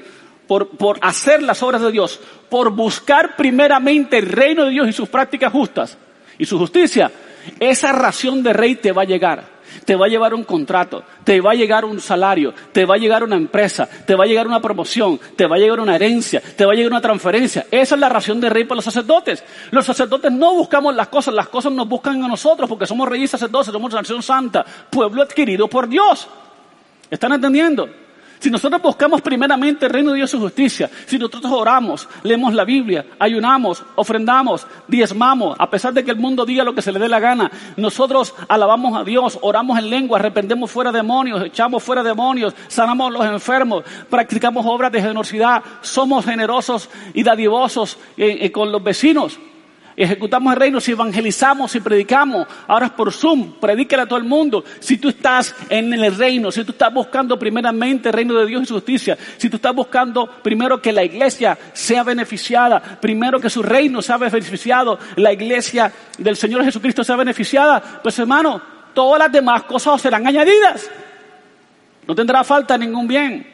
por, 0.48 0.70
por 0.70 0.98
hacer 1.02 1.44
las 1.44 1.62
obras 1.64 1.82
de 1.82 1.92
Dios, 1.92 2.20
por 2.50 2.72
buscar 2.72 3.36
primeramente 3.36 4.18
el 4.18 4.28
reino 4.28 4.66
de 4.66 4.72
Dios 4.72 4.88
y 4.88 4.94
sus 4.94 5.10
prácticas 5.10 5.52
justas 5.52 5.98
y 6.38 6.46
su 6.46 6.58
justicia, 6.58 7.12
esa 7.60 7.92
ración 7.92 8.44
de 8.44 8.54
rey 8.54 8.76
te 8.76 8.92
va 8.92 9.04
a 9.04 9.06
llegar 9.06 9.57
te 9.86 9.96
va 9.96 10.06
a 10.06 10.10
llevar 10.10 10.34
un 10.34 10.44
contrato, 10.44 11.04
te 11.24 11.42
va 11.42 11.52
a 11.52 11.56
llegar 11.56 11.86
un 11.86 12.00
salario, 12.00 12.54
te 12.72 12.86
va 12.86 12.96
a 12.96 12.98
llegar 12.98 13.24
una 13.24 13.36
empresa, 13.36 13.88
te 14.06 14.16
va 14.16 14.24
a 14.24 14.28
llegar 14.28 14.48
una 14.48 14.62
promoción, 14.62 15.20
te 15.36 15.46
va 15.46 15.56
a 15.56 15.60
llegar 15.60 15.80
una 15.80 15.96
herencia, 15.96 16.42
te 16.42 16.66
va 16.66 16.74
a 16.74 16.76
llegar 16.76 16.92
una 16.92 17.02
transferencia. 17.02 17.68
Esa 17.72 17.96
es 17.96 18.02
la 18.02 18.10
ración 18.10 18.40
de 18.40 18.50
rey 18.50 18.64
para 18.64 18.78
los 18.78 18.86
sacerdotes. 18.86 19.44
Los 19.72 19.86
sacerdotes 19.86 20.32
no 20.32 20.54
buscamos 20.54 20.96
las 20.96 21.08
cosas, 21.08 21.34
las 21.34 21.50
cosas 21.50 21.72
nos 21.72 21.88
buscan 21.88 22.24
a 22.24 22.28
nosotros 22.28 22.70
porque 22.70 22.86
somos 22.86 23.08
reyes 23.08 23.32
sacerdotes, 23.32 23.72
somos 23.72 23.94
nación 23.94 24.24
santa, 24.24 24.66
pueblo 24.90 25.22
adquirido 25.22 25.68
por 25.68 25.88
Dios. 25.88 26.28
¿Están 27.10 27.34
entendiendo? 27.34 28.07
Si 28.40 28.52
nosotros 28.52 28.82
buscamos 28.82 29.22
primeramente 29.22 29.86
el 29.86 29.92
reino 29.92 30.12
de 30.12 30.18
Dios 30.18 30.30
y 30.30 30.38
su 30.38 30.40
justicia, 30.40 30.90
si 31.06 31.18
nosotros 31.18 31.52
oramos, 31.52 32.08
leemos 32.24 32.54
la 32.54 32.66
Biblia, 32.66 33.06
ayunamos, 33.18 33.84
ofrendamos, 33.96 34.68
diezmamos, 34.88 35.56
a 35.60 35.70
pesar 35.70 35.94
de 35.94 36.06
que 36.06 36.12
el 36.12 36.18
mundo 36.18 36.46
diga 36.46 36.64
lo 36.64 36.76
que 36.76 36.82
se 36.82 36.92
le 36.92 37.00
dé 37.00 37.10
la 37.10 37.20
gana, 37.20 37.52
nosotros 37.78 38.36
alabamos 38.48 38.96
a 38.96 39.04
Dios, 39.04 39.40
oramos 39.42 39.80
en 39.80 39.90
lengua, 39.90 40.20
arrependemos 40.20 40.70
fuera 40.70 40.92
demonios, 40.92 41.44
echamos 41.44 41.84
fuera 41.84 42.04
demonios, 42.04 42.54
sanamos 42.68 43.08
a 43.08 43.18
los 43.18 43.26
enfermos, 43.26 43.84
practicamos 44.10 44.66
obras 44.68 44.92
de 44.92 45.02
generosidad, 45.02 45.64
somos 45.82 46.26
generosos 46.26 46.90
y 47.14 47.24
dadivosos 47.24 47.98
eh, 48.18 48.38
eh, 48.42 48.52
con 48.52 48.72
los 48.72 48.84
vecinos 48.84 49.40
ejecutamos 50.04 50.54
el 50.54 50.60
reino, 50.60 50.80
si 50.80 50.92
evangelizamos, 50.92 51.72
si 51.72 51.80
predicamos, 51.80 52.48
ahora 52.68 52.86
es 52.86 52.92
por 52.92 53.12
Zoom, 53.12 53.54
predícale 53.54 54.04
a 54.04 54.06
todo 54.06 54.20
el 54.20 54.26
mundo. 54.26 54.64
Si 54.80 54.98
tú 54.98 55.10
estás 55.10 55.56
en 55.70 55.92
el 55.92 56.16
reino, 56.16 56.52
si 56.52 56.64
tú 56.64 56.72
estás 56.72 56.94
buscando 56.94 57.38
primeramente 57.40 58.10
el 58.10 58.14
reino 58.14 58.36
de 58.36 58.46
Dios 58.46 58.62
y 58.62 58.66
su 58.68 58.76
justicia, 58.76 59.18
si 59.38 59.50
tú 59.50 59.56
estás 59.56 59.74
buscando 59.74 60.28
primero 60.44 60.80
que 60.80 60.94
la 60.94 61.04
iglesia 61.04 61.58
sea 61.74 62.04
beneficiada, 62.04 62.80
primero 62.80 63.40
que 63.40 63.50
su 63.50 63.64
reino 63.64 64.04
sea 64.04 64.18
beneficiado, 64.18 65.00
la 65.16 65.34
iglesia 65.34 65.92
del 66.20 66.38
Señor 66.38 66.64
Jesucristo 66.64 67.04
sea 67.04 67.16
beneficiada, 67.16 67.82
pues 68.04 68.20
hermano, 68.20 68.62
todas 68.94 69.18
las 69.18 69.32
demás 69.32 69.64
cosas 69.64 70.00
serán 70.00 70.28
añadidas. 70.28 70.92
No 72.06 72.14
tendrá 72.14 72.44
falta 72.44 72.78
ningún 72.78 73.08
bien. 73.08 73.48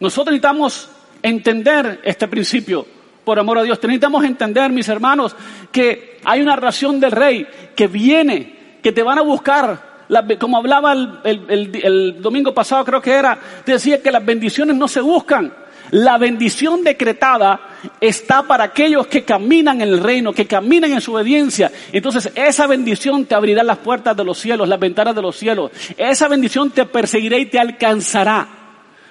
Nosotros 0.00 0.32
necesitamos 0.32 0.88
entender 1.22 2.00
este 2.04 2.26
principio 2.26 2.97
por 3.28 3.38
amor 3.38 3.58
a 3.58 3.62
Dios. 3.62 3.78
Necesitamos 3.82 4.24
entender, 4.24 4.72
mis 4.72 4.88
hermanos, 4.88 5.36
que 5.70 6.18
hay 6.24 6.40
una 6.40 6.56
ración 6.56 6.98
del 6.98 7.10
rey 7.10 7.46
que 7.76 7.86
viene, 7.86 8.78
que 8.82 8.90
te 8.90 9.02
van 9.02 9.18
a 9.18 9.20
buscar. 9.20 10.06
como 10.40 10.56
hablaba 10.56 10.94
el, 10.94 12.22
domingo 12.22 12.54
pasado, 12.54 12.86
creo 12.86 13.02
que 13.02 13.12
era, 13.12 13.38
decía 13.66 14.00
que 14.02 14.10
las 14.10 14.24
bendiciones 14.24 14.76
no 14.76 14.88
se 14.88 15.02
buscan. 15.02 15.52
La 15.90 16.16
bendición 16.16 16.82
decretada 16.82 17.60
está 18.00 18.44
para 18.44 18.64
aquellos 18.64 19.06
que 19.08 19.24
caminan 19.24 19.82
en 19.82 19.88
el 19.88 20.02
reino, 20.02 20.32
que 20.32 20.46
caminan 20.46 20.90
en 20.92 21.02
su 21.02 21.12
obediencia. 21.12 21.70
Entonces 21.92 22.32
esa 22.34 22.66
bendición 22.66 23.26
te 23.26 23.34
abrirá 23.34 23.62
las 23.62 23.76
puertas 23.76 24.16
de 24.16 24.24
los 24.24 24.38
cielos, 24.38 24.66
las 24.66 24.80
ventanas 24.80 25.14
de 25.14 25.20
los 25.20 25.36
cielos. 25.36 25.70
Esa 25.98 26.28
bendición 26.28 26.70
te 26.70 26.86
perseguirá 26.86 27.36
y 27.36 27.44
te 27.44 27.58
alcanzará. 27.58 28.48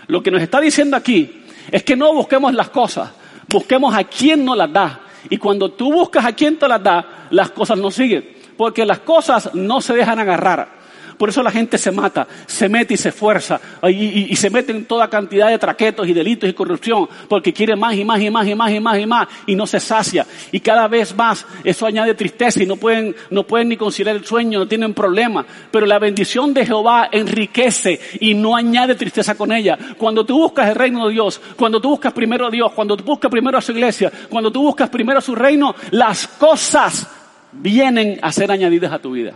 Lo 0.07 0.23
que 0.23 0.31
nos 0.31 0.41
está 0.41 0.59
diciendo 0.59 0.97
aquí 0.97 1.43
es 1.69 1.83
que 1.83 1.95
no 1.95 2.11
busquemos 2.15 2.51
las 2.55 2.69
cosas, 2.69 3.11
Busquemos 3.49 3.95
a 3.95 4.03
quien 4.03 4.43
nos 4.43 4.57
las 4.57 4.71
da. 4.71 5.01
Y 5.29 5.37
cuando 5.37 5.71
tú 5.71 5.91
buscas 5.91 6.25
a 6.25 6.33
quien 6.33 6.57
te 6.57 6.67
las 6.67 6.81
da, 6.81 7.27
las 7.31 7.51
cosas 7.51 7.77
no 7.77 7.91
siguen. 7.91 8.37
Porque 8.55 8.85
las 8.85 8.99
cosas 8.99 9.53
no 9.53 9.81
se 9.81 9.93
dejan 9.93 10.19
agarrar. 10.19 10.76
Por 11.17 11.29
eso 11.29 11.41
la 11.41 11.49
gente 11.51 11.77
se 11.77 11.91
mata, 11.91 12.27
se 12.45 12.69
mete 12.69 12.93
y 12.93 12.97
se 12.97 13.09
esfuerza 13.09 13.59
y, 13.89 14.35
se 14.35 14.49
mete 14.51 14.71
en 14.71 14.85
toda 14.85 15.09
cantidad 15.09 15.49
de 15.49 15.57
traquetos 15.57 16.07
y 16.07 16.13
delitos 16.13 16.47
y 16.47 16.53
corrupción 16.53 17.09
porque 17.27 17.51
quiere 17.51 17.75
más 17.75 17.95
y 17.95 18.05
más 18.05 18.21
y 18.21 18.29
más 18.29 18.47
y 18.47 18.53
más 18.53 18.71
y 18.71 18.79
más 18.79 18.99
y 18.99 19.05
más 19.05 19.27
y 19.47 19.55
no 19.55 19.65
se 19.65 19.79
sacia. 19.79 20.27
Y 20.51 20.59
cada 20.59 20.87
vez 20.87 21.15
más 21.15 21.45
eso 21.63 21.87
añade 21.87 22.13
tristeza 22.13 22.61
y 22.61 22.67
no 22.67 22.75
pueden, 22.75 23.15
no 23.31 23.43
pueden 23.43 23.69
ni 23.69 23.77
conciliar 23.77 24.15
el 24.15 24.25
sueño, 24.25 24.59
no 24.59 24.67
tienen 24.67 24.93
problema. 24.93 25.43
Pero 25.71 25.87
la 25.87 25.97
bendición 25.97 26.53
de 26.53 26.65
Jehová 26.65 27.09
enriquece 27.11 27.99
y 28.19 28.35
no 28.35 28.55
añade 28.55 28.93
tristeza 28.93 29.33
con 29.33 29.51
ella. 29.51 29.77
Cuando 29.97 30.23
tú 30.23 30.37
buscas 30.37 30.69
el 30.69 30.75
reino 30.75 31.07
de 31.07 31.13
Dios, 31.13 31.41
cuando 31.55 31.81
tú 31.81 31.89
buscas 31.89 32.13
primero 32.13 32.45
a 32.45 32.51
Dios, 32.51 32.71
cuando 32.73 32.95
tú 32.95 33.03
buscas 33.03 33.31
primero 33.31 33.57
a 33.57 33.61
su 33.61 33.71
iglesia, 33.71 34.11
cuando 34.29 34.51
tú 34.51 34.61
buscas 34.61 34.89
primero 34.89 35.17
a 35.17 35.21
su 35.21 35.33
reino, 35.33 35.73
las 35.91 36.27
cosas 36.27 37.07
vienen 37.51 38.19
a 38.21 38.31
ser 38.31 38.51
añadidas 38.51 38.91
a 38.91 38.99
tu 38.99 39.11
vida. 39.11 39.33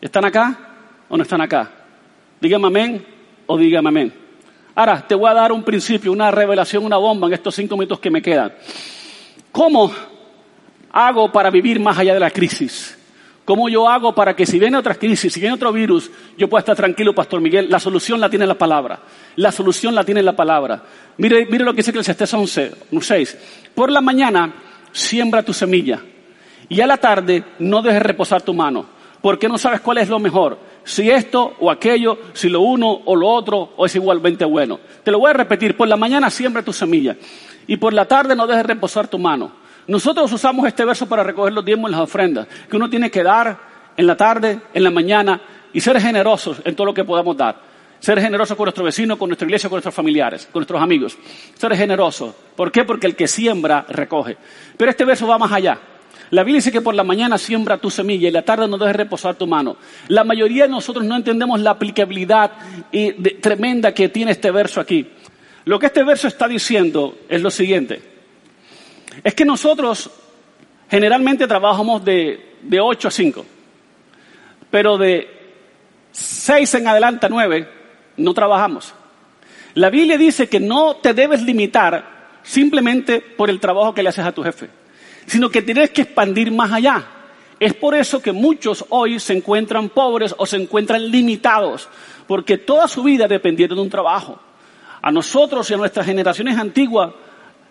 ¿Están 0.00 0.24
acá? 0.24 0.65
O 1.08 1.16
no 1.16 1.22
están 1.22 1.40
acá? 1.40 1.70
Dígame 2.40 2.66
amén 2.66 3.06
o 3.46 3.56
dígame 3.56 3.88
amén. 3.88 4.12
Ahora, 4.74 5.06
te 5.06 5.14
voy 5.14 5.30
a 5.30 5.34
dar 5.34 5.52
un 5.52 5.62
principio, 5.62 6.12
una 6.12 6.30
revelación, 6.30 6.84
una 6.84 6.98
bomba 6.98 7.26
en 7.28 7.32
estos 7.32 7.54
cinco 7.54 7.76
minutos 7.76 7.98
que 7.98 8.10
me 8.10 8.20
quedan. 8.20 8.52
¿Cómo 9.50 9.90
hago 10.90 11.32
para 11.32 11.50
vivir 11.50 11.80
más 11.80 11.96
allá 11.96 12.12
de 12.12 12.20
la 12.20 12.30
crisis? 12.30 12.98
¿Cómo 13.46 13.68
yo 13.68 13.88
hago 13.88 14.14
para 14.14 14.34
que 14.34 14.44
si 14.44 14.58
viene 14.58 14.76
otra 14.76 14.96
crisis, 14.96 15.32
si 15.32 15.40
viene 15.40 15.54
otro 15.54 15.72
virus, 15.72 16.10
yo 16.36 16.48
pueda 16.48 16.60
estar 16.60 16.76
tranquilo, 16.76 17.14
Pastor 17.14 17.40
Miguel? 17.40 17.70
La 17.70 17.78
solución 17.78 18.20
la 18.20 18.28
tiene 18.28 18.44
la 18.44 18.58
palabra. 18.58 19.00
La 19.36 19.52
solución 19.52 19.94
la 19.94 20.04
tiene 20.04 20.20
la 20.20 20.34
palabra. 20.34 20.82
Mire, 21.16 21.46
mire 21.46 21.64
lo 21.64 21.72
que 21.72 21.82
dice 21.82 21.92
el 21.92 22.38
11, 22.38 22.72
6. 23.00 23.38
Por 23.72 23.92
la 23.92 24.00
mañana 24.00 24.52
siembra 24.90 25.42
tu 25.44 25.52
semilla 25.52 26.00
y 26.68 26.80
a 26.80 26.86
la 26.86 26.96
tarde 26.96 27.44
no 27.60 27.82
dejes 27.82 28.02
reposar 28.02 28.42
tu 28.42 28.52
mano, 28.52 28.84
porque 29.22 29.48
no 29.48 29.56
sabes 29.58 29.80
cuál 29.80 29.98
es 29.98 30.08
lo 30.08 30.18
mejor 30.18 30.58
si 30.86 31.10
esto 31.10 31.56
o 31.58 31.68
aquello, 31.68 32.16
si 32.32 32.48
lo 32.48 32.60
uno 32.60 32.88
o 33.04 33.16
lo 33.16 33.28
otro, 33.28 33.72
o 33.76 33.84
es 33.84 33.94
igualmente 33.96 34.44
bueno. 34.44 34.78
Te 35.02 35.10
lo 35.10 35.18
voy 35.18 35.30
a 35.30 35.34
repetir, 35.34 35.76
por 35.76 35.88
la 35.88 35.96
mañana 35.96 36.30
siembra 36.30 36.62
tu 36.62 36.72
semilla 36.72 37.16
y 37.66 37.76
por 37.76 37.92
la 37.92 38.06
tarde 38.06 38.36
no 38.36 38.46
dejes 38.46 38.64
reposar 38.64 39.08
tu 39.08 39.18
mano. 39.18 39.50
Nosotros 39.88 40.32
usamos 40.32 40.64
este 40.66 40.84
verso 40.84 41.08
para 41.08 41.24
recoger 41.24 41.52
los 41.52 41.64
diezmos 41.64 41.90
y 41.90 41.92
las 41.92 42.00
ofrendas, 42.02 42.46
que 42.70 42.76
uno 42.76 42.88
tiene 42.88 43.10
que 43.10 43.24
dar 43.24 43.58
en 43.96 44.06
la 44.06 44.16
tarde, 44.16 44.60
en 44.72 44.84
la 44.84 44.92
mañana 44.92 45.40
y 45.72 45.80
ser 45.80 46.00
generosos 46.00 46.62
en 46.64 46.76
todo 46.76 46.86
lo 46.86 46.94
que 46.94 47.02
podamos 47.02 47.36
dar. 47.36 47.60
Ser 47.98 48.20
generosos 48.20 48.56
con 48.56 48.66
nuestro 48.66 48.84
vecino, 48.84 49.18
con 49.18 49.28
nuestra 49.28 49.46
iglesia, 49.46 49.68
con 49.68 49.78
nuestros 49.78 49.94
familiares, 49.94 50.46
con 50.52 50.60
nuestros 50.60 50.80
amigos. 50.80 51.18
Ser 51.54 51.74
generosos. 51.76 52.32
¿Por 52.54 52.70
qué? 52.70 52.84
Porque 52.84 53.08
el 53.08 53.16
que 53.16 53.26
siembra 53.26 53.84
recoge. 53.88 54.36
Pero 54.76 54.90
este 54.90 55.04
verso 55.04 55.26
va 55.26 55.36
más 55.36 55.50
allá. 55.50 55.80
La 56.30 56.42
Biblia 56.42 56.58
dice 56.58 56.72
que 56.72 56.80
por 56.80 56.94
la 56.94 57.04
mañana 57.04 57.38
siembra 57.38 57.78
tu 57.78 57.90
semilla 57.90 58.28
y 58.28 58.32
la 58.32 58.42
tarde 58.42 58.66
no 58.66 58.78
dejes 58.78 58.96
reposar 58.96 59.36
tu 59.36 59.46
mano. 59.46 59.76
La 60.08 60.24
mayoría 60.24 60.64
de 60.64 60.70
nosotros 60.70 61.04
no 61.04 61.14
entendemos 61.14 61.60
la 61.60 61.70
aplicabilidad 61.70 62.52
tremenda 63.40 63.94
que 63.94 64.08
tiene 64.08 64.32
este 64.32 64.50
verso 64.50 64.80
aquí. 64.80 65.06
Lo 65.64 65.78
que 65.78 65.86
este 65.86 66.02
verso 66.02 66.26
está 66.26 66.48
diciendo 66.48 67.18
es 67.28 67.40
lo 67.40 67.50
siguiente. 67.50 68.02
Es 69.22 69.34
que 69.34 69.44
nosotros 69.44 70.10
generalmente 70.90 71.46
trabajamos 71.46 72.04
de, 72.04 72.56
de 72.62 72.80
8 72.80 73.08
a 73.08 73.10
5, 73.10 73.46
pero 74.70 74.98
de 74.98 75.28
6 76.10 76.74
en 76.74 76.88
adelante 76.88 77.26
a 77.26 77.28
9 77.28 77.68
no 78.16 78.34
trabajamos. 78.34 78.94
La 79.74 79.90
Biblia 79.90 80.18
dice 80.18 80.48
que 80.48 80.58
no 80.58 80.96
te 80.96 81.14
debes 81.14 81.42
limitar 81.42 82.16
simplemente 82.42 83.20
por 83.20 83.48
el 83.48 83.60
trabajo 83.60 83.94
que 83.94 84.02
le 84.02 84.08
haces 84.08 84.24
a 84.24 84.32
tu 84.32 84.42
jefe 84.42 84.68
sino 85.26 85.50
que 85.50 85.62
tienes 85.62 85.90
que 85.90 86.02
expandir 86.02 86.50
más 86.50 86.72
allá. 86.72 87.04
Es 87.58 87.74
por 87.74 87.94
eso 87.94 88.20
que 88.20 88.32
muchos 88.32 88.84
hoy 88.90 89.18
se 89.18 89.32
encuentran 89.32 89.88
pobres 89.88 90.34
o 90.36 90.46
se 90.46 90.56
encuentran 90.56 91.10
limitados, 91.10 91.88
porque 92.26 92.58
toda 92.58 92.86
su 92.88 93.02
vida 93.02 93.26
dependieron 93.26 93.76
de 93.76 93.82
un 93.82 93.90
trabajo. 93.90 94.40
a 95.02 95.12
nosotros 95.12 95.70
y 95.70 95.74
a 95.74 95.76
nuestras 95.76 96.04
generaciones 96.04 96.58
antiguas 96.58 97.12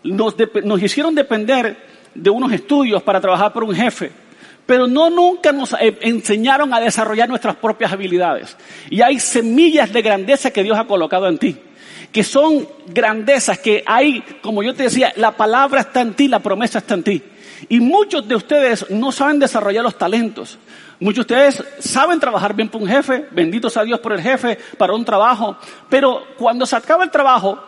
nos, 0.03 0.35
nos 0.63 0.81
hicieron 0.81 1.13
depender 1.13 1.75
de 2.13 2.29
unos 2.29 2.51
estudios 2.53 3.03
para 3.03 3.19
trabajar 3.19 3.51
por 3.51 3.65
un 3.65 3.75
jefe 3.75 4.11
pero 4.65 4.87
no 4.87 5.09
nunca 5.09 5.51
nos 5.51 5.73
eh, 5.73 5.97
enseñaron 6.01 6.73
a 6.73 6.79
desarrollar 6.79 7.29
nuestras 7.29 7.55
propias 7.55 7.91
habilidades. 7.91 8.57
Y 8.89 9.01
hay 9.01 9.19
semillas 9.19 9.93
de 9.93 10.01
grandeza 10.01 10.51
que 10.51 10.63
Dios 10.63 10.77
ha 10.77 10.85
colocado 10.85 11.27
en 11.27 11.37
ti, 11.37 11.57
que 12.11 12.23
son 12.23 12.67
grandezas 12.87 13.59
que 13.59 13.83
hay, 13.85 14.23
como 14.41 14.63
yo 14.63 14.73
te 14.73 14.83
decía, 14.83 15.13
la 15.17 15.31
palabra 15.31 15.81
está 15.81 16.01
en 16.01 16.13
ti, 16.13 16.27
la 16.27 16.39
promesa 16.39 16.79
está 16.79 16.95
en 16.95 17.03
ti. 17.03 17.23
Y 17.69 17.79
muchos 17.79 18.27
de 18.27 18.35
ustedes 18.35 18.89
no 18.89 19.11
saben 19.11 19.39
desarrollar 19.39 19.83
los 19.83 19.97
talentos. 19.97 20.57
Muchos 20.99 21.27
de 21.27 21.33
ustedes 21.33 21.63
saben 21.79 22.19
trabajar 22.19 22.53
bien 22.53 22.69
por 22.69 22.81
un 22.81 22.87
jefe, 22.87 23.27
benditos 23.31 23.75
a 23.75 23.83
Dios 23.83 23.99
por 23.99 24.13
el 24.13 24.21
jefe, 24.21 24.57
para 24.77 24.93
un 24.93 25.03
trabajo, 25.03 25.57
pero 25.89 26.23
cuando 26.37 26.65
se 26.65 26.75
acaba 26.75 27.03
el 27.03 27.11
trabajo, 27.11 27.59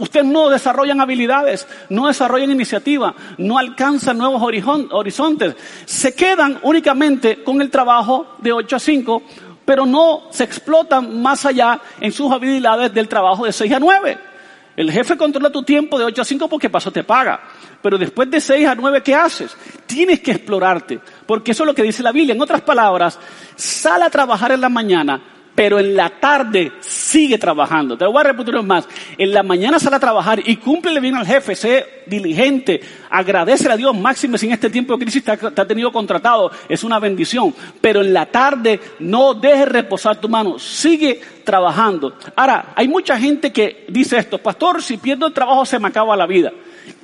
Ustedes 0.00 0.24
no 0.24 0.48
desarrollan 0.48 1.02
habilidades, 1.02 1.68
no 1.90 2.06
desarrollan 2.06 2.50
iniciativa, 2.50 3.14
no 3.36 3.58
alcanzan 3.58 4.16
nuevos 4.16 4.42
horizontes. 4.42 5.54
Se 5.84 6.14
quedan 6.14 6.58
únicamente 6.62 7.44
con 7.44 7.60
el 7.60 7.68
trabajo 7.68 8.36
de 8.38 8.50
8 8.50 8.76
a 8.76 8.78
5, 8.78 9.22
pero 9.62 9.84
no 9.84 10.22
se 10.30 10.44
explotan 10.44 11.20
más 11.20 11.44
allá 11.44 11.78
en 12.00 12.12
sus 12.12 12.32
habilidades 12.32 12.94
del 12.94 13.08
trabajo 13.08 13.44
de 13.44 13.52
6 13.52 13.74
a 13.74 13.78
9. 13.78 14.29
El 14.76 14.90
jefe 14.90 15.16
controla 15.16 15.50
tu 15.50 15.62
tiempo 15.62 15.98
de 15.98 16.04
8 16.04 16.22
a 16.22 16.24
5 16.24 16.48
porque 16.48 16.70
paso 16.70 16.90
te 16.90 17.04
paga. 17.04 17.40
Pero 17.82 17.98
después 17.98 18.30
de 18.30 18.40
6 18.40 18.66
a 18.68 18.74
9, 18.74 19.02
¿qué 19.02 19.14
haces? 19.14 19.56
Tienes 19.86 20.20
que 20.20 20.32
explorarte. 20.32 21.00
Porque 21.26 21.50
eso 21.52 21.64
es 21.64 21.66
lo 21.66 21.74
que 21.74 21.82
dice 21.82 22.02
la 22.02 22.12
Biblia. 22.12 22.34
En 22.34 22.40
otras 22.40 22.62
palabras, 22.62 23.18
sal 23.56 24.02
a 24.02 24.10
trabajar 24.10 24.52
en 24.52 24.60
la 24.60 24.68
mañana 24.68 25.20
pero 25.60 25.78
en 25.78 25.94
la 25.94 26.08
tarde 26.08 26.72
sigue 26.80 27.36
trabajando. 27.36 27.94
Te 27.94 28.06
voy 28.06 28.18
a 28.18 28.22
repetir 28.22 28.54
más. 28.62 28.88
En 29.18 29.30
la 29.30 29.42
mañana 29.42 29.78
sale 29.78 29.96
a 29.96 30.00
trabajar 30.00 30.40
y 30.42 30.56
cúmplele 30.56 31.00
bien 31.00 31.16
al 31.16 31.26
jefe, 31.26 31.54
sé 31.54 31.86
diligente, 32.06 32.80
agradece 33.10 33.70
a 33.70 33.76
Dios, 33.76 33.94
máximo 33.94 34.38
si 34.38 34.46
en 34.46 34.52
este 34.52 34.70
tiempo 34.70 34.96
de 34.96 35.04
crisis 35.04 35.22
te 35.22 35.32
ha, 35.32 35.66
tenido 35.66 35.92
contratado, 35.92 36.50
es 36.66 36.82
una 36.82 36.98
bendición. 36.98 37.54
Pero 37.78 38.00
en 38.00 38.14
la 38.14 38.24
tarde 38.24 38.80
no 39.00 39.34
dejes 39.34 39.68
reposar 39.68 40.18
tu 40.18 40.30
mano, 40.30 40.58
sigue 40.58 41.20
trabajando. 41.44 42.14
Ahora, 42.36 42.72
hay 42.74 42.88
mucha 42.88 43.18
gente 43.18 43.52
que 43.52 43.84
dice 43.86 44.16
esto, 44.16 44.38
pastor, 44.38 44.82
si 44.82 44.96
pierdo 44.96 45.26
el 45.26 45.34
trabajo 45.34 45.66
se 45.66 45.78
me 45.78 45.88
acaba 45.88 46.16
la 46.16 46.26
vida. 46.26 46.50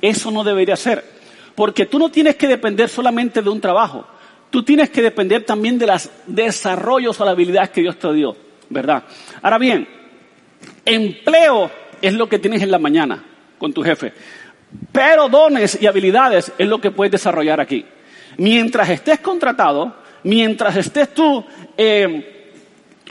Eso 0.01 0.31
no 0.31 0.43
debería 0.43 0.75
ser, 0.75 1.05
porque 1.53 1.85
tú 1.85 1.99
no 1.99 2.09
tienes 2.09 2.37
que 2.37 2.47
depender 2.47 2.89
solamente 2.89 3.43
de 3.43 3.51
un 3.51 3.61
trabajo. 3.61 4.07
Tú 4.49 4.63
tienes 4.63 4.89
que 4.89 5.03
depender 5.03 5.43
también 5.43 5.77
de 5.77 5.85
los 5.85 6.09
desarrollos 6.25 7.21
o 7.21 7.23
las 7.23 7.33
habilidades 7.33 7.69
que 7.69 7.81
Dios 7.81 7.99
te 7.99 8.11
dio. 8.13 8.46
¿Verdad? 8.69 9.03
Ahora 9.41 9.57
bien, 9.57 9.87
empleo 10.85 11.71
es 12.01 12.13
lo 12.13 12.27
que 12.27 12.39
tienes 12.39 12.61
en 12.61 12.71
la 12.71 12.79
mañana 12.79 13.23
con 13.57 13.73
tu 13.73 13.83
jefe, 13.83 14.13
pero 14.91 15.29
dones 15.29 15.81
y 15.81 15.87
habilidades 15.87 16.51
es 16.57 16.67
lo 16.67 16.79
que 16.79 16.91
puedes 16.91 17.11
desarrollar 17.11 17.59
aquí. 17.59 17.85
Mientras 18.37 18.89
estés 18.89 19.19
contratado, 19.19 19.95
mientras 20.23 20.75
estés 20.75 21.13
tú 21.13 21.43
eh, 21.75 22.51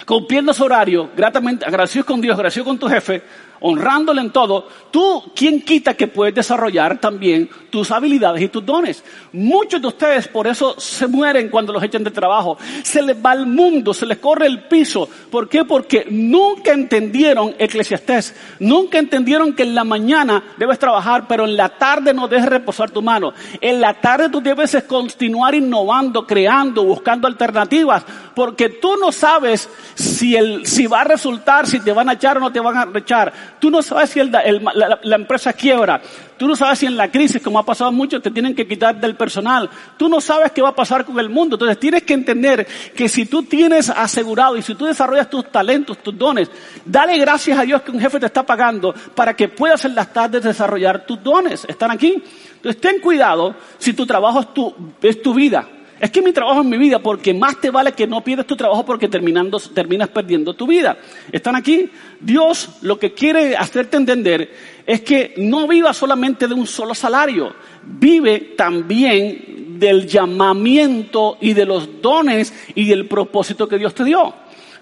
cumpliendo 0.04 0.52
su 0.52 0.64
horario, 0.64 1.10
gratamente, 1.16 1.64
agradecido 1.64 2.04
con 2.04 2.20
Dios, 2.20 2.34
agradecido 2.34 2.64
con 2.64 2.78
tu 2.78 2.88
jefe, 2.88 3.22
honrándole 3.66 4.20
en 4.20 4.30
todo, 4.30 4.68
tú, 4.90 5.24
¿quién 5.34 5.60
quita 5.60 5.94
que 5.94 6.06
puedes 6.06 6.34
desarrollar 6.34 6.98
también 6.98 7.50
tus 7.70 7.90
habilidades 7.90 8.42
y 8.42 8.48
tus 8.48 8.64
dones? 8.64 9.02
Muchos 9.32 9.82
de 9.82 9.88
ustedes 9.88 10.28
por 10.28 10.46
eso 10.46 10.78
se 10.78 11.06
mueren 11.08 11.48
cuando 11.48 11.72
los 11.72 11.82
echan 11.82 12.04
de 12.04 12.12
trabajo. 12.12 12.56
Se 12.82 13.02
les 13.02 13.16
va 13.16 13.32
el 13.32 13.46
mundo, 13.46 13.92
se 13.92 14.06
les 14.06 14.18
corre 14.18 14.46
el 14.46 14.64
piso. 14.64 15.08
¿Por 15.30 15.48
qué? 15.48 15.64
Porque 15.64 16.06
nunca 16.08 16.72
entendieron 16.72 17.54
Eclesiastés. 17.58 18.34
Nunca 18.60 18.98
entendieron 18.98 19.52
que 19.52 19.64
en 19.64 19.74
la 19.74 19.84
mañana 19.84 20.42
debes 20.56 20.78
trabajar, 20.78 21.26
pero 21.28 21.44
en 21.44 21.56
la 21.56 21.70
tarde 21.70 22.14
no 22.14 22.28
dejes 22.28 22.48
reposar 22.48 22.90
tu 22.90 23.02
mano. 23.02 23.32
En 23.60 23.80
la 23.80 23.94
tarde 23.94 24.28
tú 24.28 24.40
debes 24.40 24.76
continuar 24.86 25.54
innovando, 25.54 26.26
creando, 26.26 26.84
buscando 26.84 27.26
alternativas, 27.26 28.04
porque 28.34 28.68
tú 28.68 28.96
no 28.96 29.10
sabes 29.10 29.68
si, 29.94 30.36
el, 30.36 30.66
si 30.66 30.86
va 30.86 31.00
a 31.00 31.04
resultar, 31.04 31.66
si 31.66 31.80
te 31.80 31.92
van 31.92 32.08
a 32.08 32.12
echar 32.12 32.36
o 32.36 32.40
no 32.40 32.52
te 32.52 32.60
van 32.60 32.76
a 32.76 32.98
echar. 32.98 33.55
Tú 33.58 33.70
no 33.70 33.82
sabes 33.82 34.10
si 34.10 34.22
la, 34.22 35.00
empresa 35.16 35.52
quiebra. 35.52 36.00
Tú 36.36 36.46
no 36.46 36.54
sabes 36.54 36.78
si 36.78 36.86
en 36.86 36.96
la 36.96 37.10
crisis, 37.10 37.40
como 37.42 37.58
ha 37.58 37.64
pasado 37.64 37.90
mucho, 37.90 38.20
te 38.20 38.30
tienen 38.30 38.54
que 38.54 38.66
quitar 38.66 39.00
del 39.00 39.14
personal. 39.14 39.70
Tú 39.96 40.08
no 40.08 40.20
sabes 40.20 40.52
qué 40.52 40.60
va 40.60 40.70
a 40.70 40.74
pasar 40.74 41.04
con 41.04 41.18
el 41.18 41.30
mundo. 41.30 41.56
Entonces 41.56 41.78
tienes 41.78 42.02
que 42.02 42.14
entender 42.14 42.66
que 42.94 43.08
si 43.08 43.26
tú 43.26 43.42
tienes 43.44 43.88
asegurado 43.88 44.56
y 44.56 44.62
si 44.62 44.74
tú 44.74 44.84
desarrollas 44.84 45.30
tus 45.30 45.50
talentos, 45.50 45.98
tus 45.98 46.16
dones, 46.16 46.50
dale 46.84 47.18
gracias 47.18 47.58
a 47.58 47.62
Dios 47.62 47.82
que 47.82 47.90
un 47.90 48.00
jefe 48.00 48.20
te 48.20 48.26
está 48.26 48.44
pagando 48.44 48.94
para 49.14 49.34
que 49.34 49.48
puedas 49.48 49.84
en 49.84 49.94
las 49.94 50.12
tardes 50.12 50.42
desarrollar 50.42 51.06
tus 51.06 51.22
dones. 51.22 51.64
¿Están 51.68 51.90
aquí? 51.90 52.22
Entonces 52.56 52.80
ten 52.80 53.00
cuidado 53.00 53.54
si 53.78 53.92
tu 53.92 54.04
trabajo 54.06 54.40
es 54.40 54.52
tu, 54.52 54.74
es 55.02 55.22
tu 55.22 55.32
vida. 55.32 55.66
Es 55.98 56.10
que 56.10 56.20
mi 56.20 56.32
trabajo 56.32 56.60
es 56.60 56.66
mi 56.66 56.76
vida, 56.76 56.98
porque 56.98 57.32
más 57.32 57.58
te 57.60 57.70
vale 57.70 57.92
que 57.92 58.06
no 58.06 58.22
pierdas 58.22 58.46
tu 58.46 58.54
trabajo 58.54 58.84
porque 58.84 59.08
terminando, 59.08 59.58
terminas 59.58 60.08
perdiendo 60.08 60.54
tu 60.54 60.66
vida. 60.66 60.98
¿Están 61.32 61.56
aquí? 61.56 61.90
Dios 62.20 62.68
lo 62.82 62.98
que 62.98 63.14
quiere 63.14 63.56
hacerte 63.56 63.96
entender 63.96 64.50
es 64.86 65.00
que 65.00 65.34
no 65.38 65.66
viva 65.66 65.94
solamente 65.94 66.48
de 66.48 66.54
un 66.54 66.66
solo 66.66 66.94
salario, 66.94 67.54
vive 67.82 68.54
también 68.56 69.78
del 69.78 70.06
llamamiento 70.06 71.38
y 71.40 71.54
de 71.54 71.64
los 71.64 72.02
dones 72.02 72.52
y 72.74 72.86
del 72.86 73.06
propósito 73.06 73.66
que 73.66 73.78
Dios 73.78 73.94
te 73.94 74.04
dio. 74.04 74.34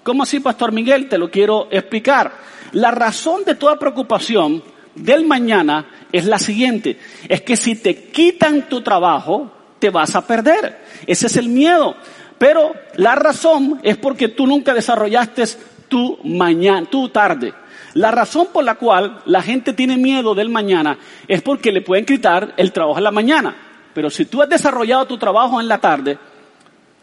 ¿Cómo 0.03 0.25
así, 0.25 0.41
Pastor 0.41 0.73
Miguel? 0.73 1.09
Te 1.09 1.17
lo 1.17 1.31
quiero 1.31 1.69
explicar. 1.71 2.33
La 2.73 2.91
razón 2.91 3.45
de 3.45 3.55
toda 3.55 3.79
preocupación 3.79 4.63
del 4.95 5.25
mañana 5.27 5.87
es 6.13 6.27
la 6.27 6.39
siguiente, 6.39 6.99
es 7.29 7.43
que 7.43 7.57
si 7.57 7.77
te 7.77 8.11
quitan 8.11 8.69
tu 8.69 8.81
trabajo, 8.83 9.51
te 9.85 9.91
vas 9.91 10.17
a 10.17 10.27
perder. 10.27 10.79
Ese 11.07 11.27
es 11.27 11.37
el 11.37 11.51
miedo. 11.51 11.95
Pero 12.39 12.73
la 12.97 13.15
razón 13.17 13.81
es 13.83 13.99
porque 13.99 14.29
tú 14.29 14.47
nunca 14.47 14.73
desarrollaste 14.73 15.45
tu 15.89 16.19
mañana, 16.25 16.87
tu 16.87 17.11
tarde. 17.11 17.53
La 17.93 18.11
razón 18.11 18.49
por 18.51 18.65
la 18.65 18.77
cual 18.77 19.21
la 19.27 19.43
gente 19.43 19.75
tiene 19.75 19.99
miedo 19.99 20.35
del 20.35 20.49
mañana 20.49 20.97
es 21.29 21.43
porque 21.43 21.71
le 21.71 21.83
pueden 21.83 22.07
quitar 22.07 22.55
el 22.57 22.73
trabajo 22.73 22.97
en 22.97 23.05
la 23.05 23.11
mañana. 23.11 23.55
Pero 23.93 24.09
si 24.09 24.25
tú 24.25 24.41
has 24.41 24.49
desarrollado 24.49 25.05
tu 25.05 25.19
trabajo 25.19 25.61
en 25.61 25.69
la 25.69 25.77
tarde, 25.77 26.19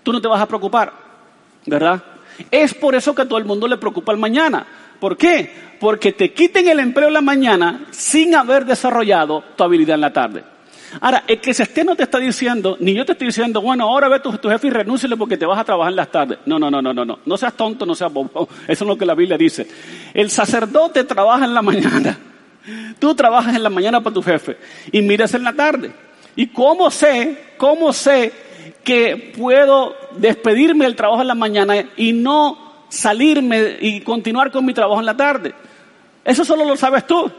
tú 0.01 0.11
no 0.11 0.19
te 0.19 0.27
vas 0.27 0.41
a 0.41 0.47
preocupar, 0.47 0.91
¿verdad? 1.67 2.01
Es 2.49 2.73
por 2.73 2.95
eso 2.95 3.13
que 3.13 3.21
a 3.21 3.27
todo 3.27 3.37
el 3.37 3.45
mundo 3.45 3.67
le 3.67 3.77
preocupa 3.77 4.11
el 4.11 4.17
mañana. 4.17 4.65
¿Por 4.99 5.15
qué? 5.17 5.75
Porque 5.79 6.13
te 6.13 6.33
quiten 6.33 6.67
el 6.67 6.79
empleo 6.79 7.09
en 7.09 7.13
la 7.13 7.21
mañana 7.21 7.85
sin 7.91 8.33
haber 8.33 8.65
desarrollado 8.65 9.43
tu 9.55 9.63
habilidad 9.63 9.93
en 9.93 10.01
la 10.01 10.13
tarde. 10.13 10.50
Ahora, 10.99 11.23
esté 11.27 11.83
no 11.83 11.95
te 11.95 12.03
está 12.03 12.19
diciendo, 12.19 12.75
ni 12.79 12.93
yo 12.93 13.05
te 13.05 13.13
estoy 13.13 13.27
diciendo, 13.27 13.61
bueno, 13.61 13.85
ahora 13.85 14.09
ve 14.09 14.19
tu, 14.19 14.37
tu 14.37 14.49
jefe 14.49 14.67
y 14.67 14.69
renúnciale 14.71 15.15
porque 15.15 15.37
te 15.37 15.45
vas 15.45 15.59
a 15.59 15.63
trabajar 15.63 15.91
en 15.91 15.95
las 15.95 16.11
tardes. 16.11 16.39
No, 16.45 16.59
no, 16.59 16.69
no, 16.69 16.81
no, 16.81 16.93
no, 16.93 17.05
no. 17.05 17.19
No 17.25 17.37
seas 17.37 17.53
tonto, 17.53 17.85
no 17.85 17.95
seas 17.95 18.11
bobo. 18.11 18.49
Eso 18.67 18.83
es 18.83 18.87
lo 18.87 18.97
que 18.97 19.05
la 19.05 19.15
Biblia 19.15 19.37
dice. 19.37 19.67
El 20.13 20.29
sacerdote 20.29 21.03
trabaja 21.05 21.45
en 21.45 21.53
la 21.53 21.61
mañana. 21.61 22.17
Tú 22.99 23.15
trabajas 23.15 23.55
en 23.55 23.63
la 23.63 23.69
mañana 23.69 24.01
para 24.01 24.13
tu 24.13 24.21
jefe 24.21 24.57
y 24.91 25.01
miras 25.01 25.33
en 25.33 25.43
la 25.43 25.53
tarde. 25.53 25.91
¿Y 26.35 26.47
cómo 26.47 26.91
sé, 26.91 27.53
cómo 27.57 27.93
sé 27.93 28.31
que 28.83 29.33
puedo 29.37 29.95
despedirme 30.17 30.85
del 30.85 30.95
trabajo 30.95 31.21
en 31.21 31.27
la 31.27 31.35
mañana 31.35 31.75
y 31.97 32.13
no 32.13 32.85
salirme 32.89 33.77
y 33.79 34.01
continuar 34.01 34.51
con 34.51 34.65
mi 34.65 34.73
trabajo 34.73 34.99
en 34.99 35.05
la 35.05 35.17
tarde? 35.17 35.53
Eso 36.23 36.45
solo 36.45 36.65
lo 36.65 36.75
sabes 36.75 37.07
tú. 37.07 37.31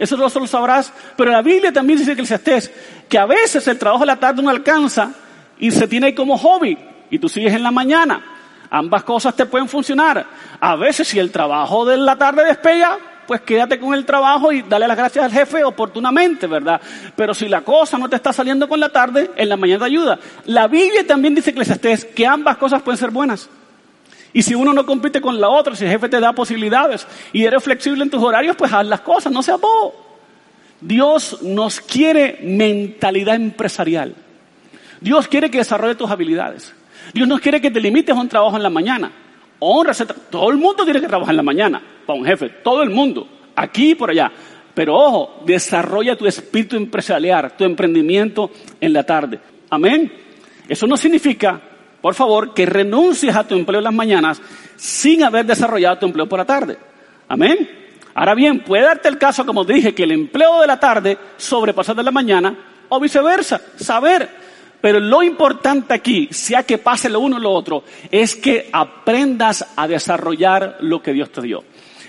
Eso 0.00 0.16
no 0.16 0.30
solo 0.30 0.46
sabrás. 0.46 0.92
Pero 1.14 1.30
la 1.30 1.42
Biblia 1.42 1.70
también 1.72 1.98
dice 1.98 2.16
que 2.16 2.22
estés, 2.22 2.72
que 3.06 3.18
a 3.18 3.26
veces 3.26 3.68
el 3.68 3.78
trabajo 3.78 4.00
de 4.00 4.06
la 4.06 4.16
tarde 4.16 4.42
no 4.42 4.48
alcanza 4.48 5.12
y 5.58 5.70
se 5.70 5.86
tiene 5.86 6.14
como 6.14 6.38
hobby 6.38 6.76
y 7.10 7.18
tú 7.18 7.28
sigues 7.28 7.52
en 7.52 7.62
la 7.62 7.70
mañana. 7.70 8.24
Ambas 8.70 9.04
cosas 9.04 9.36
te 9.36 9.44
pueden 9.44 9.68
funcionar. 9.68 10.26
A 10.58 10.74
veces 10.76 11.06
si 11.06 11.18
el 11.18 11.30
trabajo 11.30 11.84
de 11.84 11.98
la 11.98 12.16
tarde 12.16 12.46
despega, 12.46 12.96
pues 13.26 13.42
quédate 13.42 13.78
con 13.78 13.92
el 13.92 14.06
trabajo 14.06 14.50
y 14.52 14.62
dale 14.62 14.88
las 14.88 14.96
gracias 14.96 15.22
al 15.22 15.32
jefe 15.32 15.62
oportunamente, 15.64 16.46
¿verdad? 16.46 16.80
Pero 17.14 17.34
si 17.34 17.46
la 17.46 17.60
cosa 17.60 17.98
no 17.98 18.08
te 18.08 18.16
está 18.16 18.32
saliendo 18.32 18.66
con 18.68 18.80
la 18.80 18.88
tarde, 18.88 19.32
en 19.36 19.48
la 19.50 19.58
mañana 19.58 19.80
te 19.80 19.84
ayuda. 19.84 20.18
La 20.46 20.66
Biblia 20.66 21.06
también 21.06 21.34
dice 21.34 21.52
que 21.52 21.60
estés, 21.60 22.06
que 22.06 22.26
ambas 22.26 22.56
cosas 22.56 22.80
pueden 22.80 22.96
ser 22.96 23.10
buenas. 23.10 23.50
Y 24.32 24.42
si 24.42 24.54
uno 24.54 24.72
no 24.72 24.86
compite 24.86 25.20
con 25.20 25.40
la 25.40 25.48
otra, 25.48 25.74
si 25.74 25.84
el 25.84 25.90
jefe 25.90 26.08
te 26.08 26.20
da 26.20 26.32
posibilidades 26.32 27.06
y 27.32 27.44
eres 27.44 27.62
flexible 27.62 28.04
en 28.04 28.10
tus 28.10 28.22
horarios, 28.22 28.56
pues 28.56 28.72
haz 28.72 28.86
las 28.86 29.00
cosas, 29.00 29.32
no 29.32 29.42
seas 29.42 29.60
bobo. 29.60 29.94
Dios 30.80 31.42
nos 31.42 31.80
quiere 31.80 32.38
mentalidad 32.42 33.34
empresarial. 33.34 34.14
Dios 35.00 35.28
quiere 35.28 35.50
que 35.50 35.58
desarrolle 35.58 35.94
tus 35.94 36.10
habilidades. 36.10 36.74
Dios 37.12 37.26
no 37.26 37.38
quiere 37.38 37.60
que 37.60 37.70
te 37.70 37.80
limites 37.80 38.14
a 38.14 38.20
un 38.20 38.28
trabajo 38.28 38.56
en 38.56 38.62
la 38.62 38.70
mañana. 38.70 39.10
Honra, 39.58 39.92
todo 40.30 40.50
el 40.50 40.56
mundo 40.56 40.84
tiene 40.84 41.00
que 41.00 41.08
trabajar 41.08 41.32
en 41.32 41.36
la 41.36 41.42
mañana 41.42 41.82
para 42.06 42.18
un 42.18 42.24
jefe, 42.24 42.48
todo 42.62 42.82
el 42.82 42.90
mundo, 42.90 43.28
aquí 43.54 43.90
y 43.90 43.94
por 43.94 44.10
allá. 44.10 44.32
Pero 44.72 44.96
ojo, 44.96 45.42
desarrolla 45.44 46.16
tu 46.16 46.26
espíritu 46.26 46.76
empresarial, 46.76 47.56
tu 47.56 47.64
emprendimiento 47.64 48.50
en 48.80 48.92
la 48.92 49.02
tarde. 49.02 49.38
Amén. 49.68 50.10
Eso 50.68 50.86
no 50.86 50.96
significa 50.96 51.60
por 52.00 52.14
favor, 52.14 52.54
que 52.54 52.66
renuncies 52.66 53.34
a 53.34 53.44
tu 53.44 53.54
empleo 53.54 53.78
en 53.78 53.84
las 53.84 53.94
mañanas 53.94 54.40
sin 54.76 55.22
haber 55.22 55.44
desarrollado 55.44 55.98
tu 55.98 56.06
empleo 56.06 56.28
por 56.28 56.38
la 56.38 56.44
tarde. 56.44 56.78
Amén. 57.28 57.80
Ahora 58.14 58.34
bien, 58.34 58.60
puede 58.60 58.84
darte 58.84 59.08
el 59.08 59.18
caso, 59.18 59.46
como 59.46 59.64
dije, 59.64 59.94
que 59.94 60.04
el 60.04 60.12
empleo 60.12 60.60
de 60.60 60.66
la 60.66 60.80
tarde 60.80 61.18
sobrepasa 61.36 61.94
de 61.94 62.02
la 62.02 62.10
mañana 62.10 62.56
o 62.88 62.98
viceversa, 62.98 63.60
saber. 63.76 64.28
Pero 64.80 64.98
lo 64.98 65.22
importante 65.22 65.94
aquí, 65.94 66.28
sea 66.30 66.62
que 66.62 66.78
pase 66.78 67.08
lo 67.08 67.20
uno 67.20 67.36
o 67.36 67.40
lo 67.40 67.50
otro, 67.50 67.84
es 68.10 68.34
que 68.34 68.70
aprendas 68.72 69.66
a 69.76 69.86
desarrollar 69.86 70.78
lo 70.80 71.02
que 71.02 71.12
Dios 71.12 71.30
te 71.30 71.42
dio. 71.42 71.64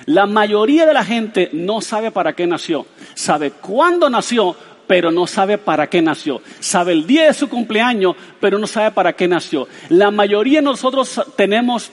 La 0.06 0.26
mayoría 0.26 0.86
de 0.86 0.94
la 0.94 1.04
gente 1.04 1.50
no 1.54 1.82
sabe 1.82 2.12
para 2.12 2.34
qué 2.34 2.48
nació, 2.48 2.88
sabe 3.14 3.52
cuándo 3.52 4.10
nació, 4.10 4.56
pero 4.88 5.12
no 5.12 5.28
sabe 5.28 5.58
para 5.58 5.88
qué 5.88 6.02
nació. 6.02 6.42
Sabe 6.60 6.94
el 6.94 7.06
día 7.08 7.26
de 7.26 7.34
su 7.34 7.50
cumpleaños, 7.50 8.16
pero 8.40 8.58
no 8.58 8.68
sabe 8.68 8.92
para 8.92 9.14
qué 9.14 9.28
nació. 9.28 9.68
La 9.90 10.12
mayoría 10.12 10.60
de 10.60 10.66
nosotros 10.66 11.22
tenemos 11.36 11.92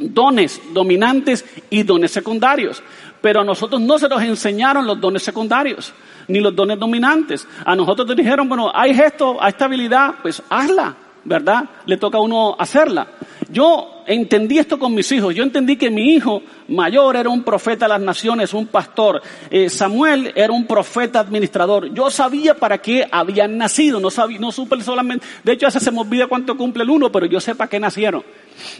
dones 0.00 0.60
dominantes 0.72 1.44
y 1.70 1.82
dones 1.82 2.10
secundarios. 2.10 2.82
Pero 3.20 3.40
a 3.40 3.44
nosotros 3.44 3.80
no 3.80 3.98
se 3.98 4.08
nos 4.08 4.22
enseñaron 4.22 4.86
los 4.86 5.00
dones 5.00 5.22
secundarios, 5.22 5.92
ni 6.28 6.40
los 6.40 6.54
dones 6.54 6.78
dominantes. 6.78 7.46
A 7.64 7.74
nosotros 7.74 8.06
nos 8.06 8.16
dijeron, 8.16 8.48
bueno, 8.48 8.70
hay 8.72 8.92
esto, 8.92 9.36
hay 9.40 9.50
esta 9.50 9.64
habilidad, 9.64 10.14
pues 10.22 10.40
hazla, 10.48 10.94
¿verdad? 11.24 11.64
Le 11.86 11.96
toca 11.96 12.18
a 12.18 12.20
uno 12.20 12.56
hacerla. 12.58 13.06
Yo 13.50 14.02
entendí 14.06 14.58
esto 14.58 14.78
con 14.78 14.94
mis 14.94 15.10
hijos. 15.12 15.34
Yo 15.34 15.42
entendí 15.42 15.76
que 15.76 15.90
mi 15.90 16.14
hijo 16.14 16.42
mayor 16.68 17.16
era 17.16 17.28
un 17.28 17.42
profeta 17.42 17.86
de 17.86 17.90
las 17.90 18.00
naciones, 18.00 18.52
un 18.52 18.66
pastor. 18.66 19.22
Eh, 19.50 19.70
Samuel 19.70 20.32
era 20.34 20.52
un 20.52 20.66
profeta 20.66 21.20
administrador. 21.20 21.92
Yo 21.94 22.10
sabía 22.10 22.54
para 22.54 22.78
qué 22.78 23.06
habían 23.10 23.56
nacido. 23.56 24.00
No 24.00 24.10
sabía, 24.10 24.38
no 24.38 24.52
supe 24.52 24.80
solamente. 24.82 25.26
De 25.44 25.52
hecho, 25.52 25.66
a 25.66 25.68
veces 25.68 25.82
se 25.82 25.90
me 25.90 26.00
olvida 26.00 26.26
cuánto 26.26 26.56
cumple 26.56 26.82
el 26.82 26.90
uno, 26.90 27.10
pero 27.10 27.26
yo 27.26 27.40
sé 27.40 27.54
para 27.54 27.70
qué 27.70 27.80
nacieron. 27.80 28.22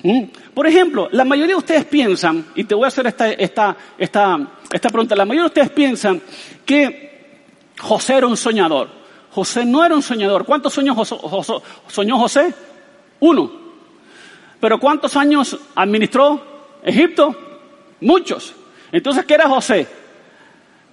¿Mm? 0.03 0.25
Por 0.53 0.67
ejemplo, 0.67 1.09
la 1.13 1.25
mayoría 1.25 1.55
de 1.55 1.61
ustedes 1.61 1.85
piensan, 1.85 2.47
y 2.55 2.65
te 2.65 2.75
voy 2.75 2.85
a 2.85 2.89
hacer 2.89 3.07
esta, 3.07 3.31
esta, 3.31 3.77
esta, 3.97 4.39
esta 4.71 4.89
pregunta, 4.89 5.15
la 5.15 5.25
mayoría 5.25 5.43
de 5.43 5.49
ustedes 5.49 5.71
piensan 5.71 6.21
que 6.65 7.09
José 7.79 8.17
era 8.17 8.27
un 8.27 8.37
soñador. 8.37 8.98
José 9.39 9.65
no 9.65 9.85
era 9.85 9.95
un 9.95 10.03
soñador. 10.03 10.45
¿Cuántos 10.45 10.75
sueños 10.75 11.15
soñó 11.87 12.19
José? 12.19 12.53
Uno. 13.21 13.49
Pero 14.59 14.81
¿cuántos 14.81 15.15
años 15.17 15.57
administró 15.77 16.43
Egipto? 16.83 17.37
Muchos. 18.01 18.53
Entonces, 18.91 19.25
¿qué 19.25 19.35
era 19.35 19.49
José? 19.49 19.87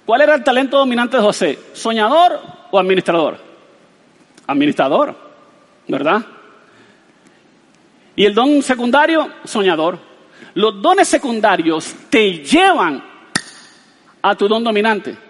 ¿Cuál 0.06 0.22
era 0.22 0.36
el 0.36 0.44
talento 0.44 0.78
dominante 0.78 1.18
de 1.18 1.24
José? 1.24 1.60
¿Soñador 1.74 2.40
o 2.70 2.78
administrador? 2.78 3.40
Administrador, 4.46 5.16
¿verdad? 5.88 6.24
Y 8.16 8.26
el 8.26 8.36
don 8.36 8.62
secundario, 8.62 9.28
soñador. 9.44 9.98
Los 10.54 10.80
dones 10.84 11.08
secundarios 11.08 11.96
te 12.12 12.44
llevan 12.44 13.04
a 14.22 14.36
tu 14.36 14.48
don 14.48 14.64
dominante. 14.64 15.25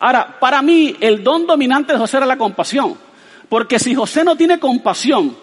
Ahora, 0.00 0.38
para 0.40 0.62
mí, 0.62 0.96
el 0.98 1.22
don 1.22 1.46
dominante 1.46 1.92
de 1.92 1.98
José 1.98 2.16
era 2.16 2.26
la 2.26 2.38
compasión. 2.38 2.96
Porque 3.48 3.78
si 3.78 3.94
José 3.94 4.24
no 4.24 4.34
tiene 4.34 4.58
compasión, 4.58 5.36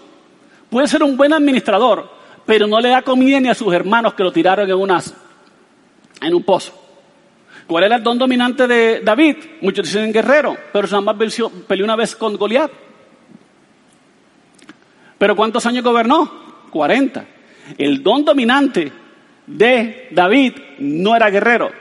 puede 0.69 0.87
ser 0.87 1.03
un 1.03 1.15
buen 1.15 1.31
administrador, 1.31 2.09
pero 2.45 2.65
no 2.65 2.79
le 2.79 2.89
da 2.89 3.03
comida 3.03 3.39
ni 3.39 3.49
a 3.49 3.53
sus 3.53 3.73
hermanos 3.73 4.15
que 4.15 4.23
lo 4.23 4.31
tiraron 4.31 4.67
en, 4.67 4.75
unas, 4.75 5.13
en 6.21 6.33
un 6.33 6.43
pozo. 6.43 6.73
¿Cuál 7.67 7.83
era 7.83 7.97
el 7.97 8.03
don 8.03 8.17
dominante 8.17 8.65
de 8.65 9.01
David? 9.01 9.35
Muchos 9.61 9.85
dicen 9.85 10.11
guerrero, 10.11 10.57
pero 10.71 10.87
mamá 10.87 11.17
peleó 11.17 11.51
una 11.83 11.95
vez 11.95 12.15
con 12.15 12.35
Goliat. 12.37 12.71
¿Pero 15.17 15.35
cuántos 15.35 15.65
años 15.65 15.83
gobernó? 15.83 16.31
40. 16.71 17.25
El 17.77 18.01
don 18.01 18.23
dominante 18.23 18.91
de 19.45 20.07
David 20.11 20.53
no 20.79 21.15
era 21.15 21.29
guerrero, 21.29 21.71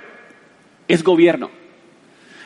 es 0.89 1.03
gobierno. 1.03 1.56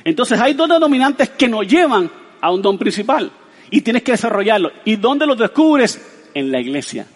Entonces 0.04 0.40
hay 0.40 0.54
dones 0.54 0.80
dominantes 0.80 1.30
que 1.30 1.48
nos 1.48 1.66
llevan 1.66 2.10
a 2.40 2.52
un 2.52 2.62
don 2.62 2.78
principal 2.78 3.30
y 3.70 3.80
tienes 3.80 4.02
que 4.02 4.12
desarrollarlo. 4.12 4.72
¿Y 4.84 4.96
dónde 4.96 5.26
los 5.26 5.38
descubres? 5.38 6.28
En 6.32 6.52
la 6.52 6.60
iglesia. 6.60 7.06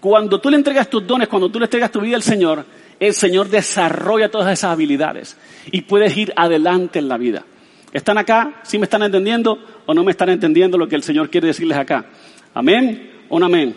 Cuando 0.00 0.40
tú 0.40 0.50
le 0.50 0.56
entregas 0.56 0.90
tus 0.90 1.06
dones, 1.06 1.28
cuando 1.28 1.48
tú 1.50 1.58
le 1.58 1.66
entregas 1.66 1.90
tu 1.90 2.00
vida 2.00 2.16
al 2.16 2.22
Señor, 2.22 2.64
el 2.98 3.14
Señor 3.14 3.48
desarrolla 3.48 4.30
todas 4.30 4.52
esas 4.52 4.72
habilidades 4.72 5.36
y 5.70 5.82
puedes 5.82 6.16
ir 6.16 6.32
adelante 6.36 6.98
en 6.98 7.08
la 7.08 7.16
vida. 7.16 7.44
¿Están 7.92 8.18
acá? 8.18 8.60
¿Sí 8.62 8.78
me 8.78 8.84
están 8.84 9.02
entendiendo 9.02 9.58
o 9.86 9.94
no 9.94 10.04
me 10.04 10.10
están 10.10 10.30
entendiendo 10.30 10.76
lo 10.76 10.88
que 10.88 10.96
el 10.96 11.02
Señor 11.02 11.30
quiere 11.30 11.48
decirles 11.48 11.78
acá? 11.78 12.06
¿Amén 12.54 13.10
no 13.38 13.46
amén? 13.46 13.76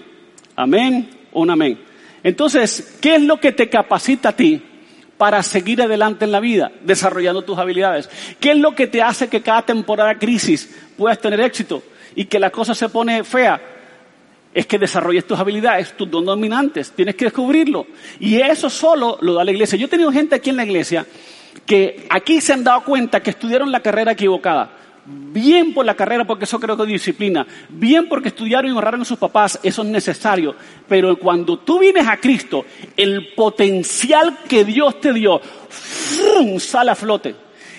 Amén 0.55 1.09
un 1.33 1.49
amén. 1.49 1.79
Entonces, 2.23 2.97
¿qué 3.01 3.15
es 3.15 3.21
lo 3.21 3.39
que 3.39 3.51
te 3.51 3.69
capacita 3.69 4.29
a 4.29 4.35
ti 4.35 4.61
para 5.23 5.41
seguir 5.41 5.81
adelante 5.81 6.25
en 6.25 6.33
la 6.33 6.41
vida, 6.41 6.69
desarrollando 6.83 7.43
tus 7.43 7.57
habilidades? 7.57 8.09
¿Qué 8.41 8.51
es 8.51 8.57
lo 8.57 8.75
que 8.75 8.87
te 8.87 9.01
hace 9.01 9.29
que 9.29 9.41
cada 9.41 9.61
temporada 9.61 10.19
crisis 10.19 10.69
puedas 10.97 11.17
tener 11.17 11.39
éxito 11.39 11.81
y 12.13 12.25
que 12.25 12.37
la 12.41 12.49
cosa 12.49 12.75
se 12.75 12.89
pone 12.89 13.23
fea? 13.23 13.61
Es 14.53 14.67
que 14.67 14.77
desarrolles 14.77 15.25
tus 15.25 15.39
habilidades, 15.39 15.95
tus 15.95 16.11
dones 16.11 16.25
dominantes, 16.25 16.91
tienes 16.91 17.15
que 17.15 17.23
descubrirlo. 17.23 17.87
Y 18.19 18.35
eso 18.35 18.69
solo 18.69 19.17
lo 19.21 19.35
da 19.35 19.45
la 19.45 19.51
iglesia. 19.51 19.79
Yo 19.79 19.85
he 19.85 19.89
tenido 19.89 20.11
gente 20.11 20.35
aquí 20.35 20.49
en 20.49 20.57
la 20.57 20.65
iglesia 20.65 21.05
que 21.65 22.05
aquí 22.09 22.41
se 22.41 22.51
han 22.51 22.65
dado 22.65 22.83
cuenta 22.83 23.23
que 23.23 23.29
estudiaron 23.29 23.71
la 23.71 23.79
carrera 23.79 24.11
equivocada 24.11 24.71
bien 25.05 25.73
por 25.73 25.85
la 25.85 25.95
carrera, 25.95 26.25
porque 26.25 26.45
eso 26.45 26.59
creo 26.59 26.77
que 26.77 26.83
es 26.83 26.89
disciplina, 26.89 27.45
bien 27.69 28.07
porque 28.07 28.29
estudiaron 28.29 28.71
y 28.71 28.73
honraron 28.73 29.01
a 29.01 29.05
sus 29.05 29.17
papás, 29.17 29.59
eso 29.63 29.81
es 29.81 29.87
necesario, 29.87 30.55
pero 30.87 31.17
cuando 31.17 31.59
tú 31.59 31.79
vienes 31.79 32.07
a 32.07 32.17
Cristo, 32.17 32.65
el 32.95 33.33
potencial 33.33 34.39
que 34.47 34.63
Dios 34.63 34.99
te 34.99 35.13
dio, 35.13 35.41
sale 36.59 36.91
a 36.91 36.95
flote. 36.95 37.35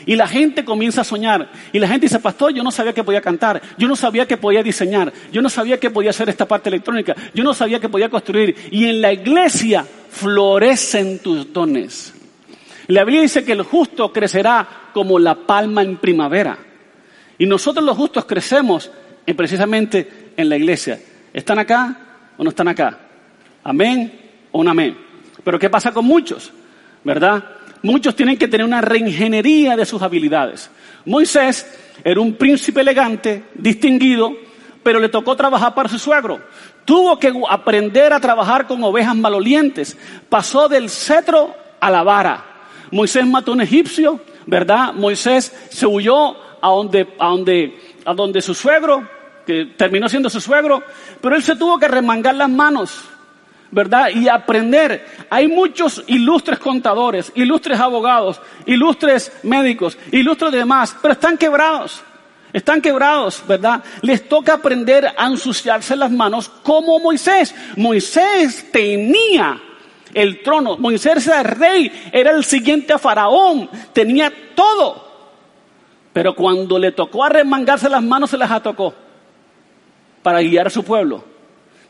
Y 0.07 0.17
la 0.17 0.29
gente 0.29 0.67
comienza 0.67 1.01
a 1.01 1.05
soñar. 1.05 1.51
Y 1.73 1.79
la 1.79 1.89
gente 1.89 2.05
dice, 2.05 2.19
pastor, 2.19 2.53
yo 2.53 2.63
no 2.63 2.71
sabía 2.71 2.93
que 2.93 3.03
podía 3.03 3.23
cantar. 3.23 3.63
Yo 3.79 3.89
no 3.89 3.97
sabía 3.97 4.27
que 4.27 4.37
podía 4.37 4.63
diseñar. 4.63 5.11
Yo 5.33 5.41
no 5.41 5.49
sabía 5.49 5.81
que 5.81 5.89
podía 5.89 6.11
hacer 6.11 6.29
esta 6.29 6.47
parte 6.47 6.69
electrónica. 6.69 7.15
Yo 7.33 7.43
no 7.43 7.55
sabía 7.55 7.81
que 7.81 7.89
podía 7.89 8.11
construir. 8.11 8.55
Y 8.71 8.85
en 8.85 9.01
la 9.01 9.15
iglesia 9.15 9.87
florecen 10.11 11.21
tus 11.21 11.51
dones. 11.51 12.13
La 12.89 13.05
Biblia 13.05 13.23
dice 13.23 13.45
que 13.45 13.53
el 13.53 13.63
justo 13.63 14.13
crecerá 14.13 14.91
como 14.93 15.19
la 15.19 15.35
palma 15.35 15.81
en 15.81 15.97
primavera. 15.97 16.59
Y 17.39 17.47
nosotros 17.47 17.85
los 17.85 17.97
justos 17.97 18.25
crecemos 18.25 18.91
precisamente 19.33 20.33
en 20.37 20.49
la 20.49 20.57
iglesia. 20.57 21.01
¿Están 21.33 21.59
acá 21.59 21.97
o 22.37 22.45
no 22.45 22.51
están 22.51 22.69
acá? 22.69 22.99
¿Amén 23.63 24.13
o 24.53 24.61
un 24.61 24.69
amén? 24.69 24.97
Pero 25.43 25.59
¿qué 25.59 25.71
pasa 25.71 25.93
con 25.93 26.05
muchos? 26.05 26.53
¿Verdad? 27.03 27.45
Muchos 27.83 28.15
tienen 28.17 28.37
que 28.37 28.49
tener 28.49 28.65
una 28.65 28.81
reingeniería 28.81 29.77
de 29.77 29.85
sus 29.85 30.01
habilidades. 30.03 30.71
Moisés 31.05 31.67
era 32.03 32.21
un 32.21 32.35
príncipe 32.35 32.81
elegante, 32.81 33.45
distinguido, 33.55 34.33
pero 34.83 34.99
le 34.99 35.09
tocó 35.09 35.37
trabajar 35.37 35.75
para 35.75 35.89
su 35.89 35.99
suegro. 35.99 36.41
Tuvo 36.85 37.19
que 37.19 37.33
aprender 37.49 38.13
a 38.13 38.21
trabajar 38.21 38.67
con 38.67 38.83
ovejas 38.85 39.17
malolientes. 39.17 39.97
Pasó 40.29 40.69
del 40.69 40.89
cetro 40.89 41.55
a 41.81 41.91
la 41.91 42.03
vara. 42.03 42.45
Moisés 42.91 43.27
mató 43.27 43.51
a 43.51 43.55
un 43.55 43.61
egipcio, 43.63 44.21
¿verdad? 44.47 44.93
Moisés 44.93 45.55
se 45.71 45.87
huyó 45.87 46.37
a 46.65 46.69
donde, 46.69 47.07
a 47.19 47.27
donde, 47.27 47.79
a 48.07 48.15
donde 48.15 48.41
su 48.41 48.55
suegro, 48.55 49.07
que 49.47 49.67
terminó 49.77 50.09
siendo 50.09 50.31
su 50.31 50.41
suegro, 50.41 50.83
pero 51.21 51.37
él 51.37 51.43
se 51.43 51.57
tuvo 51.57 51.79
que 51.79 51.87
remangar 51.87 52.35
las 52.35 52.49
manos, 52.49 53.05
¿verdad? 53.71 54.09
Y 54.09 54.29
aprender. 54.29 55.27
Hay 55.29 55.47
muchos 55.47 56.03
ilustres 56.07 56.59
contadores, 56.59 57.31
ilustres 57.35 57.79
abogados, 57.79 58.41
ilustres 58.65 59.31
médicos, 59.43 59.99
ilustres 60.11 60.53
demás, 60.53 60.97
pero 61.03 61.13
están 61.13 61.37
quebrados. 61.37 62.03
Están 62.51 62.81
quebrados, 62.81 63.43
¿verdad? 63.47 63.85
Les 64.01 64.27
toca 64.27 64.55
aprender 64.55 65.13
a 65.19 65.27
ensuciarse 65.27 65.97
las 65.97 66.11
manos 66.11 66.49
como 66.49 66.99
Moisés. 66.99 67.55
Moisés 67.77 68.71
tenía 68.73 69.61
el 70.15 70.43
trono. 70.43 70.79
Moisés 70.79 71.27
era 71.27 71.41
el 71.41 71.45
rey, 71.45 72.11
era 72.11 72.31
el 72.31 72.45
siguiente 72.45 72.95
a 72.95 72.99
Faraón, 72.99 73.69
tenía 73.93 74.33
todo. 74.55 75.04
Pero 76.15 76.35
cuando 76.35 76.79
le 76.79 76.93
tocó 76.93 77.25
arremangarse 77.25 77.91
las 77.91 78.03
manos, 78.03 78.31
se 78.31 78.39
las 78.39 78.51
atocó 78.51 78.95
para 80.23 80.41
guiar 80.41 80.69
a 80.69 80.71
su 80.71 80.85
pueblo. 80.85 81.25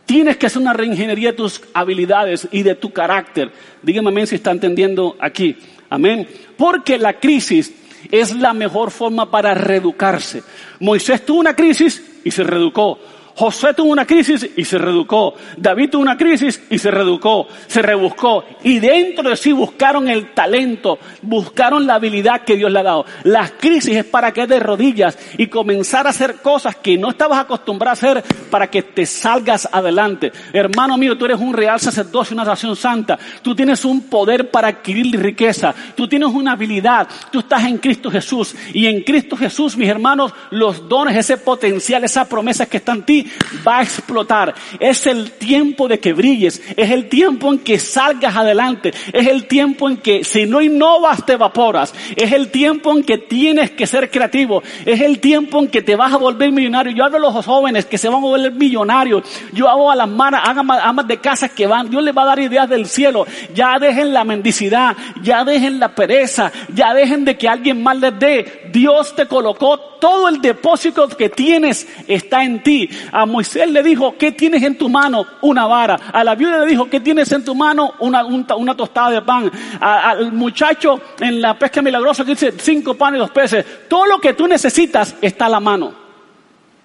Tienes 0.06 0.38
que 0.38 0.46
hacer 0.46 0.60
una 0.60 0.72
reingeniería 0.72 1.30
de 1.30 1.36
tus 1.36 1.60
habilidades 1.74 2.48
y 2.50 2.62
de 2.62 2.74
tu 2.74 2.90
carácter. 2.90 3.52
Dígame 3.82 4.08
amén 4.08 4.26
si 4.26 4.34
está 4.34 4.50
entendiendo 4.50 5.16
aquí. 5.20 5.56
Amén. 5.90 6.26
Porque 6.56 6.98
la 6.98 7.20
crisis 7.20 7.74
es 8.10 8.34
la 8.34 8.54
mejor 8.54 8.90
forma 8.90 9.30
para 9.30 9.52
reeducarse. 9.54 10.42
Moisés 10.80 11.24
tuvo 11.24 11.40
una 11.40 11.54
crisis 11.54 12.20
y 12.24 12.30
se 12.30 12.44
reeducó. 12.44 12.98
José 13.36 13.74
tuvo 13.74 13.90
una 13.90 14.06
crisis 14.06 14.48
y 14.56 14.64
se 14.64 14.78
reducó. 14.78 15.34
David 15.56 15.90
tuvo 15.90 16.02
una 16.02 16.16
crisis 16.16 16.62
y 16.70 16.78
se 16.78 16.90
reducó, 16.90 17.48
se 17.66 17.82
rebuscó. 17.82 18.44
Y 18.62 18.78
dentro 18.78 19.28
de 19.28 19.36
sí 19.36 19.52
buscaron 19.52 20.08
el 20.08 20.32
talento, 20.32 20.98
buscaron 21.22 21.86
la 21.86 21.94
habilidad 21.94 22.42
que 22.42 22.56
Dios 22.56 22.70
le 22.70 22.78
ha 22.78 22.84
dado. 22.84 23.06
Las 23.24 23.52
crisis 23.52 23.96
es 23.96 24.04
para 24.04 24.32
que 24.32 24.46
de 24.46 24.60
rodillas 24.60 25.18
y 25.38 25.46
comenzar 25.48 26.06
a 26.06 26.10
hacer 26.10 26.36
cosas 26.36 26.76
que 26.76 26.96
no 26.96 27.10
estabas 27.10 27.40
acostumbrado 27.40 27.90
a 27.90 27.92
hacer 27.94 28.24
para 28.50 28.68
que 28.68 28.82
te 28.82 29.06
salgas 29.06 29.68
adelante. 29.70 30.32
Hermano 30.52 30.96
mío, 30.96 31.16
tú 31.16 31.24
eres 31.24 31.40
un 31.40 31.52
real 31.52 31.80
sacerdocio, 31.80 32.34
una 32.34 32.44
nación 32.44 32.76
santa. 32.76 33.18
Tú 33.42 33.54
tienes 33.54 33.84
un 33.84 34.02
poder 34.02 34.50
para 34.50 34.68
adquirir 34.68 35.20
riqueza. 35.20 35.74
Tú 35.96 36.06
tienes 36.06 36.28
una 36.28 36.52
habilidad. 36.52 37.08
Tú 37.30 37.40
estás 37.40 37.64
en 37.64 37.78
Cristo 37.78 38.10
Jesús. 38.10 38.54
Y 38.72 38.86
en 38.86 39.02
Cristo 39.02 39.36
Jesús, 39.36 39.76
mis 39.76 39.88
hermanos, 39.88 40.32
los 40.50 40.88
dones, 40.88 41.16
ese 41.16 41.38
potencial, 41.38 42.04
esa 42.04 42.28
promesa 42.28 42.66
que 42.66 42.78
está 42.78 42.92
en 42.92 43.02
ti, 43.02 43.23
va 43.66 43.78
a 43.78 43.82
explotar. 43.82 44.54
Es 44.78 45.06
el 45.06 45.32
tiempo 45.32 45.88
de 45.88 45.98
que 45.98 46.12
brilles. 46.12 46.62
Es 46.76 46.90
el 46.90 47.08
tiempo 47.08 47.52
en 47.52 47.58
que 47.60 47.78
salgas 47.78 48.36
adelante. 48.36 48.92
Es 49.12 49.26
el 49.26 49.46
tiempo 49.46 49.88
en 49.88 49.98
que 49.98 50.24
si 50.24 50.46
no 50.46 50.60
innovas 50.60 51.24
te 51.24 51.34
evaporas. 51.34 51.94
Es 52.16 52.32
el 52.32 52.50
tiempo 52.50 52.92
en 52.92 53.04
que 53.04 53.18
tienes 53.18 53.70
que 53.70 53.86
ser 53.86 54.10
creativo. 54.10 54.62
Es 54.84 55.00
el 55.00 55.20
tiempo 55.20 55.58
en 55.60 55.68
que 55.68 55.82
te 55.82 55.96
vas 55.96 56.12
a 56.12 56.16
volver 56.16 56.52
millonario. 56.52 56.92
Yo 56.92 57.04
hablo 57.04 57.16
a 57.16 57.32
los 57.32 57.44
jóvenes 57.44 57.86
que 57.86 57.98
se 57.98 58.08
van 58.08 58.18
a 58.18 58.26
volver 58.26 58.52
millonarios. 58.52 59.24
Yo 59.52 59.68
hago 59.68 59.90
a 59.90 59.96
las 59.96 60.08
manos, 60.08 60.40
amas 60.44 61.06
de 61.06 61.18
casa 61.18 61.48
que 61.48 61.66
van. 61.66 61.90
Dios 61.90 62.02
les 62.02 62.16
va 62.16 62.22
a 62.22 62.26
dar 62.26 62.38
ideas 62.38 62.68
del 62.68 62.86
cielo. 62.86 63.26
Ya 63.54 63.78
dejen 63.78 64.12
la 64.12 64.24
mendicidad. 64.24 64.96
Ya 65.22 65.44
dejen 65.44 65.78
la 65.80 65.94
pereza. 65.94 66.52
Ya 66.74 66.94
dejen 66.94 67.24
de 67.24 67.36
que 67.36 67.48
alguien 67.48 67.82
más 67.82 67.98
les 67.98 68.18
dé. 68.18 68.70
Dios 68.72 69.14
te 69.14 69.26
colocó 69.26 69.78
todo 69.78 70.28
el 70.28 70.40
depósito 70.40 71.08
que 71.08 71.30
tienes 71.30 71.86
está 72.06 72.44
en 72.44 72.62
ti. 72.62 72.88
A 73.16 73.26
Moisés 73.26 73.70
le 73.70 73.80
dijo, 73.80 74.16
¿qué 74.18 74.32
tienes 74.32 74.60
en 74.64 74.76
tu 74.76 74.88
mano? 74.88 75.24
Una 75.42 75.66
vara. 75.66 75.94
A 76.12 76.24
la 76.24 76.34
viuda 76.34 76.58
le 76.58 76.66
dijo, 76.66 76.90
¿qué 76.90 76.98
tienes 76.98 77.30
en 77.30 77.44
tu 77.44 77.54
mano? 77.54 77.94
Una, 78.00 78.76
tostada 78.76 79.10
de 79.10 79.22
pan. 79.22 79.48
al 79.80 80.32
muchacho 80.32 81.00
en 81.20 81.40
la 81.40 81.56
pesca 81.56 81.80
milagrosa 81.80 82.24
que 82.24 82.32
dice, 82.32 82.54
cinco 82.58 82.94
panes 82.94 83.18
y 83.18 83.20
dos 83.20 83.30
peces. 83.30 83.64
Todo 83.88 84.06
lo 84.06 84.20
que 84.20 84.32
tú 84.32 84.48
necesitas 84.48 85.14
está 85.22 85.46
a 85.46 85.48
la 85.48 85.60
mano. 85.60 85.94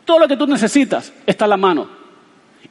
Todo 0.06 0.20
lo 0.20 0.28
que 0.28 0.38
tú 0.38 0.46
necesitas 0.46 1.12
está 1.26 1.46
a 1.46 1.48
la 1.48 1.58
mano. 1.58 1.99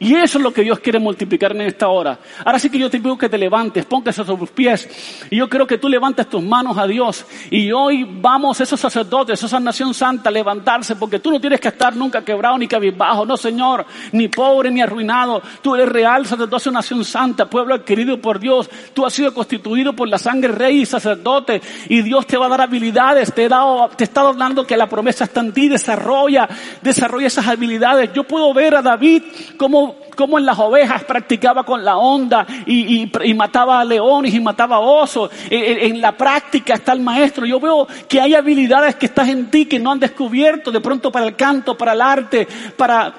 Y 0.01 0.15
eso 0.15 0.39
es 0.39 0.45
lo 0.45 0.53
que 0.53 0.63
Dios 0.63 0.79
quiere 0.79 1.01
multiplicar 1.01 1.53
en 1.53 1.63
esta 1.63 1.89
hora. 1.89 2.21
Ahora 2.45 2.59
sí 2.61 2.71
que 2.71 2.79
yo 2.79 2.89
te 2.89 3.01
pido 3.01 3.19
que 3.19 3.29
te 3.29 3.37
levantes, 3.37 3.85
pongas 3.85 4.15
sobre 4.15 4.37
tus 4.37 4.51
pies. 4.51 5.27
Y 5.29 5.37
yo 5.37 5.49
creo 5.49 5.67
que 5.67 5.79
tú 5.79 5.89
levantes 5.89 6.29
tus 6.29 6.43
manos 6.43 6.79
a 6.79 6.87
Dios. 6.87 7.27
Y 7.51 7.73
hoy 7.73 8.07
vamos, 8.09 8.61
esos 8.61 8.79
sacerdotes, 8.79 9.43
esa 9.43 9.59
nación 9.59 9.93
santa, 9.95 10.29
a 10.29 10.33
levantarse, 10.33 10.95
porque 10.95 11.19
tú 11.19 11.33
no 11.33 11.41
tienes 11.41 11.61
que 11.61 11.69
estar 11.69 11.97
nunca 11.97 12.25
quebrado 12.25 12.57
ni 12.59 12.69
cabizbajo. 12.69 13.27
No, 13.27 13.37
Señor, 13.37 13.85
ni 14.13 14.29
pobre 14.29 14.71
ni 14.71 14.81
arruinado. 14.81 15.43
Tú 15.63 15.75
eres 15.75 15.89
real 15.89 16.25
sacerdote, 16.27 16.71
nación 16.71 17.05
santa, 17.05 17.51
pueblo 17.51 17.75
adquirido 17.75 18.21
por 18.21 18.39
Dios. 18.39 18.71
Tú 18.95 19.05
has 19.05 19.13
sido 19.13 19.35
constituido 19.35 19.95
por 19.95 20.09
la 20.09 20.19
sangre 20.19 20.53
rey 20.53 20.83
y 20.83 20.87
sacerdote. 20.87 21.61
Y 21.89 22.03
Dios 22.03 22.25
te 22.25 22.37
va 22.37 22.47
a 22.47 22.51
dar 22.51 22.61
habilidades. 22.61 23.35
Te, 23.35 23.47
he 23.47 23.49
dado, 23.49 23.89
te 23.97 24.05
está 24.05 24.21
hablando 24.21 24.65
que 24.65 24.77
la 24.77 24.87
promesa 24.87 25.25
está 25.25 25.41
en 25.41 25.53
ti. 25.53 25.69
Desarrolla, 25.69 26.49
desarrolla 26.83 27.27
esas 27.27 27.49
habilidades. 27.49 28.13
Yo 28.13 28.23
puedo 28.23 28.55
ver 28.55 28.77
a 28.77 28.83
David 28.83 29.25
como 29.57 29.88
como, 30.17 30.39
en 30.39 30.47
las 30.47 30.59
ovejas 30.59 31.05
practicaba 31.05 31.65
con 31.65 31.85
la 31.85 31.97
onda 31.97 32.47
y, 32.67 33.11
mataba 33.35 33.81
a 33.81 33.85
leones 33.85 34.35
y 34.35 34.41
mataba 34.41 34.77
a 34.77 34.81
osos. 34.81 35.31
En, 35.51 36.01
la 36.01 36.13
práctica 36.13 36.75
está 36.75 36.93
el 36.93 37.01
maestro. 37.01 37.47
Yo 37.47 37.61
veo 37.61 37.87
que 38.09 38.21
hay 38.21 38.35
habilidades 38.35 38.97
que 38.97 39.07
estás 39.07 39.29
en 39.29 39.51
ti 39.51 39.67
que 39.67 39.79
no 39.79 39.93
han 39.93 40.01
descubierto 40.01 40.71
de 40.71 40.81
pronto 40.81 41.11
para 41.11 41.27
el 41.27 41.37
canto, 41.37 41.77
para 41.77 41.93
el 41.93 42.01
arte, 42.01 42.47
para, 42.77 43.15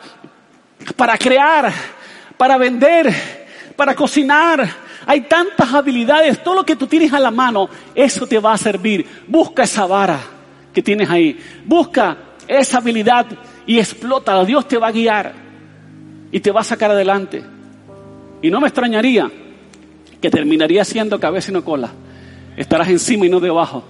para 0.95 1.17
crear, 1.17 1.71
para 2.37 2.57
vender, 2.57 3.13
para 3.75 3.95
cocinar. 3.95 4.69
Hay 5.05 5.21
tantas 5.21 5.73
habilidades, 5.73 6.43
todo 6.43 6.55
lo 6.55 6.65
que 6.65 6.75
tú 6.75 6.85
tienes 6.85 7.13
a 7.13 7.19
la 7.19 7.31
mano, 7.31 7.69
eso 7.95 8.27
te 8.27 8.39
va 8.39 8.53
a 8.53 8.57
servir. 8.57 9.23
Busca 9.27 9.63
esa 9.63 9.85
vara 9.85 10.19
que 10.73 10.81
tienes 10.81 11.09
ahí. 11.09 11.39
Busca 11.65 12.17
esa 12.47 12.77
habilidad 12.77 13.25
y 13.65 13.79
explota. 13.79 14.43
Dios 14.43 14.67
te 14.67 14.77
va 14.77 14.87
a 14.87 14.91
guiar 14.91 15.48
y 16.31 16.39
te 16.39 16.51
va 16.51 16.61
a 16.61 16.63
sacar 16.63 16.91
adelante. 16.91 17.43
Y 18.41 18.49
no 18.49 18.61
me 18.61 18.67
extrañaría 18.67 19.29
que 20.21 20.29
terminaría 20.29 20.83
siendo 20.85 21.19
cabeza 21.19 21.51
y 21.51 21.53
no 21.53 21.63
cola. 21.63 21.91
Estarás 22.55 22.89
encima 22.89 23.25
y 23.25 23.29
no 23.29 23.39
debajo. 23.39 23.83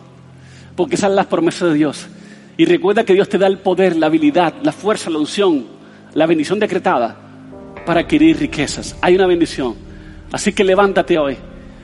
Porque 0.76 0.96
esas 0.96 1.10
son 1.10 1.16
las 1.16 1.26
promesas 1.26 1.70
de 1.70 1.76
Dios. 1.76 2.08
Y 2.58 2.66
recuerda 2.66 3.04
que 3.04 3.14
Dios 3.14 3.30
te 3.30 3.38
da 3.38 3.48
el 3.48 3.60
poder, 3.60 3.96
la 3.96 4.08
habilidad, 4.08 4.54
la 4.64 4.72
fuerza, 4.72 5.10
la 5.10 5.20
unción, 5.20 5.66
la 6.14 6.26
bendición 6.26 6.60
decretada 6.60 7.16
para 7.86 8.02
adquirir 8.02 8.38
riquezas. 8.38 8.96
Hay 9.02 9.16
una 9.16 9.28
bendición. 9.28 9.76
Así 10.32 10.54
que 10.54 10.64
levántate 10.64 11.18
hoy. 11.18 11.38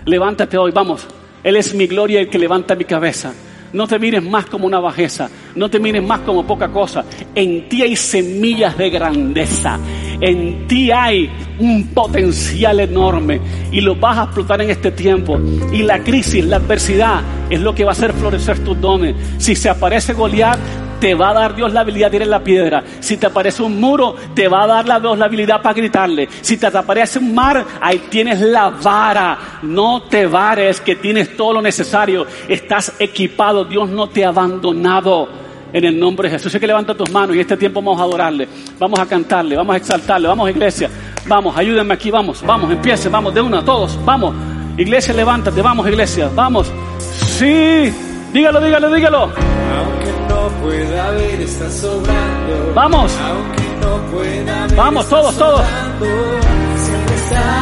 Levántate 0.05 0.57
hoy. 0.57 0.71
Vamos. 0.71 1.07
Él 1.43 1.55
es 1.57 1.73
mi 1.75 1.87
gloria 1.87 2.19
el 2.19 2.29
que 2.29 2.39
levanta 2.39 2.75
mi 2.75 2.85
cabeza. 2.85 3.33
No 3.75 3.87
te 3.87 3.99
mires 3.99 4.23
más 4.23 4.45
como 4.45 4.65
una 4.65 4.79
bajeza, 4.79 5.29
no 5.55 5.69
te 5.69 5.79
mires 5.79 6.01
más 6.01 6.21
como 6.21 6.47
poca 6.47 6.69
cosa. 6.69 7.03
En 7.35 7.67
ti 7.67 7.81
hay 7.81 7.95
semillas 7.97 8.77
de 8.77 8.89
grandeza, 8.89 9.77
en 10.25 10.67
ti 10.67 10.91
hay 10.91 11.29
un 11.59 11.87
potencial 11.93 12.79
enorme 12.79 13.39
y 13.71 13.79
lo 13.79 13.95
vas 13.95 14.17
a 14.17 14.23
explotar 14.23 14.59
en 14.61 14.71
este 14.71 14.91
tiempo. 14.91 15.39
Y 15.71 15.83
la 15.83 15.99
crisis, 15.99 16.43
la 16.43 16.57
adversidad 16.57 17.21
es 17.47 17.59
lo 17.59 17.75
que 17.75 17.83
va 17.83 17.91
a 17.91 17.93
hacer 17.93 18.11
florecer 18.11 18.57
tus 18.63 18.79
dones. 18.81 19.15
Si 19.37 19.55
se 19.55 19.69
aparece 19.69 20.13
Goliat, 20.13 20.57
te 20.99 21.13
va 21.13 21.29
a 21.29 21.33
dar 21.33 21.55
Dios 21.55 21.71
la 21.73 21.81
habilidad 21.81 22.09
de 22.09 22.17
ir 22.17 22.23
en 22.23 22.31
la 22.31 22.43
piedra. 22.43 22.83
Si 22.99 23.17
te 23.17 23.27
aparece 23.27 23.61
un 23.61 23.79
muro, 23.79 24.15
te 24.33 24.47
va 24.47 24.63
a 24.63 24.67
dar 24.67 24.87
la 24.87 24.99
Dios 24.99 25.15
la 25.15 25.25
habilidad 25.25 25.61
para 25.61 25.75
gritarle. 25.75 26.27
Si 26.41 26.57
te 26.57 26.65
aparece 26.65 27.19
un 27.19 27.35
mar, 27.35 27.63
ahí 27.79 27.99
tienes 28.09 28.41
la 28.41 28.71
vara. 28.71 29.37
No 29.61 30.01
te 30.03 30.25
vares, 30.25 30.81
que 30.81 30.95
tienes 30.95 31.37
todo 31.37 31.53
lo 31.53 31.61
necesario. 31.61 32.25
Estás 32.47 32.93
equipado. 32.97 33.65
Dios 33.65 33.89
no 33.89 34.09
te 34.09 34.25
ha 34.25 34.29
abandonado. 34.29 35.44
En 35.75 35.83
el 35.83 35.99
nombre 35.99 36.29
de 36.29 36.37
Jesús. 36.37 36.53
Sé 36.53 36.57
que 36.57 36.67
levanta 36.67 36.95
tus 36.95 37.11
manos 37.11 37.35
y 37.35 37.41
este 37.41 37.57
tiempo 37.57 37.81
vamos 37.81 37.99
a 37.99 38.03
adorarle. 38.03 38.47
Vamos 38.79 38.97
a 38.97 39.05
cantarle, 39.05 39.57
vamos 39.57 39.73
a 39.73 39.77
exaltarle. 39.77 40.25
Vamos, 40.29 40.49
iglesia. 40.49 40.89
Vamos, 41.27 41.57
ayúdenme 41.57 41.93
aquí, 41.93 42.09
vamos. 42.09 42.41
Vamos, 42.45 42.71
empiece, 42.71 43.09
vamos, 43.09 43.33
de 43.33 43.41
una, 43.41 43.61
todos. 43.61 43.99
Vamos. 44.05 44.33
Iglesia, 44.77 45.13
levántate. 45.13 45.61
Vamos, 45.61 45.85
iglesia. 45.85 46.29
Vamos. 46.33 46.71
Sí. 46.97 47.93
Dígalo, 48.31 48.61
dígalo, 48.61 48.89
dígalo. 48.89 49.19
Aunque 49.23 50.11
no 50.29 50.47
pueda 50.63 51.11
ver, 51.11 51.41
está 51.41 51.69
sobrando. 51.69 52.71
Vamos. 52.73 53.11
Aunque 53.19 53.63
no 53.81 54.11
pueda 54.13 54.67
ver, 54.67 54.75
Vamos, 54.77 55.09
todos, 55.09 55.37
todos. 55.37 55.61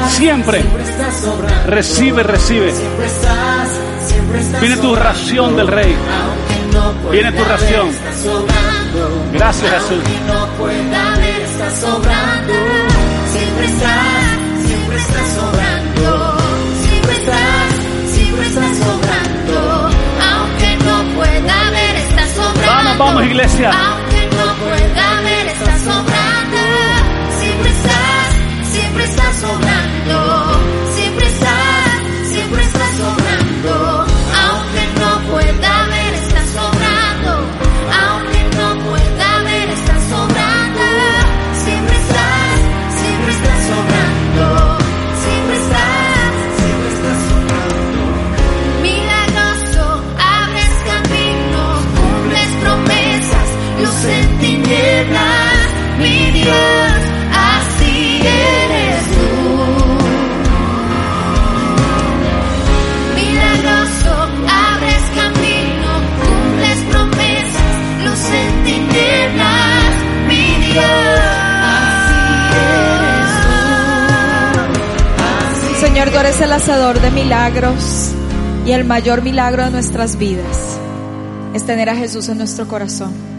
Siempre 0.09 0.61
sobrando. 1.20 1.66
Recibe, 1.66 2.22
recibe. 2.22 2.72
Siempre 2.72 3.05
estás. 3.07 3.80
Siempre 4.05 4.39
estás 4.39 4.61
Viene 4.61 4.76
tu 4.76 4.89
sobrando. 4.89 5.09
ración 5.09 5.55
del 5.55 5.68
Rey. 5.68 5.95
Viene 7.12 7.32
tu 7.32 7.44
ración. 7.44 7.88
estás. 7.90 8.24
Gracias, 9.32 9.72
Jesús. 9.74 9.90
Aunque 9.92 10.20
no 10.28 10.48
pueda 10.58 11.18
ver, 11.18 11.42
estás 11.42 11.80
sobrando. 11.80 12.54
Siempre 13.32 13.66
estás. 13.66 14.66
Siempre 14.66 14.98
estás 14.98 15.28
sobrando. 15.34 16.38
Siempre 16.82 17.14
estás. 17.14 17.74
Siempre 18.14 18.48
estás 18.48 18.78
sobrando. 18.78 19.90
Aunque 20.32 20.78
no 20.86 21.16
pueda 21.16 21.72
ver, 21.72 21.96
está 21.96 22.28
sobrando. 22.28 22.68
Vamos, 22.68 22.98
vamos, 22.98 23.26
iglesia. 23.26 23.72
Aunque 23.72 24.28
no 24.36 24.54
pueda 24.66 25.22
ver, 25.22 25.48
está 25.48 25.78
sobrando. 25.78 26.62
Siempre 27.40 27.70
estás, 27.70 28.72
siempre 28.72 29.04
estás 29.04 29.36
sobrando. 29.42 29.73
Así 57.32 58.22
eres 58.22 59.04
tú. 59.08 59.94
Señor, 75.80 76.10
tú 76.10 76.18
eres 76.18 76.41
el 76.41 76.52
hacedor 76.52 77.00
de 77.02 77.12
milagros 77.12 78.12
y 78.66 78.72
el 78.72 78.86
mayor 78.86 79.22
milagro 79.22 79.66
de 79.66 79.72
nuestras 79.72 80.18
vidas 80.18 80.80
es 81.54 81.66
tener 81.66 81.89
a 81.89 81.96
Jesús 81.96 82.30
en 82.30 82.38
nuestro 82.38 82.68
corazón. 82.68 83.33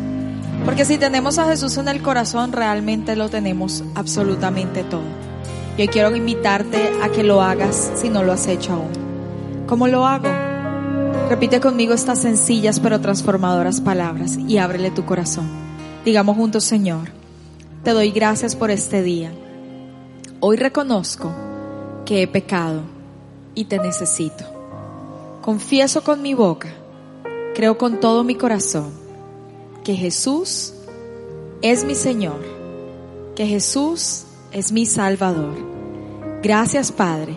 Porque 0.65 0.87
si 0.87 0.97
tenemos 0.97 1.39
a 1.39 1.45
Jesús 1.45 1.77
en 1.77 1.89
el 1.89 2.01
corazón, 2.01 2.53
realmente 2.53 3.17
lo 3.17 3.29
tenemos 3.29 3.85
absolutamente 3.95 4.83
todo. 4.83 5.05
Y 5.77 5.83
hoy 5.83 5.89
quiero 5.89 6.17
invitarte 6.17 6.91
a 7.03 7.11
que 7.11 7.23
lo 7.23 7.43
hagas 7.43 7.93
si 7.97 8.09
no 8.09 8.23
lo 8.23 8.33
has 8.33 8.47
hecho 8.47 8.73
aún. 8.73 9.67
¿Cómo 9.67 9.89
lo 9.89 10.07
hago? 10.07 10.29
Repite 11.29 11.61
conmigo 11.61 11.93
estas 11.93 12.21
sencillas 12.21 12.81
pero 12.81 13.01
transformadoras 13.01 13.83
palabras 13.83 14.39
y 14.39 14.57
ábrele 14.57 14.91
tu 14.91 15.05
corazón. 15.05 15.49
Digamos 16.03 16.37
juntos, 16.37 16.65
Señor, 16.65 17.11
te 17.83 17.91
doy 17.91 18.11
gracias 18.11 18.57
por 18.57 18.71
este 18.71 19.03
día. 19.03 19.33
Hoy 20.41 20.57
reconozco 20.57 21.31
que 22.07 22.23
he 22.23 22.27
pecado 22.27 22.81
y 23.55 23.67
te 23.67 23.79
necesito. 23.79 24.45
Confieso 25.43 26.03
con 26.03 26.23
mi 26.23 26.33
boca, 26.33 26.69
creo 27.55 27.77
con 27.77 28.01
todo 28.01 28.25
mi 28.25 28.35
corazón 28.35 29.04
que 29.85 29.95
Jesús 29.95 30.73
es 31.61 31.85
mi 31.85 31.95
Señor, 31.95 32.41
que 33.37 33.47
Jesús 33.47 34.25
es 34.51 34.73
mi 34.73 34.87
Salvador. 34.87 35.55
Gracias 36.43 36.91
Padre 36.91 37.35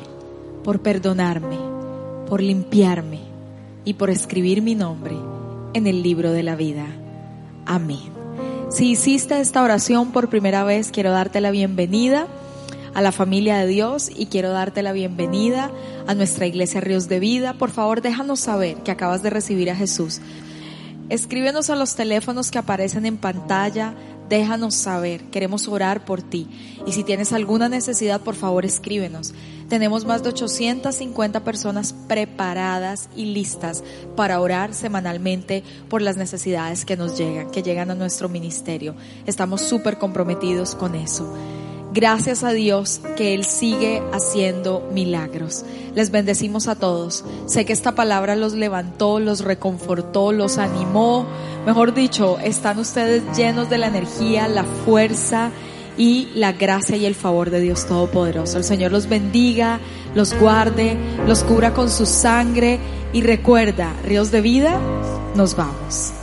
por 0.63 0.81
perdonarme, 0.81 1.57
por 2.27 2.41
limpiarme 2.41 3.19
y 3.83 3.95
por 3.95 4.09
escribir 4.09 4.61
mi 4.61 4.75
nombre 4.75 5.15
en 5.73 5.87
el 5.87 6.01
libro 6.01 6.31
de 6.31 6.43
la 6.43 6.55
vida. 6.55 6.85
Amén. 7.65 8.15
Si 8.69 8.91
hiciste 8.91 9.39
esta 9.39 9.61
oración 9.61 10.11
por 10.11 10.29
primera 10.29 10.63
vez, 10.63 10.89
quiero 10.91 11.11
darte 11.11 11.41
la 11.41 11.51
bienvenida 11.51 12.27
a 12.93 13.01
la 13.01 13.11
familia 13.11 13.57
de 13.57 13.67
Dios 13.67 14.09
y 14.15 14.27
quiero 14.27 14.51
darte 14.51 14.81
la 14.83 14.93
bienvenida 14.93 15.69
a 16.07 16.15
nuestra 16.15 16.47
iglesia 16.47 16.79
Ríos 16.79 17.09
de 17.09 17.19
Vida. 17.19 17.53
Por 17.53 17.71
favor, 17.71 18.01
déjanos 18.01 18.39
saber 18.39 18.77
que 18.77 18.91
acabas 18.91 19.21
de 19.21 19.29
recibir 19.29 19.69
a 19.69 19.75
Jesús. 19.75 20.21
Escríbenos 21.09 21.69
a 21.69 21.75
los 21.75 21.95
teléfonos 21.95 22.51
que 22.51 22.57
aparecen 22.57 23.05
en 23.05 23.17
pantalla, 23.17 23.95
déjanos 24.27 24.75
saber, 24.75 25.23
queremos 25.25 25.69
orar 25.69 26.03
por 26.03 26.21
ti. 26.21 26.47
Y 26.85 26.91
si 26.91 27.03
tienes 27.05 27.31
alguna 27.31 27.69
necesidad, 27.69 28.21
por 28.21 28.35
favor, 28.35 28.65
escríbenos. 28.65 29.33
Tenemos 29.69 30.05
más 30.05 30.23
de 30.23 30.29
850 30.29 31.43
personas 31.43 31.93
preparadas 31.93 33.09
y 33.15 33.25
listas 33.25 33.83
para 34.15 34.39
orar 34.41 34.73
semanalmente 34.73 35.63
por 35.89 36.01
las 36.01 36.17
necesidades 36.17 36.83
que 36.83 36.97
nos 36.97 37.17
llegan, 37.17 37.51
que 37.51 37.63
llegan 37.63 37.91
a 37.91 37.95
nuestro 37.95 38.27
ministerio. 38.27 38.95
Estamos 39.25 39.61
súper 39.61 39.97
comprometidos 39.97 40.75
con 40.75 40.95
eso. 40.95 41.33
Gracias 41.97 42.43
a 42.43 42.51
Dios 42.53 43.01
que 43.15 43.33
Él 43.33 43.43
sigue 43.43 44.03
haciendo 44.13 44.87
milagros. 44.93 45.65
Les 45.95 46.11
bendecimos 46.11 46.67
a 46.67 46.75
todos. 46.75 47.25
Sé 47.47 47.65
que 47.65 47.73
esta 47.73 47.95
palabra 47.95 48.35
los 48.35 48.53
levantó, 48.53 49.19
los 49.19 49.43
reconfortó, 49.43 50.31
los 50.31 50.59
animó. 50.59 51.25
Mejor 51.65 51.95
dicho, 51.95 52.37
están 52.37 52.77
ustedes 52.77 53.23
llenos 53.35 53.71
de 53.71 53.79
la 53.79 53.87
energía, 53.87 54.47
la 54.47 54.63
fuerza 54.63 55.49
y 55.97 56.27
la 56.35 56.51
gracia 56.51 56.97
y 56.97 57.07
el 57.07 57.15
favor 57.15 57.49
de 57.49 57.61
Dios 57.61 57.87
Todopoderoso. 57.87 58.59
El 58.59 58.63
Señor 58.63 58.91
los 58.91 59.09
bendiga, 59.09 59.79
los 60.13 60.39
guarde, 60.39 60.95
los 61.25 61.41
cubra 61.41 61.73
con 61.73 61.89
su 61.89 62.05
sangre 62.05 62.77
y 63.11 63.23
recuerda, 63.23 63.91
ríos 64.03 64.29
de 64.29 64.41
vida, 64.41 64.79
nos 65.33 65.55
vamos. 65.55 66.16